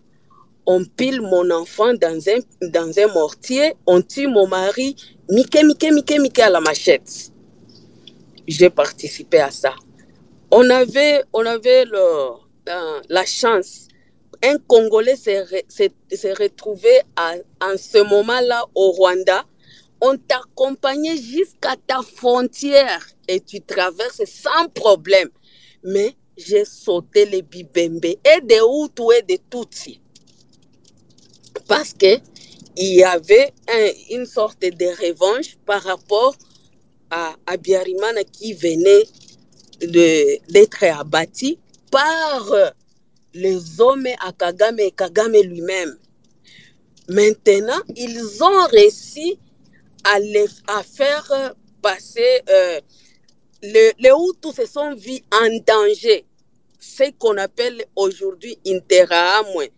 On 0.66 0.84
pile 0.86 1.22
mon 1.22 1.50
enfant 1.52 1.93
dans 1.95 2.22
un, 2.30 2.70
dans 2.70 3.00
un 3.00 3.08
mortier, 3.14 3.74
on 3.88 4.02
tue 4.02 4.28
mon 4.28 4.47
mari, 4.47 4.95
mike, 5.30 5.58
mike, 5.64 5.88
mike, 5.91 6.20
mike 6.20 6.39
à 6.39 6.50
la 6.50 6.60
machette. 6.60 7.32
J'ai 8.50 8.70
participé 8.70 9.39
à 9.39 9.52
ça 9.52 9.74
on 10.52 10.70
avait, 10.70 11.24
on 11.34 11.45
avait 11.45 11.86
euh, 11.93 12.30
la 13.10 13.26
chance. 13.26 13.88
Un 14.43 14.58
Congolais 14.68 15.16
s'est 15.16 15.43
retrouvé 16.34 17.02
en 17.18 17.78
ce 17.78 18.02
moment-là 18.04 18.66
au 18.74 18.91
Rwanda. 18.91 19.43
On 20.02 20.16
t'accompagnait 20.18 21.18
jusqu'à 21.18 21.76
ta 21.86 22.02
frontière 22.02 23.06
et 23.28 23.41
tu 23.41 23.62
traverses 23.62 24.24
sans 24.26 24.70
problème. 24.74 25.30
Mais 25.84 26.16
j'ai 26.38 26.64
sauté 26.64 27.26
les 27.26 27.41
Bibembe 27.41 28.06
et 28.06 28.41
des 28.43 28.62
Hutus 28.62 29.18
et 29.18 29.22
des 29.24 29.41
Tutsis. 29.50 30.02
Parce 31.68 31.93
que 31.93 32.16
il 32.78 32.95
y 32.95 33.04
avait 33.04 33.52
un, 33.68 33.89
une 34.12 34.26
sorte 34.26 34.62
de 34.62 34.86
revanche 35.06 35.58
par 35.66 35.84
rapport 35.84 36.34
à, 37.10 37.36
Biarimana 37.57 38.24
qui 38.24 38.53
venait 38.53 39.03
d'être 39.82 40.84
abattu 40.84 41.57
par 41.91 42.74
les 43.34 43.80
hommes 43.80 44.07
à 44.20 44.32
Kagame 44.34 44.80
et 44.80 44.91
Kagame 44.91 45.34
lui-même. 45.34 45.97
Maintenant, 47.07 47.80
ils 47.95 48.43
ont 48.43 48.68
réussi 48.68 49.39
à, 50.03 50.20
les, 50.20 50.45
faire 50.95 51.55
passer 51.82 52.41
euh, 52.49 52.80
les, 53.62 53.93
les 53.99 54.12
Hutus 54.12 54.55
se 54.55 54.66
sont 54.66 54.93
vus 54.95 55.20
en 55.32 55.49
danger. 55.66 56.26
Ce 56.80 57.12
qu'on 57.18 57.38
appelle 57.38 57.84
aujourd'hui 57.95 58.57
Interamwe. 58.66 59.70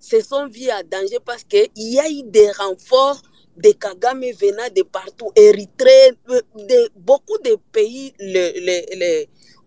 Se 0.00 0.20
sont 0.20 0.46
vus 0.46 0.70
en 0.70 0.82
danger 0.90 1.18
parce 1.24 1.44
qu'il 1.44 1.68
y 1.76 1.98
a 1.98 2.08
eu 2.08 2.22
des 2.24 2.50
renforts 2.52 3.22
de 3.56 3.70
Kagame 3.72 4.24
venant 4.40 4.68
de 4.74 4.82
partout, 4.82 5.30
Érythrée, 5.34 6.12
de, 6.28 6.90
beaucoup 6.96 7.38
de 7.38 7.56
pays, 7.72 8.12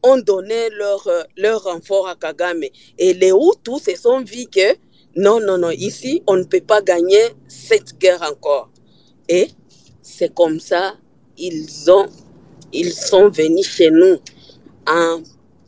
ont 0.03 0.17
donné 0.17 0.69
leur, 0.71 1.07
leur 1.37 1.63
renfort 1.63 2.07
à 2.07 2.15
Kagame. 2.15 2.63
Et 2.97 3.13
les 3.13 3.31
Hutus 3.31 3.83
se 3.83 3.95
sont 3.95 4.21
vus 4.21 4.47
que 4.47 4.75
non, 5.15 5.39
non, 5.39 5.57
non, 5.57 5.71
ici, 5.71 6.21
on 6.27 6.37
ne 6.37 6.43
peut 6.43 6.61
pas 6.61 6.81
gagner 6.81 7.29
cette 7.47 7.97
guerre 7.99 8.21
encore. 8.21 8.69
Et 9.27 9.49
c'est 10.01 10.33
comme 10.33 10.59
ça, 10.59 10.95
ils, 11.37 11.89
ont, 11.91 12.07
ils 12.71 12.93
sont 12.93 13.29
venus 13.29 13.67
chez 13.67 13.89
nous 13.91 14.17
en, 14.87 15.21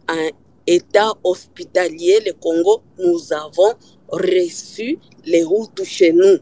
en 0.09 0.30
état 0.67 1.13
hospitalier, 1.24 2.19
le 2.26 2.34
Congo, 2.34 2.82
nous 2.99 3.34
avons 3.34 3.74
reçu 4.07 4.99
les 5.26 5.43
routes 5.43 5.84
chez 5.84 6.13
nous. 6.13 6.38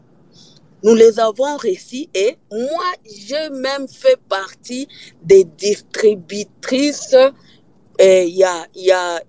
Nous 0.82 0.94
les 0.94 1.18
avons 1.20 1.56
reçus 1.56 2.06
et 2.14 2.36
moi, 2.50 2.92
j'ai 3.04 3.50
même 3.50 3.86
fait 3.88 4.18
partie 4.28 4.88
des 5.22 5.44
distributrices. 5.44 7.16
Il 7.98 8.28
y, 8.28 8.44
a, 8.44 8.66
y, 8.74 8.90
a, 8.90 9.20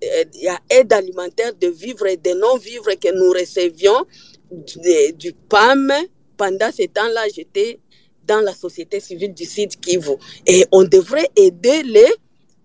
aide 0.70 0.92
alimentaire 0.92 1.52
de 1.60 1.68
vivres 1.68 2.06
et 2.06 2.16
de 2.16 2.30
non-vivres 2.30 2.98
que 2.98 3.12
nous 3.14 3.30
recevions 3.30 4.06
du, 4.50 5.32
PAM. 5.48 5.92
Pendant 6.38 6.72
ce 6.72 6.86
temps-là, 6.86 7.22
j'étais 7.34 7.78
dans 8.26 8.40
la 8.40 8.54
société 8.54 8.98
civile 9.00 9.34
du 9.34 9.44
Sud 9.44 9.78
Kivu. 9.78 10.12
Et 10.46 10.64
on 10.72 10.84
devrait 10.84 11.28
aider 11.36 11.82
les 11.82 12.12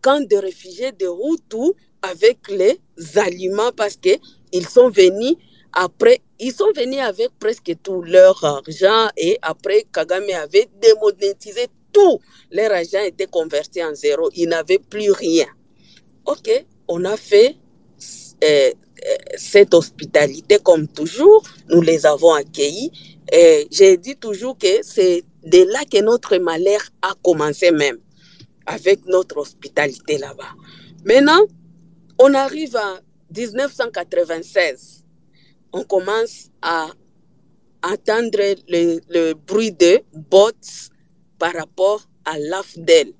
camps 0.01 0.21
de 0.21 0.37
réfugiés 0.37 0.93
de 0.93 1.07
Hutu 1.07 1.73
avec 2.01 2.37
les 2.47 2.79
aliments 3.17 3.71
parce 3.75 3.97
qu'ils 3.97 4.67
sont 4.67 4.89
venus 4.89 5.35
après, 5.73 6.21
ils 6.39 6.53
sont 6.53 6.71
venus 6.75 6.99
avec 6.99 7.29
presque 7.39 7.73
tout 7.81 8.01
leur 8.01 8.43
argent 8.43 9.09
et 9.17 9.37
après 9.41 9.85
Kagame 9.91 10.29
avait 10.35 10.69
démonétisé 10.81 11.67
tout. 11.91 12.19
Leur 12.51 12.71
argent 12.71 13.03
était 13.03 13.25
converti 13.25 13.83
en 13.83 13.95
zéro. 13.95 14.29
Ils 14.35 14.47
n'avaient 14.47 14.79
plus 14.79 15.11
rien. 15.11 15.47
Ok, 16.25 16.65
on 16.87 17.05
a 17.05 17.17
fait 17.17 17.55
euh, 18.43 18.71
cette 19.37 19.73
hospitalité 19.73 20.59
comme 20.63 20.87
toujours. 20.87 21.43
Nous 21.69 21.81
les 21.81 22.05
avons 22.05 22.33
accueillis. 22.33 22.91
J'ai 23.71 23.97
dit 23.97 24.15
toujours 24.15 24.57
que 24.57 24.83
c'est 24.83 25.23
de 25.43 25.63
là 25.71 25.79
que 25.89 26.01
notre 26.01 26.37
malheur 26.37 26.81
a 27.01 27.13
commencé 27.23 27.71
même, 27.71 27.97
avec 28.65 29.05
notre 29.05 29.37
hospitalité 29.37 30.17
là-bas. 30.17 30.53
Maintenant, 31.05 31.45
on 32.19 32.33
arrive 32.33 32.75
à 32.75 32.99
1996. 33.35 34.96
On 35.77 35.83
commence 35.83 36.49
à 36.63 36.87
entendre 37.83 38.39
le, 38.67 39.33
bruit 39.33 39.71
de 39.71 40.01
bots 40.11 40.49
par 41.37 41.53
rapport 41.53 42.01
à 42.25 42.39
l'AFDEL, 42.39 43.13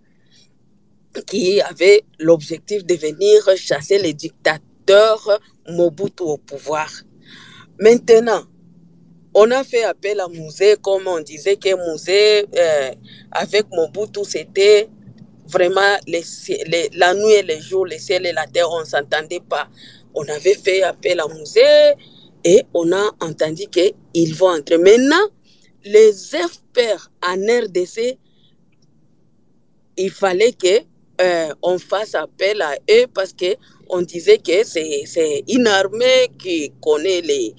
qui 1.27 1.61
avait 1.61 2.01
l'objectif 2.17 2.83
de 2.83 2.95
venir 2.95 3.47
chasser 3.57 3.99
les 3.99 4.13
dictateurs 4.13 5.39
Mobutu 5.69 6.23
au 6.23 6.37
pouvoir. 6.37 6.89
Maintenant, 7.79 8.41
on 9.35 9.51
a 9.51 9.63
fait 9.63 9.83
appel 9.83 10.19
à 10.19 10.27
Musée, 10.27 10.77
comme 10.81 11.05
on 11.05 11.19
disait 11.19 11.57
que 11.57 11.91
Musée, 11.91 12.47
euh, 12.57 12.91
avec 13.33 13.67
Mobutu, 13.71 14.21
c'était 14.23 14.89
vraiment 15.47 15.95
les, 16.07 16.23
les, 16.65 16.89
la 16.93 17.13
nuit 17.13 17.33
et 17.33 17.43
le 17.43 17.59
jour, 17.61 17.85
le 17.85 17.99
ciel 17.99 18.25
et 18.25 18.33
la 18.33 18.47
terre, 18.47 18.71
on 18.71 18.79
ne 18.79 18.85
s'entendait 18.85 19.43
pas. 19.47 19.67
On 20.15 20.23
avait 20.23 20.55
fait 20.55 20.81
appel 20.81 21.19
à 21.19 21.27
Musée 21.27 21.93
et 22.43 22.63
on 22.73 22.91
a 22.91 23.11
entendu 23.21 23.65
qu'ils 23.67 24.35
vont 24.35 24.49
entrer. 24.49 24.77
Maintenant, 24.77 25.27
les 25.83 26.35
experts 26.35 27.11
en 27.23 27.35
RDC, 27.35 28.17
il 29.97 30.11
fallait 30.11 30.53
que 30.53 30.81
euh, 31.19 31.53
on 31.63 31.79
fasse 31.79 32.13
appel 32.15 32.61
à 32.61 32.75
eux 32.91 33.05
parce 33.13 33.33
que 33.33 33.55
on 33.89 34.01
disait 34.01 34.37
que 34.37 34.63
c'est 34.63 35.43
une 35.47 35.65
armée 35.67 36.29
qui 36.37 36.71
connaît 36.81 37.21
les, 37.21 37.55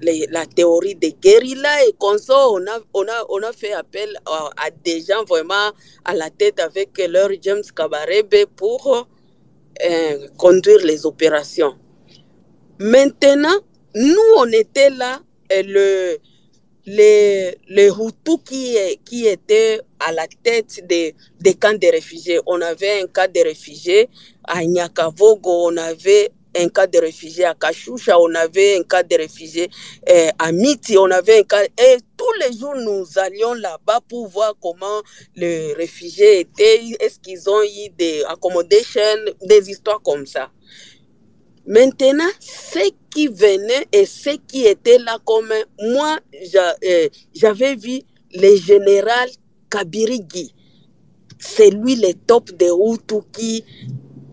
les, 0.00 0.26
la 0.30 0.44
théorie 0.46 0.94
des 0.94 1.12
guérillas 1.12 1.84
et 1.86 1.94
comme 1.98 2.18
ça, 2.18 2.34
on 2.50 2.66
a, 2.66 2.78
on 2.94 3.04
a, 3.04 3.24
on 3.30 3.42
a 3.42 3.52
fait 3.52 3.72
appel 3.72 4.18
à, 4.26 4.50
à, 4.56 4.70
des 4.70 5.00
gens 5.02 5.24
vraiment 5.24 5.72
à 6.04 6.14
la 6.14 6.30
tête 6.30 6.60
avec 6.60 6.98
leur 7.08 7.30
James 7.40 7.62
Kabarebe 7.74 8.46
pour 8.56 9.06
euh, 9.84 10.28
conduire 10.36 10.84
les 10.84 11.06
opérations. 11.06 11.76
Maintenant, 12.78 13.58
nous, 13.94 14.22
on 14.38 14.46
était 14.52 14.90
là, 14.90 15.20
et 15.50 15.62
le, 15.62 16.18
les, 16.86 17.56
les 17.68 17.90
qui, 18.44 18.76
qui 19.04 19.26
étaient 19.26 19.80
à 20.00 20.12
la 20.12 20.26
tête 20.42 20.86
des, 20.86 21.14
des 21.40 21.54
camps 21.54 21.74
de 21.78 21.86
réfugiés. 21.90 22.40
On 22.46 22.60
avait 22.60 23.02
un 23.02 23.06
cas 23.06 23.28
de 23.28 23.40
réfugiés 23.40 24.08
à 24.44 24.64
Nyakavogo, 24.64 25.68
on 25.68 25.76
avait 25.76 26.30
un 26.56 26.68
cas 26.70 26.86
de 26.86 26.98
réfugiés 26.98 27.44
à 27.44 27.54
Kachusha, 27.54 28.18
on 28.18 28.34
avait 28.34 28.78
un 28.78 28.82
cas 28.82 29.02
de 29.02 29.16
réfugiés 29.16 29.68
eh, 30.06 30.30
à 30.38 30.52
Miti, 30.52 30.96
on 30.98 31.10
avait 31.10 31.40
un 31.40 31.42
cas. 31.44 31.64
Et 31.64 31.98
tous 32.16 32.32
les 32.40 32.56
jours, 32.58 32.74
nous 32.76 33.06
allions 33.18 33.54
là-bas 33.54 34.00
pour 34.08 34.28
voir 34.28 34.54
comment 34.60 35.02
les 35.36 35.74
réfugiés 35.74 36.40
étaient, 36.40 36.80
est-ce 37.00 37.20
qu'ils 37.20 37.48
ont 37.50 37.62
eu 37.62 37.90
des 37.98 38.24
accommodations, 38.28 39.00
des 39.42 39.70
histoires 39.70 40.00
comme 40.02 40.26
ça. 40.26 40.50
Maintenant, 41.68 42.30
ceux 42.40 42.88
qui 43.10 43.28
venaient 43.28 43.86
et 43.92 44.06
ceux 44.06 44.38
qui 44.48 44.64
étaient 44.64 44.96
là 44.96 45.18
comme 45.22 45.52
moi, 45.78 46.18
j'avais 47.34 47.76
vu 47.76 48.00
le 48.32 48.56
général 48.56 49.28
Kabirigi. 49.68 50.54
C'est 51.38 51.68
lui 51.68 51.96
le 51.96 52.14
top 52.14 52.50
de 52.52 52.68
Hutu 52.72 53.20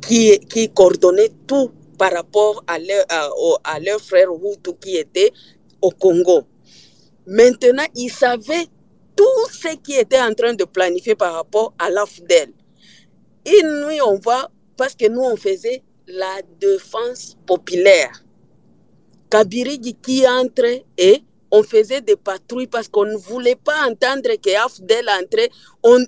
qui, 0.01 0.69
coordonnait 0.73 1.31
tout 1.45 1.71
par 1.99 2.13
rapport 2.13 2.63
à 2.67 2.79
leur, 2.79 3.03
à, 3.09 3.29
à 3.65 3.79
frère 3.99 4.29
Hutu 4.31 4.71
qui 4.79 4.95
était 4.95 5.33
au 5.81 5.89
Congo. 5.91 6.43
Maintenant, 7.27 7.83
ils 7.95 8.11
savaient 8.11 8.67
tout 9.13 9.49
ce 9.51 9.75
qui 9.75 9.95
était 9.95 10.21
en 10.21 10.33
train 10.33 10.53
de 10.53 10.63
planifier 10.63 11.15
par 11.15 11.33
rapport 11.33 11.73
à 11.79 11.89
l'AFDEL. 11.89 12.53
Et 13.45 13.61
nous, 13.61 14.05
on 14.05 14.19
voit, 14.19 14.49
parce 14.77 14.95
que 14.95 15.09
nous, 15.09 15.21
on 15.21 15.35
faisait 15.35 15.83
la 16.07 16.41
défense 16.59 17.37
populaire. 17.45 18.23
Kabirigi 19.29 19.95
qui 19.95 20.27
entre 20.27 20.83
et 20.97 21.23
on 21.51 21.63
faisait 21.63 22.01
des 22.01 22.15
patrouilles 22.15 22.67
parce 22.67 22.87
qu'on 22.87 23.05
ne 23.05 23.15
voulait 23.17 23.55
pas 23.55 23.87
entendre 23.87 24.35
que 24.41 24.65
AFDEL 24.65 25.09
entrait. 25.09 25.49
On, 25.83 26.03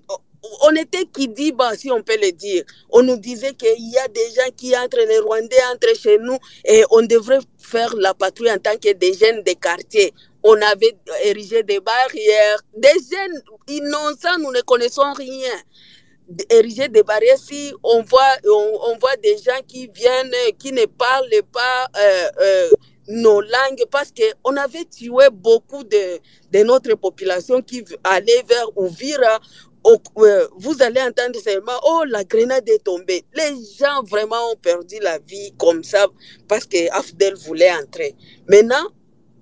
on 0.64 0.76
était 0.76 1.06
qui 1.06 1.28
dit, 1.28 1.52
bah, 1.52 1.76
si 1.76 1.92
on 1.92 2.02
peut 2.02 2.18
le 2.22 2.32
dire. 2.32 2.64
On 2.90 3.04
nous 3.04 3.18
disait 3.18 3.54
qu'il 3.54 3.92
y 3.92 3.98
a 3.98 4.08
des 4.08 4.30
gens 4.36 4.52
qui 4.56 4.76
entrent, 4.78 5.06
les 5.08 5.20
Rwandais 5.20 5.56
entrent 5.74 5.98
chez 6.00 6.18
nous 6.20 6.38
et 6.66 6.84
on 6.92 7.02
devrait 7.02 7.40
faire 7.58 7.96
la 7.96 8.14
patrouille 8.14 8.52
en 8.52 8.58
tant 8.58 8.78
que 8.78 8.94
des 8.94 9.14
jeunes 9.14 9.42
des 9.44 9.56
quartiers. 9.56 10.14
On 10.44 10.54
avait 10.62 10.98
érigé 11.24 11.64
des 11.64 11.80
barrières, 11.80 12.60
des 12.76 12.90
jeunes 12.90 13.42
innocents, 13.68 14.38
nous 14.40 14.52
ne 14.52 14.62
connaissons 14.62 15.12
rien. 15.14 15.54
Ériger 16.50 16.90
des 16.90 17.04
barrières, 17.04 17.38
si 17.38 17.74
on 17.84 18.02
voit, 18.04 18.36
on, 18.46 18.80
on, 18.90 18.98
voit 18.98 19.16
des 19.18 19.38
gens 19.38 19.62
qui 19.68 19.88
viennent, 19.88 20.34
qui 20.60 20.74
ne 20.74 20.86
parlent 20.86 21.30
pas 21.54 21.88
euh, 21.98 22.28
euh, 22.42 22.70
nos 23.08 23.40
langues, 23.40 23.86
parce 23.90 24.12
qu'on 24.12 24.56
avait 24.58 24.84
tué 24.86 25.30
beaucoup 25.32 25.84
de, 25.86 26.20
de 26.52 26.64
notre 26.64 26.94
population 26.96 27.62
qui 27.62 27.84
allait 28.04 28.44
vers 28.48 28.78
Ouvira, 28.78 29.40
vous 30.58 30.76
allez 30.82 31.02
entendre 31.02 31.40
seulement, 31.44 31.80
oh, 31.84 32.04
la 32.08 32.24
grenade 32.24 32.68
est 32.68 32.84
tombée. 32.84 33.24
Les 33.34 33.54
gens 33.80 34.04
vraiment 34.04 34.52
ont 34.52 34.56
perdu 34.56 34.96
la 35.02 35.20
vie 35.20 35.54
comme 35.58 35.84
ça 35.84 36.08
parce 36.48 36.66
que 36.66 36.92
Afdel 36.92 37.36
voulait 37.36 37.72
entrer. 37.72 38.16
Maintenant, 38.48 38.90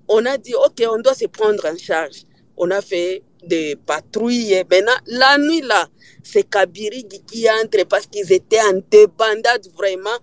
on 0.08 0.26
a 0.26 0.38
dit, 0.38 0.54
OK, 0.54 0.84
on 0.88 1.00
doit 1.02 1.16
se 1.16 1.26
prendre 1.26 1.66
en 1.66 1.78
charge. 1.78 2.24
On 2.58 2.70
a 2.72 2.82
fait 2.82 3.24
des 3.48 3.76
patrouilles. 3.76 4.64
Maintenant, 4.70 4.98
la 5.08 5.38
nuit, 5.38 5.62
là, 5.62 5.88
c'est 6.24 6.44
Kabiri 6.50 7.08
qui 7.08 7.48
entre 7.50 7.86
parce 7.86 8.08
qu'ils 8.08 8.32
étaient 8.32 8.62
en 8.62 8.82
débandade 8.90 9.68
vraiment. 9.76 10.18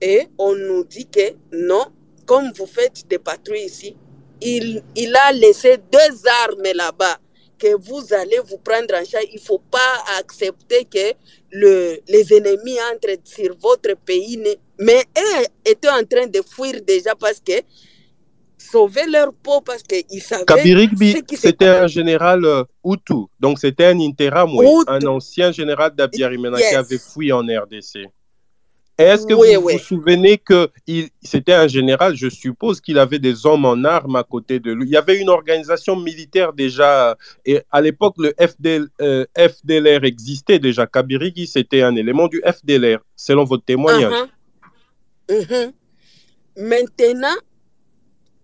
Et 0.00 0.28
on 0.38 0.54
nous 0.54 0.84
dit 0.84 1.06
que 1.06 1.32
non, 1.52 1.86
comme 2.26 2.52
vous 2.56 2.66
faites 2.66 3.06
des 3.08 3.18
patrouilles 3.18 3.64
ici, 3.64 3.96
il, 4.40 4.82
il 4.94 5.16
a 5.16 5.32
laissé 5.32 5.78
deux 5.78 6.28
armes 6.44 6.72
là-bas 6.74 7.18
que 7.58 7.74
vous 7.74 8.12
allez 8.12 8.38
vous 8.40 8.58
prendre 8.58 8.94
en 8.94 9.04
charge. 9.04 9.24
Il 9.32 9.36
ne 9.36 9.40
faut 9.40 9.62
pas 9.70 10.04
accepter 10.18 10.84
que 10.84 11.14
le, 11.52 11.98
les 12.08 12.34
ennemis 12.34 12.76
entrent 12.92 13.18
sur 13.24 13.56
votre 13.56 13.94
pays. 14.04 14.38
Mais 14.78 15.02
eux 15.18 15.44
étaient 15.64 15.88
en 15.88 16.04
train 16.04 16.26
de 16.26 16.42
fuir 16.42 16.80
déjà 16.82 17.14
parce 17.14 17.40
que 17.40 17.54
sauver 18.70 19.06
leur 19.10 19.32
peau 19.32 19.60
parce 19.60 19.82
qu'ils 19.82 20.22
savaient. 20.22 20.44
Kabirigbi, 20.44 21.22
c'était 21.34 21.68
un 21.68 21.86
général 21.86 22.44
euh, 22.44 22.64
Hutu. 22.84 23.26
Donc 23.40 23.58
c'était 23.58 23.86
un 23.86 24.00
Interamwe, 24.00 24.84
un 24.86 25.04
ancien 25.06 25.52
général 25.52 25.94
d'Abiyarimena 25.94 26.58
yes. 26.58 26.68
qui 26.68 26.74
avait 26.74 26.98
fui 26.98 27.32
en 27.32 27.40
RDC. 27.40 28.06
Est-ce 28.98 29.26
que 29.26 29.34
oui, 29.34 29.54
vous 29.56 29.66
oui. 29.66 29.72
vous 29.74 29.78
souvenez 29.78 30.38
que 30.38 30.70
c'était 31.22 31.52
un 31.52 31.68
général, 31.68 32.16
je 32.16 32.30
suppose 32.30 32.80
qu'il 32.80 32.98
avait 32.98 33.18
des 33.18 33.44
hommes 33.44 33.66
en 33.66 33.84
armes 33.84 34.16
à 34.16 34.24
côté 34.24 34.58
de 34.58 34.72
lui? 34.72 34.86
Il 34.86 34.92
y 34.92 34.96
avait 34.96 35.20
une 35.20 35.28
organisation 35.28 35.96
militaire 35.96 36.54
déjà, 36.54 37.14
et 37.44 37.60
à 37.70 37.82
l'époque, 37.82 38.14
le 38.16 38.32
FDL, 38.40 38.88
euh, 39.02 39.26
FDLR 39.36 40.04
existait 40.04 40.58
déjà. 40.58 40.86
Kabirigi, 40.86 41.46
c'était 41.46 41.82
un 41.82 41.94
élément 41.94 42.26
du 42.26 42.42
FDLR, 42.42 43.00
selon 43.14 43.44
votre 43.44 43.64
témoignage. 43.66 44.14
Uh 44.14 45.34
-huh. 45.34 45.40
Uh 45.40 45.44
-huh. 45.44 45.72
Maintenant, 46.56 47.36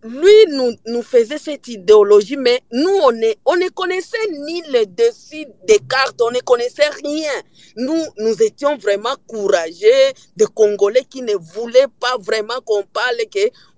lui 0.04 0.46
nous, 0.48 0.72
nous 0.86 1.02
faisait 1.02 1.38
cette 1.38 1.68
idéologie, 1.68 2.36
mais 2.36 2.60
nous, 2.72 2.98
on, 3.04 3.12
est, 3.20 3.38
on 3.46 3.54
ne 3.54 3.68
connaissait 3.68 4.16
ni 4.30 4.60
le 4.72 4.84
dessus 4.86 5.46
des 5.64 5.78
cartes, 5.88 6.20
on 6.20 6.32
ne 6.32 6.40
connaissait 6.40 6.88
rien. 7.04 7.30
Nous, 7.76 8.02
nous 8.18 8.42
étions 8.42 8.76
vraiment 8.76 9.14
courageux 9.28 10.12
de 10.36 10.44
Congolais 10.46 11.04
qui 11.08 11.22
ne 11.22 11.34
voulaient 11.34 11.86
pas 12.00 12.16
vraiment 12.18 12.60
qu'on 12.64 12.82
parle 12.82 13.18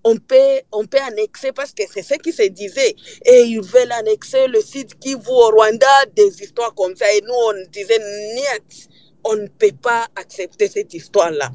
qu'on 0.03 0.16
peut, 0.16 0.61
on 0.72 0.87
peut 0.87 0.99
annexer, 1.07 1.53
parce 1.53 1.72
que 1.72 1.83
c'est 1.93 2.03
ce 2.03 2.14
qui 2.14 2.33
se 2.33 2.45
disait. 2.45 2.97
Et 3.27 3.43
ils 3.43 3.61
veulent 3.61 3.93
annexer 3.93 4.47
le 4.47 4.62
site 4.62 4.99
qui 4.99 5.14
vaut 5.14 5.43
au 5.43 5.51
Rwanda, 5.51 6.07
des 6.16 6.43
histoires 6.43 6.75
comme 6.75 6.97
ça. 6.97 7.12
Et 7.12 7.20
nous, 7.20 7.35
on 7.35 7.70
disait, 7.70 7.99
niet, 8.35 8.89
on 9.25 9.37
ne 9.37 9.47
peut 9.47 9.72
pas 9.83 10.07
accepter 10.16 10.68
cette 10.68 10.95
histoire-là. 10.95 11.51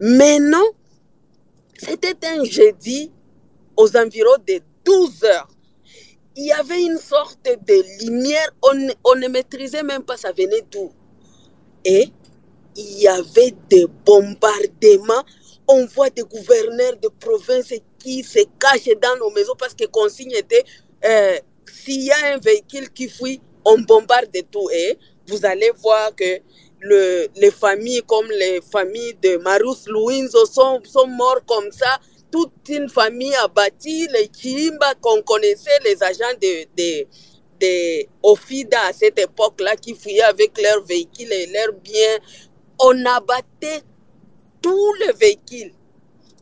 Mais 0.00 0.40
non, 0.40 0.68
c'était 1.78 2.16
un 2.26 2.44
jeudi 2.44 3.12
aux 3.76 3.96
environs 3.96 4.42
de 4.46 4.60
12 4.84 5.24
heures. 5.24 5.48
Il 6.36 6.46
y 6.46 6.52
avait 6.52 6.82
une 6.82 6.98
sorte 6.98 7.44
de 7.44 8.04
lumière, 8.04 8.50
on, 8.62 9.14
ne 9.14 9.28
maîtrisait 9.28 9.82
même 9.82 10.02
pas 10.02 10.16
ça 10.16 10.32
venait 10.32 10.64
d'où. 10.70 10.90
Et 11.84 12.08
il 12.76 12.98
y 12.98 13.08
avait 13.08 13.54
des 13.70 13.86
bombardements. 14.04 15.24
On 15.68 15.86
voit 15.86 16.10
des 16.10 16.22
gouverneurs 16.22 16.96
de 17.00 17.08
province 17.08 17.72
qui 17.98 18.22
se 18.22 18.40
cachent 18.58 18.98
dans 19.00 19.16
nos 19.18 19.30
maisons 19.30 19.54
parce 19.56 19.74
que 19.74 19.86
consigne 19.86 20.32
était 20.32 20.64
euh, 21.04 21.38
s'il 21.66 22.02
y 22.02 22.10
a 22.10 22.34
un 22.34 22.38
véhicule 22.38 22.90
qui 22.90 23.08
fuit, 23.08 23.40
on 23.64 23.78
bombarde 23.80 24.36
tout. 24.50 24.68
Et 24.72 24.98
vous 25.28 25.44
allez 25.46 25.70
voir 25.82 26.14
que 26.14 26.40
le, 26.80 27.28
les 27.36 27.50
familles 27.50 28.02
comme 28.06 28.28
les 28.30 28.60
familles 28.60 29.16
de 29.22 29.36
Marus 29.38 29.86
Louinzo 29.86 30.44
sont, 30.46 30.80
sont 30.84 31.06
morts 31.06 31.40
comme 31.46 31.70
ça 31.72 31.98
toute 32.34 32.68
une 32.68 32.88
famille 32.88 33.32
abattie, 33.36 34.08
les 34.12 34.28
Chimba 34.36 34.94
qu'on 35.00 35.22
connaissait, 35.22 35.78
les 35.84 36.02
agents 36.02 36.36
de, 36.42 37.06
de, 37.60 38.06
Ofida 38.24 38.86
à 38.88 38.92
cette 38.92 39.20
époque-là 39.20 39.76
qui 39.76 39.94
fouillaient 39.94 40.22
avec 40.22 40.60
leurs 40.60 40.82
véhicules 40.84 41.32
et 41.32 41.46
leurs 41.46 41.72
biens. 41.74 42.18
On 42.80 43.06
abattait 43.06 43.82
tous 44.60 44.94
les 44.94 45.12
véhicules. 45.12 45.72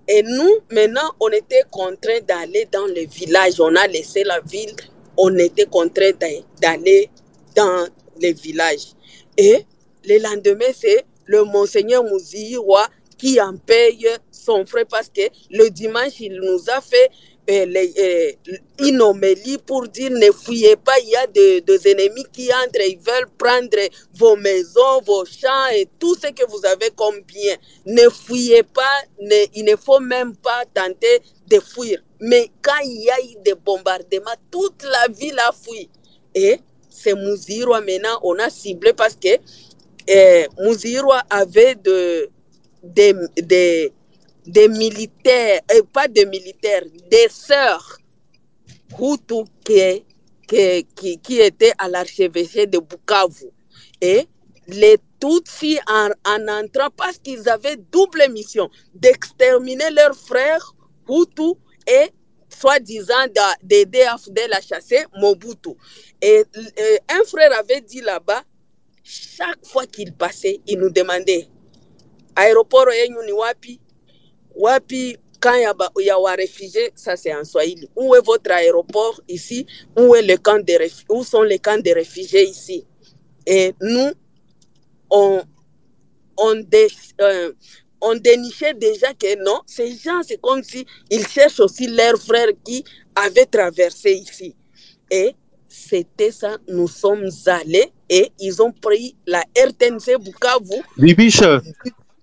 Et 0.08 0.22
nous, 0.22 0.60
maintenant, 0.70 1.12
on 1.20 1.28
était 1.28 1.64
contraints 1.70 2.22
d'aller 2.26 2.66
dans 2.72 2.86
le 2.86 3.06
village. 3.06 3.60
On 3.60 3.76
a 3.76 3.86
laissé 3.86 4.24
la 4.24 4.40
ville, 4.40 4.74
on 5.18 5.36
était 5.36 5.66
contraints 5.66 6.12
d'aller 6.58 7.10
dans 7.54 7.86
les 8.18 8.32
villages. 8.32 8.94
Et 9.36 9.66
le 10.06 10.18
lendemain, 10.22 10.72
c'est 10.74 11.04
le 11.26 11.44
monseigneur 11.44 12.02
Mouziwa 12.02 12.88
qui 13.22 13.40
en 13.40 13.56
paye 13.56 14.08
son 14.32 14.66
frère 14.66 14.86
parce 14.90 15.08
que 15.08 15.20
le 15.50 15.70
dimanche, 15.70 16.18
il 16.18 16.40
nous 16.40 16.58
a 16.68 16.80
fait 16.80 17.08
euh, 17.48 17.66
euh, 17.98 18.32
une 18.80 19.00
homélie 19.00 19.58
pour 19.58 19.86
dire 19.86 20.10
ne 20.10 20.32
fuyez 20.32 20.74
pas, 20.74 20.98
il 20.98 21.10
y 21.10 21.14
a 21.14 21.28
des, 21.28 21.88
ennemis 21.88 22.26
qui 22.32 22.52
entrent, 22.52 22.84
ils 22.84 22.98
veulent 22.98 23.30
prendre 23.38 23.78
vos 24.14 24.34
maisons, 24.34 25.00
vos 25.06 25.24
champs 25.24 25.68
et 25.72 25.88
tout 26.00 26.16
ce 26.16 26.32
que 26.32 26.44
vous 26.48 26.66
avez 26.66 26.90
comme 26.90 27.20
bien. 27.20 27.54
Ne 27.86 28.08
fuyez 28.08 28.64
pas, 28.64 29.02
il 29.20 29.64
ne 29.64 29.76
faut 29.76 30.00
même 30.00 30.34
pas 30.34 30.64
tenter 30.74 31.22
de 31.46 31.60
fuir. 31.60 32.02
Mais 32.18 32.50
quand 32.60 32.80
il 32.84 33.04
y 33.04 33.10
a 33.10 33.20
eu 33.20 33.36
des 33.44 33.54
bombardements, 33.54 34.34
toute 34.50 34.82
la 34.82 35.06
ville 35.12 35.38
a 35.38 35.52
fui. 35.52 35.88
Et 36.34 36.58
c'est 36.90 37.14
Mouzirwa 37.14 37.82
maintenant, 37.82 38.18
on 38.24 38.36
a 38.40 38.50
ciblé 38.50 38.92
parce 38.92 39.14
que 39.14 39.28
euh, 40.10 40.46
Mouzirwa 40.58 41.22
avait 41.30 41.76
de 41.76 42.28
des, 42.82 43.14
des, 43.36 43.92
des 44.46 44.68
militaires, 44.68 45.60
et 45.74 45.82
pas 45.82 46.08
des 46.08 46.26
militaires, 46.26 46.84
des 47.10 47.28
sœurs 47.28 47.98
Hutu 48.98 49.44
qui, 49.64 50.84
qui, 50.94 51.18
qui 51.18 51.40
étaient 51.40 51.72
à 51.78 51.88
l'archevêché 51.88 52.66
de 52.66 52.78
Bukavu. 52.78 53.46
Et 54.00 54.26
les 54.68 54.98
Tutsis, 55.20 55.78
en, 55.88 56.10
en 56.26 56.48
entrant, 56.48 56.90
parce 56.96 57.18
qu'ils 57.18 57.48
avaient 57.48 57.76
double 57.76 58.28
mission, 58.30 58.68
d'exterminer 58.94 59.90
leurs 59.90 60.16
frères 60.16 60.74
Hutu 61.08 61.54
et 61.86 62.10
soi-disant 62.48 63.26
d'aider 63.62 64.02
Afdel 64.02 64.52
à 64.52 64.60
chasser 64.60 65.04
Mobutu. 65.18 65.70
Et 66.20 66.44
un 67.08 67.24
frère 67.24 67.58
avait 67.58 67.80
dit 67.80 68.00
là-bas, 68.00 68.42
chaque 69.02 69.64
fois 69.64 69.86
qu'il 69.86 70.12
passait, 70.12 70.60
il 70.66 70.78
nous 70.78 70.90
demandait 70.90 71.48
aéroport 72.36 72.92
yenyu 72.92 73.22
ni 73.26 73.32
wapi? 73.32 73.80
Wapi 74.54 75.16
quand 75.42 75.54
il 75.98 76.04
y 76.06 76.10
a, 76.10 76.16
un 76.16 76.34
réfugié, 76.36 76.92
ça 76.94 77.16
c'est 77.16 77.34
en 77.34 77.42
Swahili. 77.44 77.88
Où 77.96 78.14
est 78.14 78.24
votre 78.24 78.52
aéroport 78.52 79.20
ici? 79.28 79.66
Où, 79.98 80.14
est 80.14 80.22
le 80.22 80.36
camp 80.36 80.64
de 80.64 81.12
Où 81.12 81.24
sont 81.24 81.42
les 81.42 81.58
camps 81.58 81.78
de 81.78 81.90
réfugiés 81.90 82.44
ici? 82.44 82.86
Et 83.44 83.74
nous, 83.80 84.12
on, 85.10 85.42
on, 86.36 86.54
euh, 87.20 87.52
on 88.00 88.14
dénichait 88.14 88.74
déjà 88.74 89.12
que 89.14 89.42
non, 89.42 89.60
ces 89.66 89.96
gens, 89.96 90.22
c'est 90.22 90.40
comme 90.40 90.62
si 90.62 90.86
ils 91.10 91.26
cherchent 91.26 91.60
aussi 91.60 91.88
leurs 91.88 92.20
frères 92.20 92.52
qui 92.64 92.84
avaient 93.16 93.46
traversé 93.46 94.12
ici. 94.12 94.54
Et 95.10 95.34
c'était 95.68 96.30
ça, 96.30 96.56
nous 96.68 96.86
sommes 96.86 97.28
allés 97.46 97.90
et 98.08 98.30
ils 98.38 98.62
ont 98.62 98.72
pris 98.72 99.16
la 99.26 99.42
RTNC 99.56 100.18
Bukavu. 100.22 100.82
Bibiche, 100.96 101.42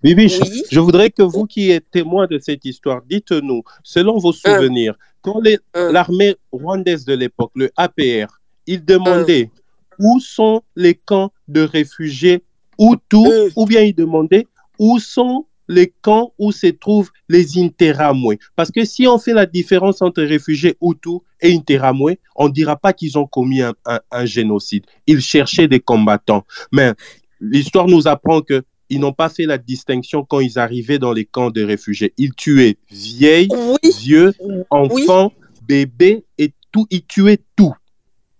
Bibiche, 0.02 0.40
je 0.70 0.80
voudrais 0.80 1.10
que 1.10 1.22
vous 1.22 1.44
qui 1.44 1.70
êtes 1.70 1.90
témoin 1.90 2.26
de 2.26 2.38
cette 2.38 2.64
histoire, 2.64 3.02
dites-nous, 3.08 3.62
selon 3.82 4.18
vos 4.18 4.32
souvenirs, 4.32 4.94
quand 5.20 5.42
l'armée 5.74 6.36
rwandaise 6.52 7.04
de 7.04 7.14
l'époque, 7.14 7.52
le 7.54 7.70
APR, 7.76 8.40
il 8.66 8.84
demandait 8.84 9.50
où 9.98 10.18
sont 10.18 10.62
les 10.74 10.94
camps 10.94 11.32
de 11.48 11.60
réfugiés 11.60 12.42
Hutus, 12.78 13.52
ou 13.56 13.66
bien 13.66 13.82
il 13.82 13.94
demandait 13.94 14.46
où 14.78 14.98
sont 14.98 15.44
les 15.68 15.92
camps 16.00 16.32
où 16.38 16.50
se 16.50 16.68
trouvent 16.68 17.10
les 17.28 17.58
Interamwe. 17.58 18.36
Parce 18.56 18.70
que 18.70 18.84
si 18.86 19.06
on 19.06 19.18
fait 19.18 19.34
la 19.34 19.44
différence 19.44 20.00
entre 20.00 20.22
réfugiés 20.22 20.76
Hutus 20.80 21.20
et 21.42 21.54
Interamwe, 21.54 22.16
on 22.34 22.48
ne 22.48 22.52
dira 22.52 22.76
pas 22.76 22.94
qu'ils 22.94 23.18
ont 23.18 23.26
commis 23.26 23.60
un, 23.60 23.74
un, 23.84 24.24
génocide. 24.24 24.84
Ils 25.06 25.20
cherchaient 25.20 25.68
des 25.68 25.78
combattants. 25.78 26.44
Mais 26.72 26.94
l'histoire 27.40 27.86
nous 27.86 28.08
apprend 28.08 28.40
que 28.40 28.64
ils 28.90 29.00
n'ont 29.00 29.12
pas 29.12 29.28
fait 29.28 29.46
la 29.46 29.56
distinction 29.56 30.24
quand 30.24 30.40
ils 30.40 30.58
arrivaient 30.58 30.98
dans 30.98 31.12
les 31.12 31.24
camps 31.24 31.50
de 31.50 31.62
réfugiés. 31.62 32.12
Ils 32.18 32.34
tuaient 32.34 32.76
vieilles, 32.90 33.48
vieux, 34.00 34.34
enfants, 34.68 35.32
bébés 35.62 36.24
et 36.36 36.52
tout. 36.72 36.86
Ils 36.90 37.04
tuaient 37.06 37.40
tout. 37.56 37.72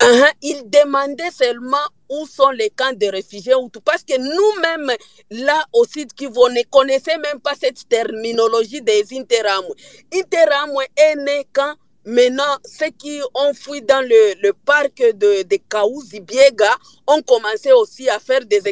Uh-huh. 0.00 0.32
Ils 0.42 0.62
demandaient 0.68 1.30
seulement 1.30 1.76
où 2.08 2.26
sont 2.26 2.50
les 2.50 2.70
camps 2.70 2.96
de 2.96 3.06
réfugiés 3.06 3.54
ou 3.54 3.68
tout. 3.68 3.80
Parce 3.80 4.02
que 4.02 4.18
nous-mêmes, 4.18 4.96
là 5.30 5.62
aussi, 5.72 6.06
qui 6.06 6.26
vous 6.26 6.48
ne 6.48 6.62
connaissez 6.70 7.16
même 7.18 7.38
pas 7.40 7.54
cette 7.54 7.88
terminologie 7.88 8.82
des 8.82 9.04
interamwe. 9.12 9.74
Interamwe 10.12 10.82
est 10.96 11.16
né 11.16 11.46
quand 11.52 11.74
Maintenant, 12.10 12.56
ceux 12.64 12.90
qui 12.90 13.20
ont 13.34 13.54
fui 13.54 13.82
dans 13.82 14.04
le, 14.04 14.50
parc 14.64 14.96
de, 14.98 15.44
de 15.44 15.58
Kaouzi-Biega 15.68 16.76
ont 17.06 17.22
commencé 17.22 17.70
aussi 17.70 18.08
à 18.08 18.18
faire 18.18 18.40
des, 18.44 18.62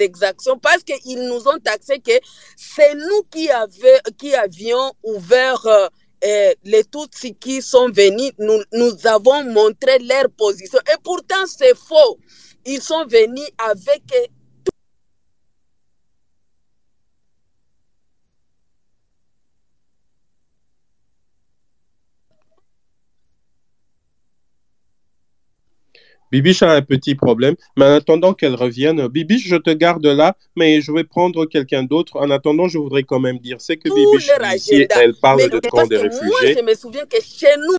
exactions 0.00 0.58
parce 0.58 0.82
qu'ils 0.82 1.28
nous 1.28 1.46
ont 1.46 1.58
taxé 1.62 1.98
que 1.98 2.12
c'est 2.56 2.94
nous 2.94 3.22
qui, 3.30 3.50
avait, 3.50 4.00
qui 4.16 4.34
avions 4.34 4.92
ouvert 5.02 5.66
euh, 5.66 5.88
euh, 6.24 6.54
les 6.64 6.84
Tutsis 6.84 7.34
qui 7.34 7.60
sont 7.60 7.90
venus. 7.90 8.32
Nous 8.38 9.06
avons 9.08 9.44
montré 9.44 9.98
leur 9.98 10.30
position. 10.30 10.78
Et 10.90 10.96
pourtant, 11.02 11.44
c'est 11.46 11.76
faux. 11.76 12.18
Ils 12.64 12.80
sont 12.80 13.04
venus 13.04 13.46
avec 13.58 14.04
Bibiche 26.32 26.62
a 26.62 26.72
un 26.72 26.82
petit 26.82 27.14
problème, 27.14 27.54
mais 27.76 27.84
en 27.84 27.94
attendant 27.94 28.34
qu'elle 28.34 28.54
revienne, 28.54 29.06
Bibiche, 29.08 29.46
je 29.46 29.56
te 29.56 29.70
garde 29.70 30.06
là, 30.06 30.36
mais 30.56 30.80
je 30.80 30.92
vais 30.92 31.04
prendre 31.04 31.46
quelqu'un 31.46 31.84
d'autre. 31.84 32.16
En 32.16 32.30
attendant, 32.30 32.68
je 32.68 32.78
voudrais 32.78 33.04
quand 33.04 33.20
même 33.20 33.38
dire, 33.38 33.60
c'est 33.60 33.76
que 33.76 33.88
Bibiche, 33.88 34.30
ici, 34.54 34.86
elle 34.90 35.14
parle 35.14 35.48
de 35.48 35.60
camp 35.60 35.86
des 35.86 35.96
réfugiés. 35.96 36.26
Moi, 36.26 36.40
je 36.58 36.62
me 36.62 36.74
souviens 36.74 37.04
que 37.06 37.18
chez 37.22 37.54
nous, 37.58 37.76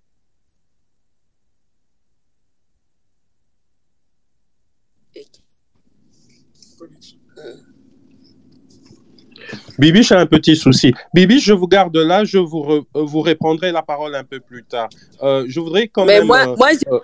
Bibiche 9.77 10.11
a 10.11 10.19
un 10.19 10.25
petit 10.25 10.55
souci. 10.55 10.93
Bibiche, 11.13 11.43
je 11.43 11.53
vous 11.53 11.67
garde 11.67 11.97
là, 11.97 12.23
je 12.23 12.37
vous, 12.37 12.85
vous 12.93 13.21
répondrai 13.21 13.71
la 13.71 13.81
parole 13.81 14.15
un 14.15 14.23
peu 14.23 14.39
plus 14.39 14.63
tard. 14.63 14.89
Euh, 15.21 15.45
je 15.47 15.59
voudrais 15.59 15.87
quand 15.87 16.05
mais 16.05 16.19
même. 16.19 16.27
Moi, 16.27 16.55
moi, 16.57 16.69
euh, 16.87 16.99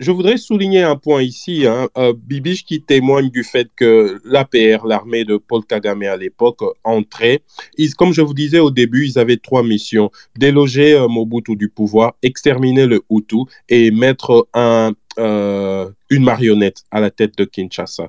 je 0.00 0.10
voudrais 0.12 0.36
souligner 0.36 0.82
un 0.82 0.96
point 0.96 1.22
ici, 1.22 1.66
hein, 1.66 1.88
euh, 1.96 2.12
Bibiche 2.16 2.64
qui 2.64 2.82
témoigne 2.82 3.30
du 3.30 3.42
fait 3.42 3.68
que 3.74 4.20
l'APR, 4.24 4.86
l'armée 4.86 5.24
de 5.24 5.36
Paul 5.36 5.64
Kagame 5.64 6.02
à 6.04 6.16
l'époque, 6.16 6.60
entrait. 6.84 7.42
Ils, 7.76 7.94
comme 7.94 8.12
je 8.12 8.22
vous 8.22 8.34
disais 8.34 8.60
au 8.60 8.70
début, 8.70 9.06
ils 9.06 9.18
avaient 9.18 9.36
trois 9.36 9.62
missions. 9.62 10.10
Déloger 10.36 10.94
euh, 10.94 11.08
Mobutu 11.08 11.56
du 11.56 11.68
pouvoir, 11.68 12.14
exterminer 12.22 12.86
le 12.86 13.02
Hutu 13.10 13.44
et 13.68 13.90
mettre 13.90 14.46
un, 14.54 14.92
euh, 15.18 15.90
une 16.10 16.24
marionnette 16.24 16.84
à 16.90 17.00
la 17.00 17.10
tête 17.10 17.36
de 17.36 17.44
Kinshasa 17.44 18.08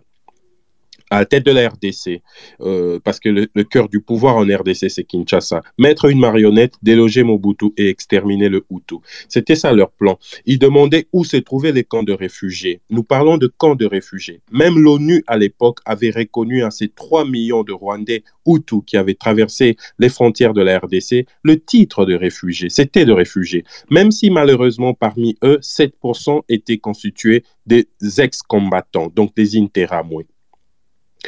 à 1.09 1.19
la 1.19 1.25
tête 1.25 1.45
de 1.45 1.51
la 1.51 1.69
RDC, 1.69 2.21
euh, 2.61 2.99
parce 3.03 3.19
que 3.19 3.29
le, 3.29 3.63
cœur 3.63 3.89
du 3.89 4.01
pouvoir 4.01 4.37
en 4.37 4.43
RDC, 4.43 4.89
c'est 4.89 5.03
Kinshasa. 5.03 5.61
Mettre 5.77 6.05
une 6.05 6.19
marionnette, 6.19 6.75
déloger 6.81 7.23
Mobutu 7.23 7.67
et 7.77 7.89
exterminer 7.89 8.49
le 8.49 8.65
Hutu. 8.69 8.95
C'était 9.27 9.55
ça 9.55 9.71
leur 9.73 9.91
plan. 9.91 10.17
Ils 10.45 10.59
demandaient 10.59 11.07
où 11.13 11.23
se 11.23 11.37
trouvaient 11.37 11.71
les 11.71 11.83
camps 11.83 12.03
de 12.03 12.13
réfugiés. 12.13 12.81
Nous 12.89 13.03
parlons 13.03 13.37
de 13.37 13.47
camps 13.47 13.75
de 13.75 13.85
réfugiés. 13.85 14.41
Même 14.51 14.77
l'ONU, 14.77 15.23
à 15.27 15.37
l'époque, 15.37 15.79
avait 15.85 16.11
reconnu 16.11 16.63
à 16.63 16.71
ces 16.71 16.89
3 16.89 17.25
millions 17.25 17.63
de 17.63 17.73
Rwandais 17.73 18.23
Hutus 18.45 18.81
qui 18.85 18.97
avaient 18.97 19.15
traversé 19.15 19.77
les 19.99 20.09
frontières 20.09 20.53
de 20.53 20.61
la 20.61 20.79
RDC 20.79 21.25
le 21.43 21.59
titre 21.59 22.05
de 22.05 22.15
réfugiés. 22.15 22.69
C'était 22.69 23.05
de 23.05 23.11
réfugiés. 23.11 23.63
Même 23.89 24.11
si 24.11 24.29
malheureusement, 24.29 24.93
parmi 24.93 25.37
eux, 25.43 25.59
7% 25.61 26.41
étaient 26.49 26.77
constitués 26.77 27.43
des 27.65 27.87
ex-combattants, 28.17 29.11
donc 29.15 29.35
des 29.35 29.57
interamoués. 29.57 30.25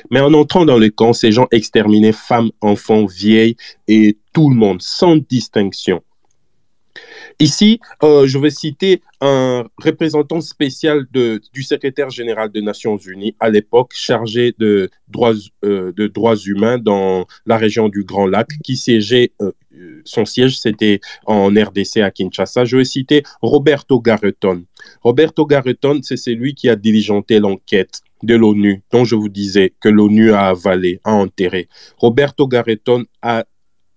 Mais 0.09 0.19
en 0.19 0.33
entrant 0.33 0.65
dans 0.65 0.77
le 0.77 0.89
camp, 0.89 1.13
ces 1.13 1.31
gens 1.31 1.47
exterminaient 1.51 2.11
femmes, 2.11 2.51
enfants, 2.61 3.05
vieilles 3.05 3.55
et 3.87 4.17
tout 4.33 4.49
le 4.49 4.55
monde, 4.55 4.81
sans 4.81 5.17
distinction. 5.17 6.01
Ici, 7.39 7.79
euh, 8.03 8.27
je 8.27 8.37
vais 8.37 8.49
citer 8.49 9.01
un 9.19 9.65
représentant 9.77 10.41
spécial 10.41 11.05
du 11.11 11.63
secrétaire 11.63 12.09
général 12.09 12.51
des 12.51 12.61
Nations 12.61 12.97
Unies 12.97 13.35
à 13.39 13.49
l'époque 13.49 13.91
chargé 13.93 14.53
de 14.59 14.89
droits, 15.07 15.33
euh, 15.63 15.91
humains 16.45 16.77
dans 16.77 17.25
la 17.45 17.57
région 17.57 17.89
du 17.89 18.03
Grand 18.03 18.27
Lac, 18.27 18.49
qui 18.63 18.75
siégeait, 18.75 19.31
euh, 19.41 19.51
son 20.05 20.25
siège 20.25 20.59
c'était 20.59 20.99
en 21.25 21.47
RDC 21.47 21.97
à 21.97 22.11
Kinshasa. 22.11 22.65
Je 22.65 22.77
vais 22.77 22.85
citer 22.85 23.23
Roberto 23.41 23.99
Garreton. 23.99 24.63
Roberto 25.01 25.45
Garreton, 25.45 25.99
c'est 26.03 26.17
celui 26.17 26.53
qui 26.53 26.69
a 26.69 26.75
diligenté 26.75 27.39
l'enquête 27.39 28.01
de 28.23 28.35
l'ONU, 28.35 28.83
dont 28.91 29.05
je 29.05 29.15
vous 29.15 29.29
disais 29.29 29.73
que 29.79 29.89
l'ONU 29.89 30.31
a 30.33 30.47
avalé, 30.47 30.99
a 31.03 31.13
enterré. 31.13 31.67
Roberto 31.97 32.47
Garreton 32.47 33.05
a 33.21 33.45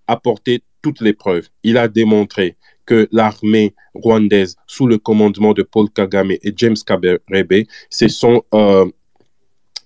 apporté 0.07 0.63
toutes 0.83 1.01
les 1.01 1.13
preuves. 1.15 1.49
Il 1.63 1.79
a 1.79 1.89
démontré 1.89 2.57
que 2.87 3.09
l'armée 3.13 3.75
rwandaise, 3.95 4.57
sous 4.67 4.87
le 4.87 4.99
commandement 4.99 5.53
de 5.53 5.63
Paul 5.63 5.89
Kagame 5.91 6.33
et 6.33 6.53
James 6.57 6.77
Kabarebe, 6.87 7.67
se 7.89 8.09
sont, 8.09 8.43
euh, 8.53 8.85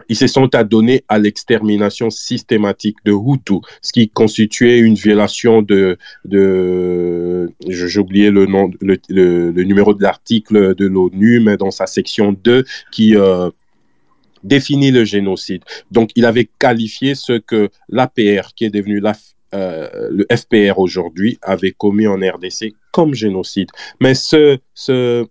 ils 0.08 0.16
se 0.16 0.26
sont 0.26 0.52
adonnés 0.54 1.04
à 1.08 1.18
l'extermination 1.18 2.10
systématique 2.10 2.96
de 3.04 3.12
Hutu, 3.12 3.60
ce 3.82 3.92
qui 3.92 4.08
constituait 4.08 4.78
une 4.78 4.94
violation 4.94 5.62
de, 5.62 5.98
de 6.24 7.52
j'ai 7.68 8.00
oublié 8.00 8.30
le 8.30 8.46
nom, 8.46 8.70
le, 8.80 8.96
le, 9.08 9.62
numéro 9.62 9.94
de 9.94 10.02
l'article 10.02 10.74
de 10.74 10.86
l'ONU, 10.86 11.40
mais 11.40 11.56
dans 11.56 11.70
sa 11.70 11.86
section 11.86 12.32
2, 12.32 12.64
qui 12.90 13.14
euh, 13.16 13.50
définit 14.44 14.90
le 14.90 15.04
génocide. 15.04 15.62
Donc, 15.90 16.10
il 16.16 16.24
avait 16.24 16.48
qualifié 16.58 17.14
ce 17.14 17.38
que 17.38 17.70
l'APR, 17.88 18.54
qui 18.54 18.64
est 18.64 18.70
devenu 18.70 19.02
euh, 19.54 20.08
le 20.10 20.26
FPR 20.34 20.78
aujourd'hui, 20.78 21.38
avait 21.42 21.72
commis 21.72 22.06
en 22.06 22.16
RDC 22.16 22.74
comme 22.92 23.14
génocide. 23.14 23.68
Mais 24.00 24.14
ce, 24.14 24.58
ce, 24.74 25.26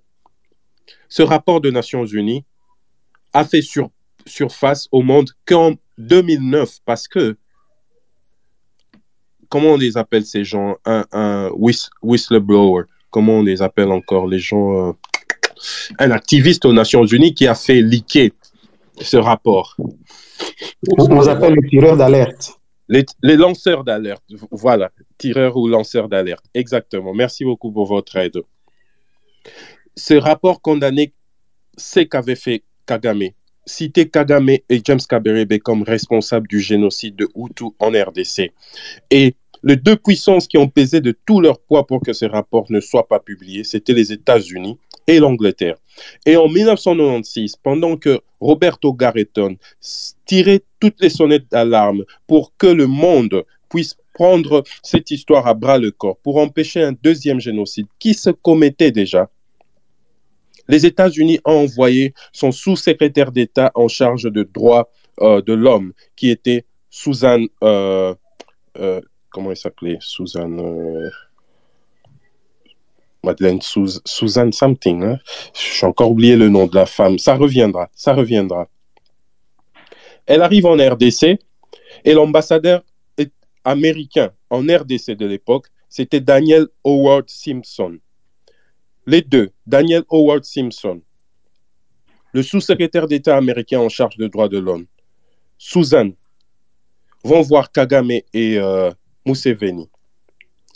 rapport 1.20 1.62
des 1.62 1.72
Nations 1.72 2.05
Unies 2.05 2.43
a 3.34 3.45
fait 3.45 3.62
sur, 3.62 3.89
surface 4.26 4.88
au 4.91 5.01
monde 5.01 5.30
qu'en 5.45 5.76
2009, 5.97 6.80
parce 6.86 7.08
que 7.08 7.38
comment 9.49 9.74
on 9.74 9.78
les 9.78 9.97
appelle 9.97 10.26
ces 10.26 10.43
gens? 10.43 10.76
Un, 10.86 11.05
un 11.12 11.49
whistleblower. 12.01 12.84
Comment 13.10 13.39
on 13.39 13.43
les 13.43 13.62
appelle 13.62 13.91
encore 13.91 14.28
les 14.28 14.39
gens 14.39 14.89
euh, 14.89 14.91
Un 15.99 16.12
activiste 16.12 16.66
aux 16.66 16.74
Nations 16.74 17.05
Unies 17.05 17.34
qui 17.34 17.47
a 17.47 17.55
fait 17.55 17.82
liquer 17.82 18.34
ce 19.02 19.18
rapport. 19.18 19.78
On 20.98 21.20
les 21.20 21.28
appelle 21.28 21.54
les 21.54 21.70
tireurs 21.70 21.98
d'alerte. 21.98 22.60
Les, 22.89 23.06
lanceurs 23.36 23.84
d'alerte, 23.84 24.24
voilà, 24.50 24.91
tireurs 25.18 25.58
ou 25.58 25.68
lanceurs 25.68 26.08
d'alerte, 26.08 26.45
exactement. 26.54 27.14
Merci 27.14 27.43
beaucoup 27.43 27.72
pour 27.72 27.86
votre 27.86 28.16
aide. 28.16 28.41
Ce 29.95 30.14
rapport 30.14 30.62
condamnait 30.62 31.12
ce 31.76 32.02
qu'avait 32.02 32.36
fait 32.36 32.64
Kagame, 32.86 33.30
citer 33.66 34.10
Kagame 34.10 34.50
et 34.50 34.82
James 34.86 35.02
Kaberebe 35.08 35.60
comme 35.60 35.84
responsables 35.84 36.48
du 36.48 36.62
génocide 36.62 37.18
de 37.18 37.28
Hutu 37.36 37.66
en 37.80 37.89
RDC. 37.89 38.54
Et 39.12 39.36
les 39.64 39.76
deux 39.76 39.98
puissances 39.98 40.48
qui 40.48 40.58
ont 40.58 40.70
pesé 40.70 41.02
de 41.02 41.18
tout 41.26 41.41
leur 41.41 41.60
poids 41.60 41.86
pour 41.86 42.02
que 42.02 42.14
ce 42.14 42.26
rapport 42.26 42.68
ne 42.70 42.80
soit 42.80 43.08
pas 43.08 43.20
publié, 43.20 43.66
c'était 43.66 43.93
les 43.93 44.14
États-Unis 44.14 44.78
et 45.08 45.20
l'Angleterre. 45.20 45.76
Et 46.26 46.38
en 46.38 46.48
1996, 46.48 47.56
pendant 47.64 47.98
que 47.98 48.20
Roberto 48.39 48.93
Garreton 48.93 49.58
tirait 50.26 50.64
toutes 50.80 51.02
les 51.02 51.10
sonnettes 51.10 51.50
d'alarme 51.52 52.04
pour 52.28 52.54
que 52.58 52.68
le 52.68 52.88
monde 52.88 53.43
puisse 53.70 53.98
prendre 54.14 54.64
cette 54.82 55.12
histoire 55.12 55.45
à 55.48 55.54
bras 55.54 55.78
le 55.78 55.91
corps, 55.91 56.18
pour 56.18 56.38
empêcher 56.38 56.82
un 56.82 56.93
deuxième 57.04 57.39
génocide 57.39 57.88
qui 58.00 58.14
se 58.14 58.32
commettait 58.32 58.91
déjà, 58.91 59.30
les 60.68 60.86
États-Unis 60.86 61.39
ont 61.45 61.64
envoyé 61.64 62.14
son 62.34 62.52
sous-secrétaire 62.52 63.32
d'État 63.32 63.72
en 63.76 63.88
charge 63.88 64.24
de 64.24 64.43
droits 64.43 64.89
euh, 65.22 65.41
de 65.41 65.54
l'homme, 65.54 65.93
qui 66.16 66.30
était 66.30 66.66
Suzanne, 66.89 67.48
euh, 67.64 68.14
euh, 68.78 69.02
comment 69.30 69.52
il 69.52 69.58
s'appelait? 69.58 69.98
Suzanne 70.02 70.60
Madeleine 73.28 73.59
Suzanne 73.61 74.53
something. 74.53 75.03
Hein? 75.03 75.19
J'ai 75.53 75.86
encore 75.86 76.11
oublié 76.11 76.36
le 76.36 76.49
nom 76.49 76.65
de 76.65 76.75
la 76.75 76.86
femme. 76.86 77.19
Ça 77.19 77.36
reviendra, 77.36 77.89
ça 77.93 78.13
reviendra. 78.13 78.67
Elle 80.25 80.41
arrive 80.41 80.65
en 80.65 80.75
RDC 80.75 81.39
et 82.03 82.13
l'ambassadeur 82.13 82.84
américain 83.67 84.32
en 84.49 84.61
RDC 84.61 85.11
de 85.11 85.25
l'époque, 85.25 85.67
c'était 85.89 86.21
Daniel 86.21 86.67
Howard 86.86 87.30
Simpson. 87.30 87.97
Les 89.05 89.21
deux, 89.21 89.51
Daniel 89.65 90.03
Howard 90.09 90.45
Simpson, 90.45 91.01
le 92.32 92.43
sous-secrétaire 92.43 93.07
d'État 93.07 93.36
américain 93.36 93.80
en 93.80 93.89
charge 93.89 94.15
des 94.15 94.30
droits 94.30 94.47
de 94.47 94.57
l'homme, 94.57 94.86
Suzanne, 95.57 96.13
vont 97.23 97.41
voir 97.41 97.71
Kagame 97.71 98.11
et 98.11 98.57
euh, 98.57 98.91
Museveni. 99.25 99.89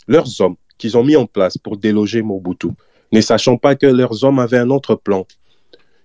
Leurs 0.06 0.40
hommes 0.40 0.56
qu'ils 0.82 0.96
ont 0.96 1.04
mis 1.04 1.14
en 1.14 1.26
place 1.26 1.56
pour 1.56 1.76
déloger 1.76 2.22
Mobutu, 2.22 2.70
ne 3.12 3.20
sachant 3.20 3.56
pas 3.56 3.76
que 3.76 3.86
leurs 3.86 4.24
hommes 4.24 4.40
avaient 4.40 4.58
un 4.58 4.68
autre 4.70 4.96
plan. 4.96 5.24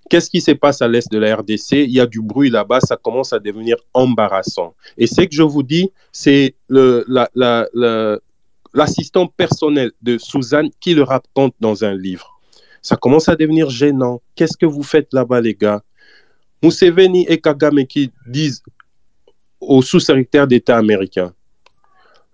Qu'est-ce 0.08 0.30
qui 0.30 0.40
se 0.40 0.52
passe 0.52 0.84
à 0.84 0.88
l'est 0.88 1.12
de 1.12 1.18
la 1.18 1.36
RDC 1.36 1.72
Il 1.72 1.90
y 1.90 2.00
a 2.00 2.06
du 2.06 2.22
bruit 2.22 2.52
là-bas, 2.52 2.80
ça 2.82 2.96
commence 2.96 3.34
à 3.34 3.40
devenir 3.40 3.78
embarrassant. 3.96 4.76
Et 4.96 5.08
ce 5.08 5.22
que 5.22 5.32
je 5.32 5.42
vous 5.42 5.64
dis, 5.64 5.92
c'est 6.12 6.54
l'assistant 8.72 9.26
personnel 9.26 9.92
de 10.04 10.20
Suzanne 10.20 10.70
qui 10.80 10.94
le 10.94 11.02
raconte 11.02 11.56
dans 11.60 11.84
un 11.84 11.96
livre. 11.96 12.40
Ça 12.84 12.96
commence 12.96 13.28
à 13.30 13.36
devenir 13.36 13.72
gênant. 13.72 14.22
Qu'est-ce 14.36 14.58
que 14.58 14.68
vous 14.68 14.84
faites 14.84 15.12
là-bas, 15.12 15.42
les 15.42 15.56
gars? 15.56 15.82
Museveni 16.62 17.26
et 17.28 17.42
Kagame 17.42 17.84
qui 17.88 18.12
disent 18.28 18.62
au 19.60 19.82
sous-secrétaire 19.82 20.46
d'État 20.46 20.78
américain, 20.78 21.34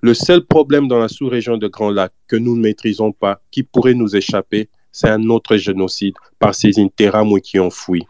le 0.04 0.14
seul 0.14 0.46
problème 0.46 0.90
dans 0.90 1.00
la 1.00 1.08
sous-région 1.08 1.56
de 1.56 1.70
Grand 1.70 1.90
Lac 1.90 2.12
que 2.28 2.36
nous 2.36 2.58
ne 2.58 2.62
maîtrisons 2.62 3.14
pas, 3.14 3.40
qui 3.52 3.64
pourrait 3.64 3.94
nous 3.94 4.18
échapper, 4.18 4.68
c'est 4.92 5.08
un 5.08 5.30
autre 5.30 5.56
génocide 5.56 6.16
par 6.40 6.54
ces 6.54 6.78
interamouis 6.78 7.40
qui 7.40 7.58
ont 7.58 7.70
fui. 7.70 8.04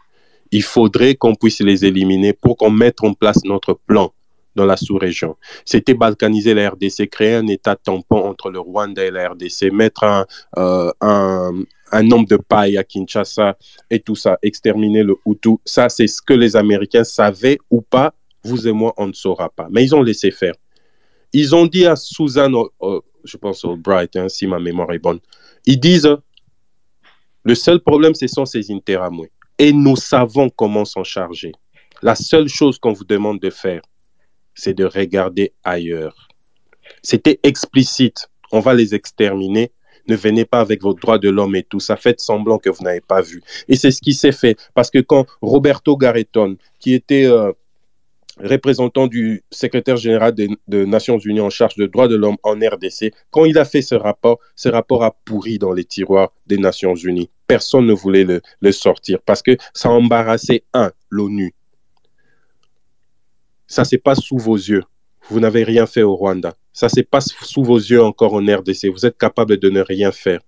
Il 0.50 0.64
faudrait 0.64 1.14
qu'on 1.14 1.36
puisse 1.36 1.60
les 1.60 1.84
éliminer 1.84 2.32
pour 2.32 2.56
qu'on 2.56 2.70
mette 2.70 3.04
en 3.04 3.14
place 3.14 3.44
notre 3.44 3.74
plan 3.86 4.12
dans 4.56 4.64
la 4.64 4.76
sous-région. 4.76 5.36
C'était 5.64 5.94
balkaniser 5.94 6.52
la 6.52 6.70
RDC, 6.70 7.08
créer 7.08 7.34
un 7.34 7.46
état 7.46 7.76
tampon 7.76 8.24
entre 8.24 8.50
le 8.50 8.58
Rwanda 8.58 9.04
et 9.04 9.12
la 9.12 9.28
RDC, 9.28 9.70
mettre 9.72 10.02
un, 10.02 10.26
euh, 10.58 10.90
un 11.00 12.02
nombre 12.02 12.26
de 12.26 12.36
pailles 12.36 12.76
à 12.76 12.82
Kinshasa 12.82 13.56
et 13.88 14.00
tout 14.00 14.16
ça, 14.16 14.36
exterminer 14.42 15.04
le 15.04 15.14
Hutu. 15.24 15.58
Ça, 15.64 15.88
c'est 15.88 16.08
ce 16.08 16.20
que 16.20 16.34
les 16.34 16.56
Américains 16.56 17.04
savaient 17.04 17.58
ou 17.70 17.82
pas. 17.82 18.14
Vous 18.42 18.66
et 18.66 18.72
moi, 18.72 18.92
on 18.96 19.06
ne 19.06 19.12
saura 19.12 19.48
pas. 19.48 19.68
Mais 19.70 19.84
ils 19.84 19.94
ont 19.94 20.02
laissé 20.02 20.32
faire. 20.32 20.54
Ils 21.34 21.52
ont 21.52 21.66
dit 21.66 21.84
à 21.84 21.96
Suzanne, 21.96 22.54
je 23.24 23.36
pense 23.36 23.64
au 23.64 23.76
Bright, 23.76 24.14
hein, 24.14 24.28
si 24.28 24.46
ma 24.46 24.60
mémoire 24.60 24.92
est 24.92 25.00
bonne, 25.00 25.18
ils 25.66 25.80
disent, 25.80 26.16
le 27.42 27.54
seul 27.56 27.80
problème, 27.80 28.14
ce 28.14 28.28
sont 28.28 28.46
ces 28.46 28.70
interamoués. 28.70 29.32
Et 29.58 29.72
nous 29.72 29.96
savons 29.96 30.48
comment 30.48 30.84
s'en 30.84 31.02
charger. 31.02 31.50
La 32.02 32.14
seule 32.14 32.48
chose 32.48 32.78
qu'on 32.78 32.92
vous 32.92 33.04
demande 33.04 33.40
de 33.40 33.50
faire, 33.50 33.82
c'est 34.54 34.74
de 34.74 34.84
regarder 34.84 35.52
ailleurs. 35.64 36.28
C'était 37.02 37.40
explicite. 37.42 38.28
On 38.52 38.60
va 38.60 38.72
les 38.72 38.94
exterminer. 38.94 39.72
ne 40.06 40.14
venez 40.14 40.44
pas 40.44 40.60
avec 40.60 40.82
vos 40.82 40.94
droits 40.94 41.18
de 41.18 41.30
l'homme 41.30 41.56
et 41.56 41.64
tout 41.64 41.80
ça, 41.80 41.96
faites 41.96 42.20
semblant 42.20 42.58
que 42.58 42.70
vous 42.70 42.84
n'avez 42.84 43.00
pas 43.00 43.22
vu. 43.22 43.42
Et 43.68 43.74
c'est 43.74 43.90
ce 43.90 44.00
qui 44.00 44.14
s'est 44.14 44.32
fait, 44.32 44.56
parce 44.74 44.90
que 44.90 45.00
quand 45.00 45.26
Roberto 45.40 45.96
Garreton, 45.96 46.56
qui 46.78 46.94
était 46.94 47.24
euh, 47.24 47.52
représentant 48.38 49.06
du 49.06 49.42
secrétaire 49.50 49.96
général 49.96 50.34
des 50.34 50.48
Nations 50.86 51.18
Unies 51.18 51.40
en 51.40 51.50
charge 51.50 51.76
des 51.76 51.88
droits 51.88 52.08
de 52.08 52.16
l'homme 52.16 52.36
en 52.42 52.54
RDC, 52.54 53.12
quand 53.30 53.44
il 53.44 53.58
a 53.58 53.64
fait 53.64 53.82
ce 53.82 53.94
rapport, 53.94 54.38
ce 54.56 54.68
rapport 54.68 55.04
a 55.04 55.12
pourri 55.24 55.58
dans 55.58 55.72
les 55.72 55.84
tiroirs 55.84 56.32
des 56.46 56.58
Nations 56.58 56.94
Unies. 56.94 57.30
Personne 57.46 57.86
ne 57.86 57.92
voulait 57.92 58.24
le, 58.60 58.72
sortir 58.72 59.20
parce 59.24 59.42
que 59.42 59.56
ça 59.72 59.90
embarrassait, 59.90 60.64
un, 60.72 60.90
l'ONU. 61.10 61.54
Ça, 63.66 63.84
c'est 63.84 63.98
pas 63.98 64.14
sous 64.14 64.38
vos 64.38 64.56
yeux. 64.56 64.84
Vous 65.28 65.40
n'avez 65.40 65.64
rien 65.64 65.86
fait 65.86 66.02
au 66.02 66.14
Rwanda. 66.14 66.54
Ça, 66.72 66.88
c'est 66.88 67.08
pas 67.08 67.20
sous 67.20 67.62
vos 67.62 67.78
yeux 67.78 68.02
encore 68.02 68.34
en 68.34 68.40
RDC. 68.40 68.88
Vous 68.92 69.06
êtes 69.06 69.16
capable 69.16 69.56
de 69.56 69.70
ne 69.70 69.80
rien 69.80 70.12
faire. 70.12 70.40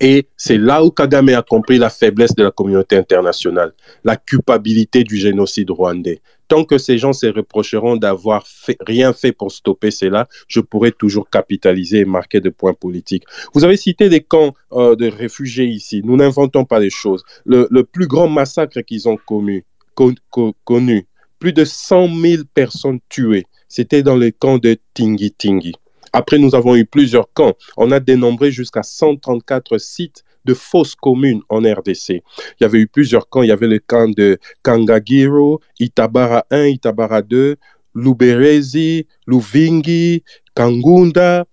Et 0.00 0.28
c'est 0.36 0.58
là 0.58 0.84
où 0.84 0.90
Kagame 0.90 1.30
a 1.30 1.42
compris 1.42 1.78
la 1.78 1.90
faiblesse 1.90 2.34
de 2.34 2.44
la 2.44 2.50
communauté 2.50 2.96
internationale, 2.96 3.72
la 4.04 4.16
culpabilité 4.16 5.04
du 5.04 5.16
génocide 5.16 5.70
rwandais. 5.70 6.20
Tant 6.48 6.64
que 6.64 6.78
ces 6.78 6.96
gens 6.96 7.12
se 7.12 7.26
reprocheront 7.26 7.96
d'avoir 7.96 8.46
rien 8.86 9.12
fait 9.12 9.32
pour 9.32 9.52
stopper 9.52 9.90
cela, 9.90 10.28
je 10.48 10.60
pourrais 10.60 10.92
toujours 10.92 11.28
capitaliser 11.28 11.98
et 12.00 12.04
marquer 12.06 12.40
des 12.40 12.50
points 12.50 12.72
politiques. 12.72 13.24
Vous 13.52 13.64
avez 13.64 13.76
cité 13.76 14.08
des 14.08 14.22
camps 14.22 14.54
euh, 14.72 14.96
de 14.96 15.08
réfugiés 15.10 15.66
ici. 15.66 16.00
Nous 16.04 16.16
n'inventons 16.16 16.64
pas 16.64 16.80
les 16.80 16.90
choses. 16.90 17.22
Le, 17.44 17.82
plus 17.82 18.06
grand 18.06 18.28
massacre 18.28 18.80
qu'ils 18.80 19.08
ont 19.08 19.18
connu, 19.18 19.64
connu, 20.64 21.06
plus 21.38 21.52
de 21.52 21.64
100 21.64 22.08
000 22.18 22.42
personnes 22.54 23.00
tuées, 23.10 23.44
c'était 23.68 24.02
dans 24.02 24.16
le 24.16 24.30
camp 24.30 24.56
de 24.58 24.78
Tingi 24.94 25.32
Tingi. 25.32 25.74
Après, 26.12 26.38
nous 26.38 26.54
avons 26.54 26.76
eu 26.76 26.84
plusieurs 26.84 27.32
camps. 27.32 27.54
On 27.76 27.90
a 27.90 28.00
dénombré 28.00 28.50
jusqu'à 28.50 28.82
134 28.82 29.78
sites 29.78 30.24
de 30.44 30.54
fausses 30.54 30.94
communes 30.94 31.42
en 31.48 31.58
RDC. 31.58 32.08
Il 32.10 32.22
y 32.62 32.64
avait 32.64 32.80
eu 32.80 32.86
plusieurs 32.86 33.28
camps. 33.28 33.42
Il 33.42 33.48
y 33.48 33.52
avait 33.52 33.66
le 33.66 33.78
camp 33.78 34.08
de 34.08 34.38
Kangagiro, 34.62 35.60
Itabara 35.78 36.46
1, 36.50 36.66
Itabara 36.66 37.22
2, 37.22 37.56
Luberezi, 37.94 39.06
Luvingi, 39.26 40.22
Kangunda. 40.54 41.44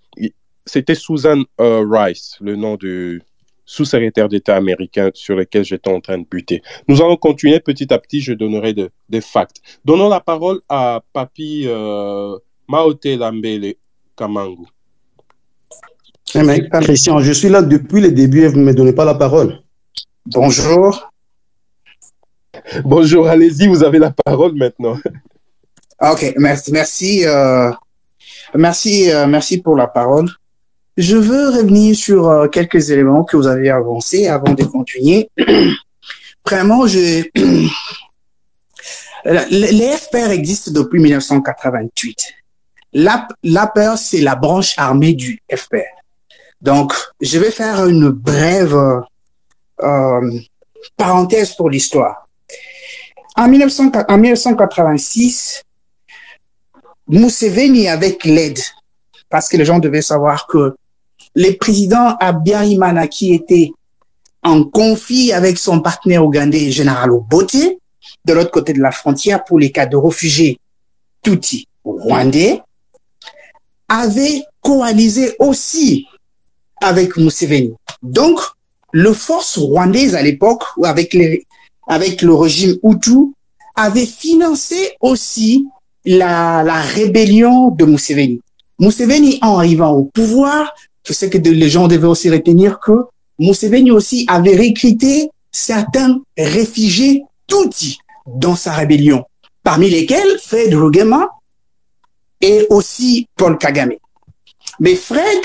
C'était 0.66 0.96
Susan 0.96 1.44
euh, 1.62 1.86
Rice, 1.88 2.38
le 2.42 2.56
nom 2.56 2.76
du 2.76 3.22
sous-secrétaire 3.66 4.30
d'État 4.30 4.56
américain 4.56 5.10
sur 5.14 5.36
lequel 5.36 5.64
j'étais 5.64 5.90
en 5.90 6.00
train 6.00 6.18
de 6.18 6.26
buter. 6.30 6.62
Nous 6.88 7.02
allons 7.02 7.18
continuer 7.18 7.60
petit 7.60 7.92
à 7.94 7.98
petit, 8.00 8.22
je 8.22 8.34
donnerai 8.34 8.74
des 8.74 9.22
facts. 9.22 9.58
Donnons 9.84 10.10
la 10.10 10.22
parole 10.22 10.62
à 10.70 11.04
Papi 11.14 11.64
euh, 11.66 12.38
Maote 12.68 13.06
Lambele 13.06 13.76
Kamangu. 14.16 14.66
Eh, 16.34 16.70
Christian, 16.82 17.20
je 17.20 17.32
suis 17.32 17.50
là 17.50 17.62
depuis 17.62 18.02
le 18.02 18.12
début 18.12 18.42
et 18.42 18.48
vous 18.48 18.58
ne 18.58 18.64
me 18.64 18.74
donnez 18.74 18.94
pas 18.94 19.06
la 19.06 19.16
parole. 19.16 19.60
Bonjour. 20.26 21.10
Bonjour, 22.84 23.28
allez-y, 23.28 23.68
vous 23.68 23.84
avez 23.84 24.00
la 24.00 24.12
parole 24.12 24.54
maintenant. 24.56 24.98
Ah, 26.00 26.14
ok, 26.14 26.34
merci, 26.38 26.72
merci, 26.72 27.26
euh, 27.26 27.72
merci, 28.54 29.12
euh, 29.12 29.28
merci 29.28 29.62
pour 29.62 29.76
la 29.76 29.88
parole. 29.88 30.30
Je 30.98 31.16
veux 31.16 31.50
revenir 31.50 31.96
sur 31.96 32.30
euh, 32.30 32.48
quelques 32.48 32.90
éléments 32.90 33.24
que 33.24 33.38
vous 33.38 33.48
avez 33.48 33.70
avancés 33.70 34.28
avant 34.28 34.54
de 34.54 34.64
continuer. 34.64 35.30
Vraiment, 36.46 36.88
je, 36.88 37.24
les 39.26 39.92
FPR 39.92 40.32
existent 40.32 40.72
depuis 40.72 41.00
1988. 41.00 42.34
L'APR, 42.96 43.98
c'est 43.98 44.22
la 44.22 44.36
branche 44.36 44.74
armée 44.78 45.14
du 45.14 45.40
FPR. 45.54 45.82
Donc, 46.62 46.94
je 47.20 47.38
vais 47.38 47.52
faire 47.52 47.86
une 47.88 48.10
brève 48.10 49.02
euh, 49.84 50.40
parenthèse 50.96 51.54
pour 51.56 51.70
l'histoire. 51.70 52.30
En, 53.36 53.50
1986, 53.50 55.64
Museveni, 57.10 57.90
avec 57.90 58.24
l'aide, 58.24 58.62
parce 59.30 59.50
que 59.50 59.58
les 59.58 59.66
gens 59.66 59.80
devaient 59.80 60.02
savoir 60.02 60.48
que 60.48 60.78
le 61.36 61.52
président 61.58 62.16
Abiyarimana, 62.22 63.10
qui 63.10 63.34
était 63.34 63.74
en 64.42 64.64
conflit 64.64 65.34
avec 65.34 65.58
son 65.58 65.82
partenaire 65.82 66.26
ougandais, 66.26 66.72
général 66.72 67.12
Obote, 67.12 67.58
de 68.24 68.34
l'autre 68.34 68.52
côté 68.52 68.72
de 68.72 68.82
la 68.82 68.92
frontière 68.92 69.44
pour 69.44 69.60
les 69.60 69.72
cas 69.72 69.86
de 69.86 69.98
réfugiés 69.98 70.58
Tutsi 71.22 71.68
rwandais, 71.84 72.62
avait 73.88 74.44
coalisé 74.62 75.36
aussi 75.40 76.08
avec 76.82 77.18
Museveni. 77.18 77.74
Donc, 78.04 78.40
le 78.92 79.14
force 79.14 79.58
rwandaise 79.58 80.16
à 80.16 80.22
l'époque, 80.22 80.64
avec, 80.84 81.18
avec 81.88 82.22
le 82.22 82.34
régime 82.34 82.78
Hutu, 82.84 83.34
avait 83.76 84.06
financé 84.06 84.94
aussi 85.02 85.68
la, 86.06 86.64
rébellion 86.64 87.72
de 87.72 87.86
Museveni. 87.86 88.42
Museveni, 88.80 89.40
en 89.42 89.58
arrivant 89.58 89.92
au 89.92 90.04
pouvoir, 90.06 90.74
je 91.06 91.14
sais 91.14 91.30
que 91.30 91.38
les 91.38 91.70
gens 91.70 91.88
devaient 91.88 92.08
aussi 92.08 92.30
retenir 92.30 92.80
que 92.80 92.94
Museveni 93.40 93.92
aussi 93.92 94.26
avait 94.30 94.56
recruté 94.56 95.30
certains 95.52 96.22
réfugiés 96.38 97.24
Tutsi 97.48 98.00
dans 98.26 98.56
sa 98.56 98.74
rébellion, 98.74 99.24
parmi 99.64 99.90
lesquels 99.90 100.40
Fred 100.42 100.74
Rugema, 100.74 101.30
et 102.46 102.68
aussi 102.70 103.28
Paul 103.36 103.58
Kagame. 103.58 103.94
Mais 104.80 104.96
Fred 104.96 105.42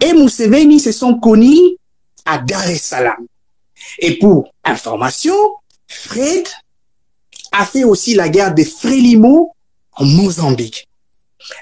et 0.00 0.14
Museveni 0.14 0.80
se 0.80 0.92
sont 0.92 1.18
connus 1.18 1.76
à 2.24 2.38
Dar 2.38 2.66
es 2.68 2.76
Salaam. 2.76 3.26
Et 3.98 4.18
pour 4.18 4.48
information, 4.64 5.34
Fred 5.86 6.46
a 7.52 7.66
fait 7.66 7.84
aussi 7.84 8.14
la 8.14 8.30
guerre 8.30 8.54
de 8.54 8.64
Frélimo 8.64 9.52
en 9.92 10.04
Mozambique. 10.06 10.88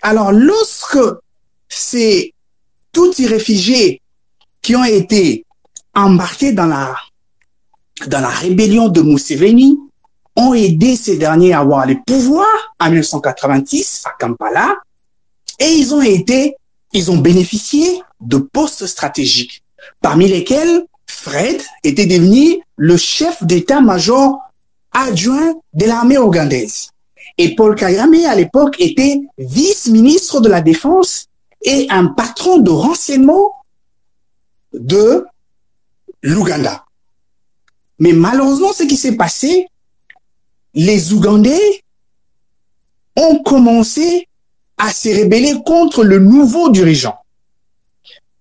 Alors, 0.02 0.30
lorsque 0.30 0.98
ces 1.68 2.32
tous 2.92 3.12
ces 3.12 3.26
réfugiés 3.26 4.00
qui 4.62 4.76
ont 4.76 4.84
été 4.84 5.44
embarqués 5.94 6.52
dans 6.52 6.66
la, 6.66 6.94
dans 8.06 8.20
la 8.20 8.28
rébellion 8.28 8.88
de 8.88 9.02
Museveni 9.02 9.76
ont 10.36 10.54
aidé 10.54 10.96
ces 10.96 11.16
derniers 11.16 11.52
à 11.52 11.60
avoir 11.60 11.86
le 11.86 11.96
pouvoir 12.04 12.46
en 12.80 12.86
1986 12.86 14.02
à 14.06 14.10
Kampala 14.18 14.76
et 15.58 15.68
ils 15.68 15.94
ont 15.94 16.02
été, 16.02 16.56
ils 16.92 17.10
ont 17.10 17.18
bénéficié 17.18 18.02
de 18.20 18.38
postes 18.38 18.86
stratégiques, 18.86 19.62
parmi 20.00 20.28
lesquels 20.28 20.86
Fred 21.06 21.62
était 21.84 22.06
devenu 22.06 22.60
le 22.76 22.96
chef 22.96 23.42
d'état-major 23.44 24.38
adjoint 24.92 25.54
de 25.72 25.86
l'armée 25.86 26.18
ougandaise. 26.18 26.90
Et 27.38 27.54
Paul 27.54 27.74
Kagame, 27.74 28.14
à 28.26 28.34
l'époque, 28.34 28.76
était 28.78 29.20
vice-ministre 29.38 30.40
de 30.40 30.48
la 30.48 30.60
Défense 30.60 31.26
et 31.62 31.86
un 31.90 32.06
patron 32.06 32.58
de 32.58 32.70
renseignement 32.70 33.52
de 34.72 35.26
l'Ouganda. 36.22 36.84
Mais 37.98 38.12
malheureusement, 38.12 38.72
ce 38.72 38.84
qui 38.84 38.96
s'est 38.96 39.16
passé, 39.16 39.66
les 40.74 41.12
Ougandais 41.12 41.82
ont 43.16 43.38
commencé 43.38 44.28
à 44.76 44.92
se 44.92 45.08
rebeller 45.08 45.54
contre 45.64 46.02
le 46.02 46.18
nouveau 46.18 46.70
dirigeant. 46.70 47.16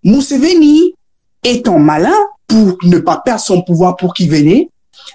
Museveni, 0.03 0.93
étant 1.43 1.79
malin 1.79 2.15
pour 2.47 2.77
ne 2.83 2.97
pas 2.97 3.21
perdre 3.23 3.41
son 3.41 3.61
pouvoir 3.61 3.95
pour 3.95 4.13
qui 4.13 4.27
venait, 4.27 4.69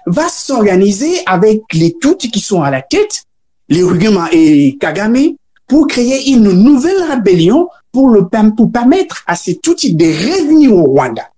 va 0.06 0.28
s'organiser 0.28 1.20
avec 1.26 1.62
les 1.72 1.96
Tutsis 1.98 2.30
qui 2.30 2.40
sont 2.40 2.62
à 2.62 2.70
la 2.70 2.82
tête, 2.82 3.24
les 3.68 3.82
Rugema 3.82 4.28
et 4.32 4.76
Kagame, 4.80 5.34
pour 5.66 5.86
créer 5.86 6.30
une 6.30 6.52
nouvelle 6.52 7.02
rébellion 7.02 7.68
pour, 7.92 8.08
le, 8.08 8.26
pour 8.56 8.70
permettre 8.70 9.24
à 9.26 9.34
ces 9.34 9.58
Tutsis 9.58 9.94
de 9.94 10.06
revenir 10.06 10.72
au 10.72 10.84
Rwanda. 10.84 11.28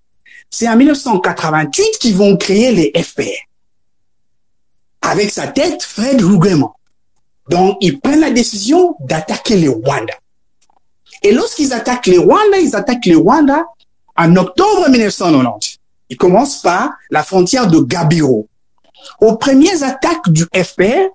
C'est 0.50 0.68
en 0.68 0.76
1988 0.76 1.84
qu'ils 2.00 2.16
vont 2.16 2.36
créer 2.36 2.72
les 2.72 3.02
FPR 3.02 3.49
avec 5.02 5.30
sa 5.30 5.46
tête 5.46 5.82
Fred 5.82 6.20
Rugema. 6.22 6.66
Donc, 7.48 7.76
ils 7.80 8.00
prennent 8.00 8.20
la 8.20 8.30
décision 8.30 8.94
d'attaquer 9.00 9.56
les 9.56 9.68
Rwanda. 9.68 10.14
Et 11.22 11.32
lorsqu'ils 11.32 11.72
attaquent 11.72 12.06
les 12.06 12.18
Rwanda, 12.18 12.58
ils 12.60 12.76
attaquent 12.76 13.06
les 13.06 13.14
Rwanda 13.14 13.64
en 14.16 14.36
octobre 14.36 14.88
1990. 14.88 15.78
Ils 16.10 16.16
commencent 16.16 16.62
par 16.62 16.92
la 17.10 17.22
frontière 17.22 17.66
de 17.66 17.80
Gabiro. 17.80 18.46
Aux 19.20 19.36
premières 19.36 19.82
attaques 19.82 20.28
du 20.28 20.44
FPR, 20.54 21.08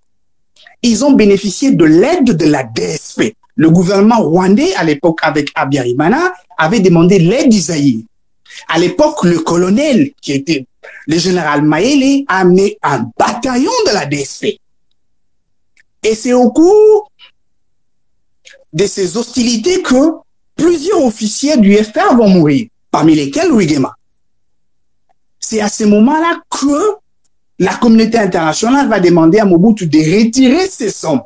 ils 0.81 1.03
ont 1.05 1.11
bénéficié 1.11 1.71
de 1.71 1.85
l'aide 1.85 2.35
de 2.35 2.45
la 2.45 2.63
DSP. 2.63 3.35
Le 3.55 3.69
gouvernement 3.69 4.21
rwandais, 4.21 4.73
à 4.75 4.83
l'époque 4.83 5.19
avec 5.21 5.51
Abiyarimana, 5.55 6.33
avait 6.57 6.79
demandé 6.79 7.19
l'aide 7.19 7.49
d'Isaïe. 7.49 8.05
À 8.67 8.79
l'époque, 8.79 9.23
le 9.23 9.39
colonel, 9.39 10.11
qui 10.21 10.33
était 10.33 10.67
le 11.07 11.17
général 11.17 11.61
Maele, 11.61 12.25
a 12.27 12.39
amené 12.39 12.77
un 12.83 13.09
de 13.53 13.93
la 13.93 14.05
DSP. 14.05 14.59
Et 16.03 16.15
c'est 16.15 16.33
au 16.33 16.51
cours 16.51 17.11
de 18.73 18.85
ces 18.85 19.17
hostilités 19.17 19.81
que 19.81 20.11
plusieurs 20.55 21.03
officiers 21.03 21.57
du 21.57 21.75
FPR 21.75 22.15
vont 22.15 22.29
mourir, 22.29 22.67
parmi 22.91 23.15
lesquels 23.15 23.51
Wigema. 23.51 23.95
C'est 25.39 25.61
à 25.61 25.69
ce 25.69 25.83
moment-là 25.83 26.41
que 26.49 26.97
la 27.59 27.75
communauté 27.75 28.17
internationale 28.17 28.89
va 28.89 28.99
demander 28.99 29.39
à 29.39 29.45
Mobutu 29.45 29.87
de 29.87 29.97
retirer 29.99 30.67
ses 30.67 30.89
sommes. 30.89 31.21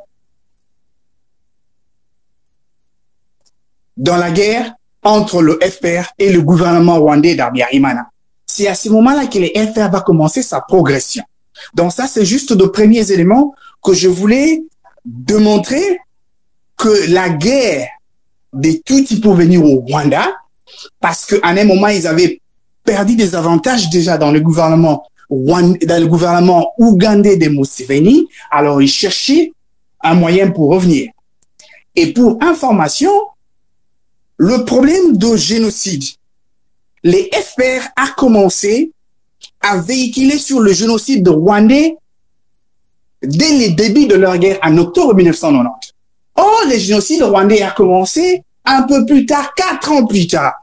Dans 3.97 4.17
la 4.17 4.31
guerre 4.31 4.73
entre 5.03 5.41
le 5.41 5.59
FPR 5.61 6.11
et 6.17 6.31
le 6.31 6.41
gouvernement 6.41 6.99
rwandais 6.99 7.35
d'Abiyarimana. 7.35 8.09
C'est 8.45 8.67
à 8.67 8.75
ce 8.75 8.89
moment-là 8.89 9.27
que 9.27 9.39
le 9.39 9.47
FPR 9.47 9.89
va 9.89 10.01
commencer 10.01 10.41
sa 10.41 10.61
progression. 10.61 11.23
Donc 11.73 11.91
ça, 11.91 12.07
c'est 12.07 12.25
juste 12.25 12.53
de 12.53 12.65
premiers 12.65 13.11
éléments 13.11 13.53
que 13.83 13.93
je 13.93 14.07
voulais 14.07 14.63
démontrer 15.05 15.99
que 16.77 17.11
la 17.11 17.29
guerre 17.29 17.87
des 18.53 18.81
Tutsis 18.81 19.19
pour 19.19 19.35
venir 19.35 19.63
au 19.63 19.81
Rwanda, 19.81 20.25
parce 20.99 21.25
qu'à 21.25 21.47
un 21.47 21.63
moment, 21.65 21.87
ils 21.87 22.07
avaient 22.07 22.41
perdu 22.83 23.15
des 23.15 23.35
avantages 23.35 23.89
déjà 23.89 24.17
dans 24.17 24.31
le 24.31 24.39
gouvernement 24.39 25.03
dans 25.29 26.01
le 26.01 26.07
gouvernement 26.07 26.73
ougandais 26.79 27.37
de 27.37 27.49
Museveni, 27.49 28.27
alors 28.49 28.81
ils 28.81 28.87
cherchaient 28.87 29.53
un 30.01 30.15
moyen 30.15 30.49
pour 30.49 30.71
revenir. 30.71 31.11
Et 31.95 32.13
pour 32.13 32.41
information, 32.41 33.11
le 34.37 34.65
problème 34.65 35.17
de 35.17 35.35
génocide, 35.35 36.03
les 37.03 37.29
FPR 37.31 37.87
a 37.95 38.07
commencé 38.17 38.91
à 39.61 39.77
véhiculer 39.77 40.37
sur 40.37 40.59
le 40.59 40.71
génocide 40.73 41.23
de 41.23 41.29
Rwandais 41.29 41.95
dès 43.21 43.57
les 43.57 43.69
débuts 43.69 44.07
de 44.07 44.15
leur 44.15 44.37
guerre 44.37 44.59
en 44.63 44.77
octobre 44.77 45.13
1990. 45.13 45.93
Or, 46.35 46.61
le 46.69 46.77
génocide 46.77 47.23
rwandais 47.23 47.61
a 47.61 47.71
commencé 47.71 48.43
un 48.65 48.83
peu 48.83 49.05
plus 49.05 49.25
tard, 49.25 49.53
quatre 49.55 49.91
ans 49.91 50.05
plus 50.05 50.27
tard. 50.27 50.53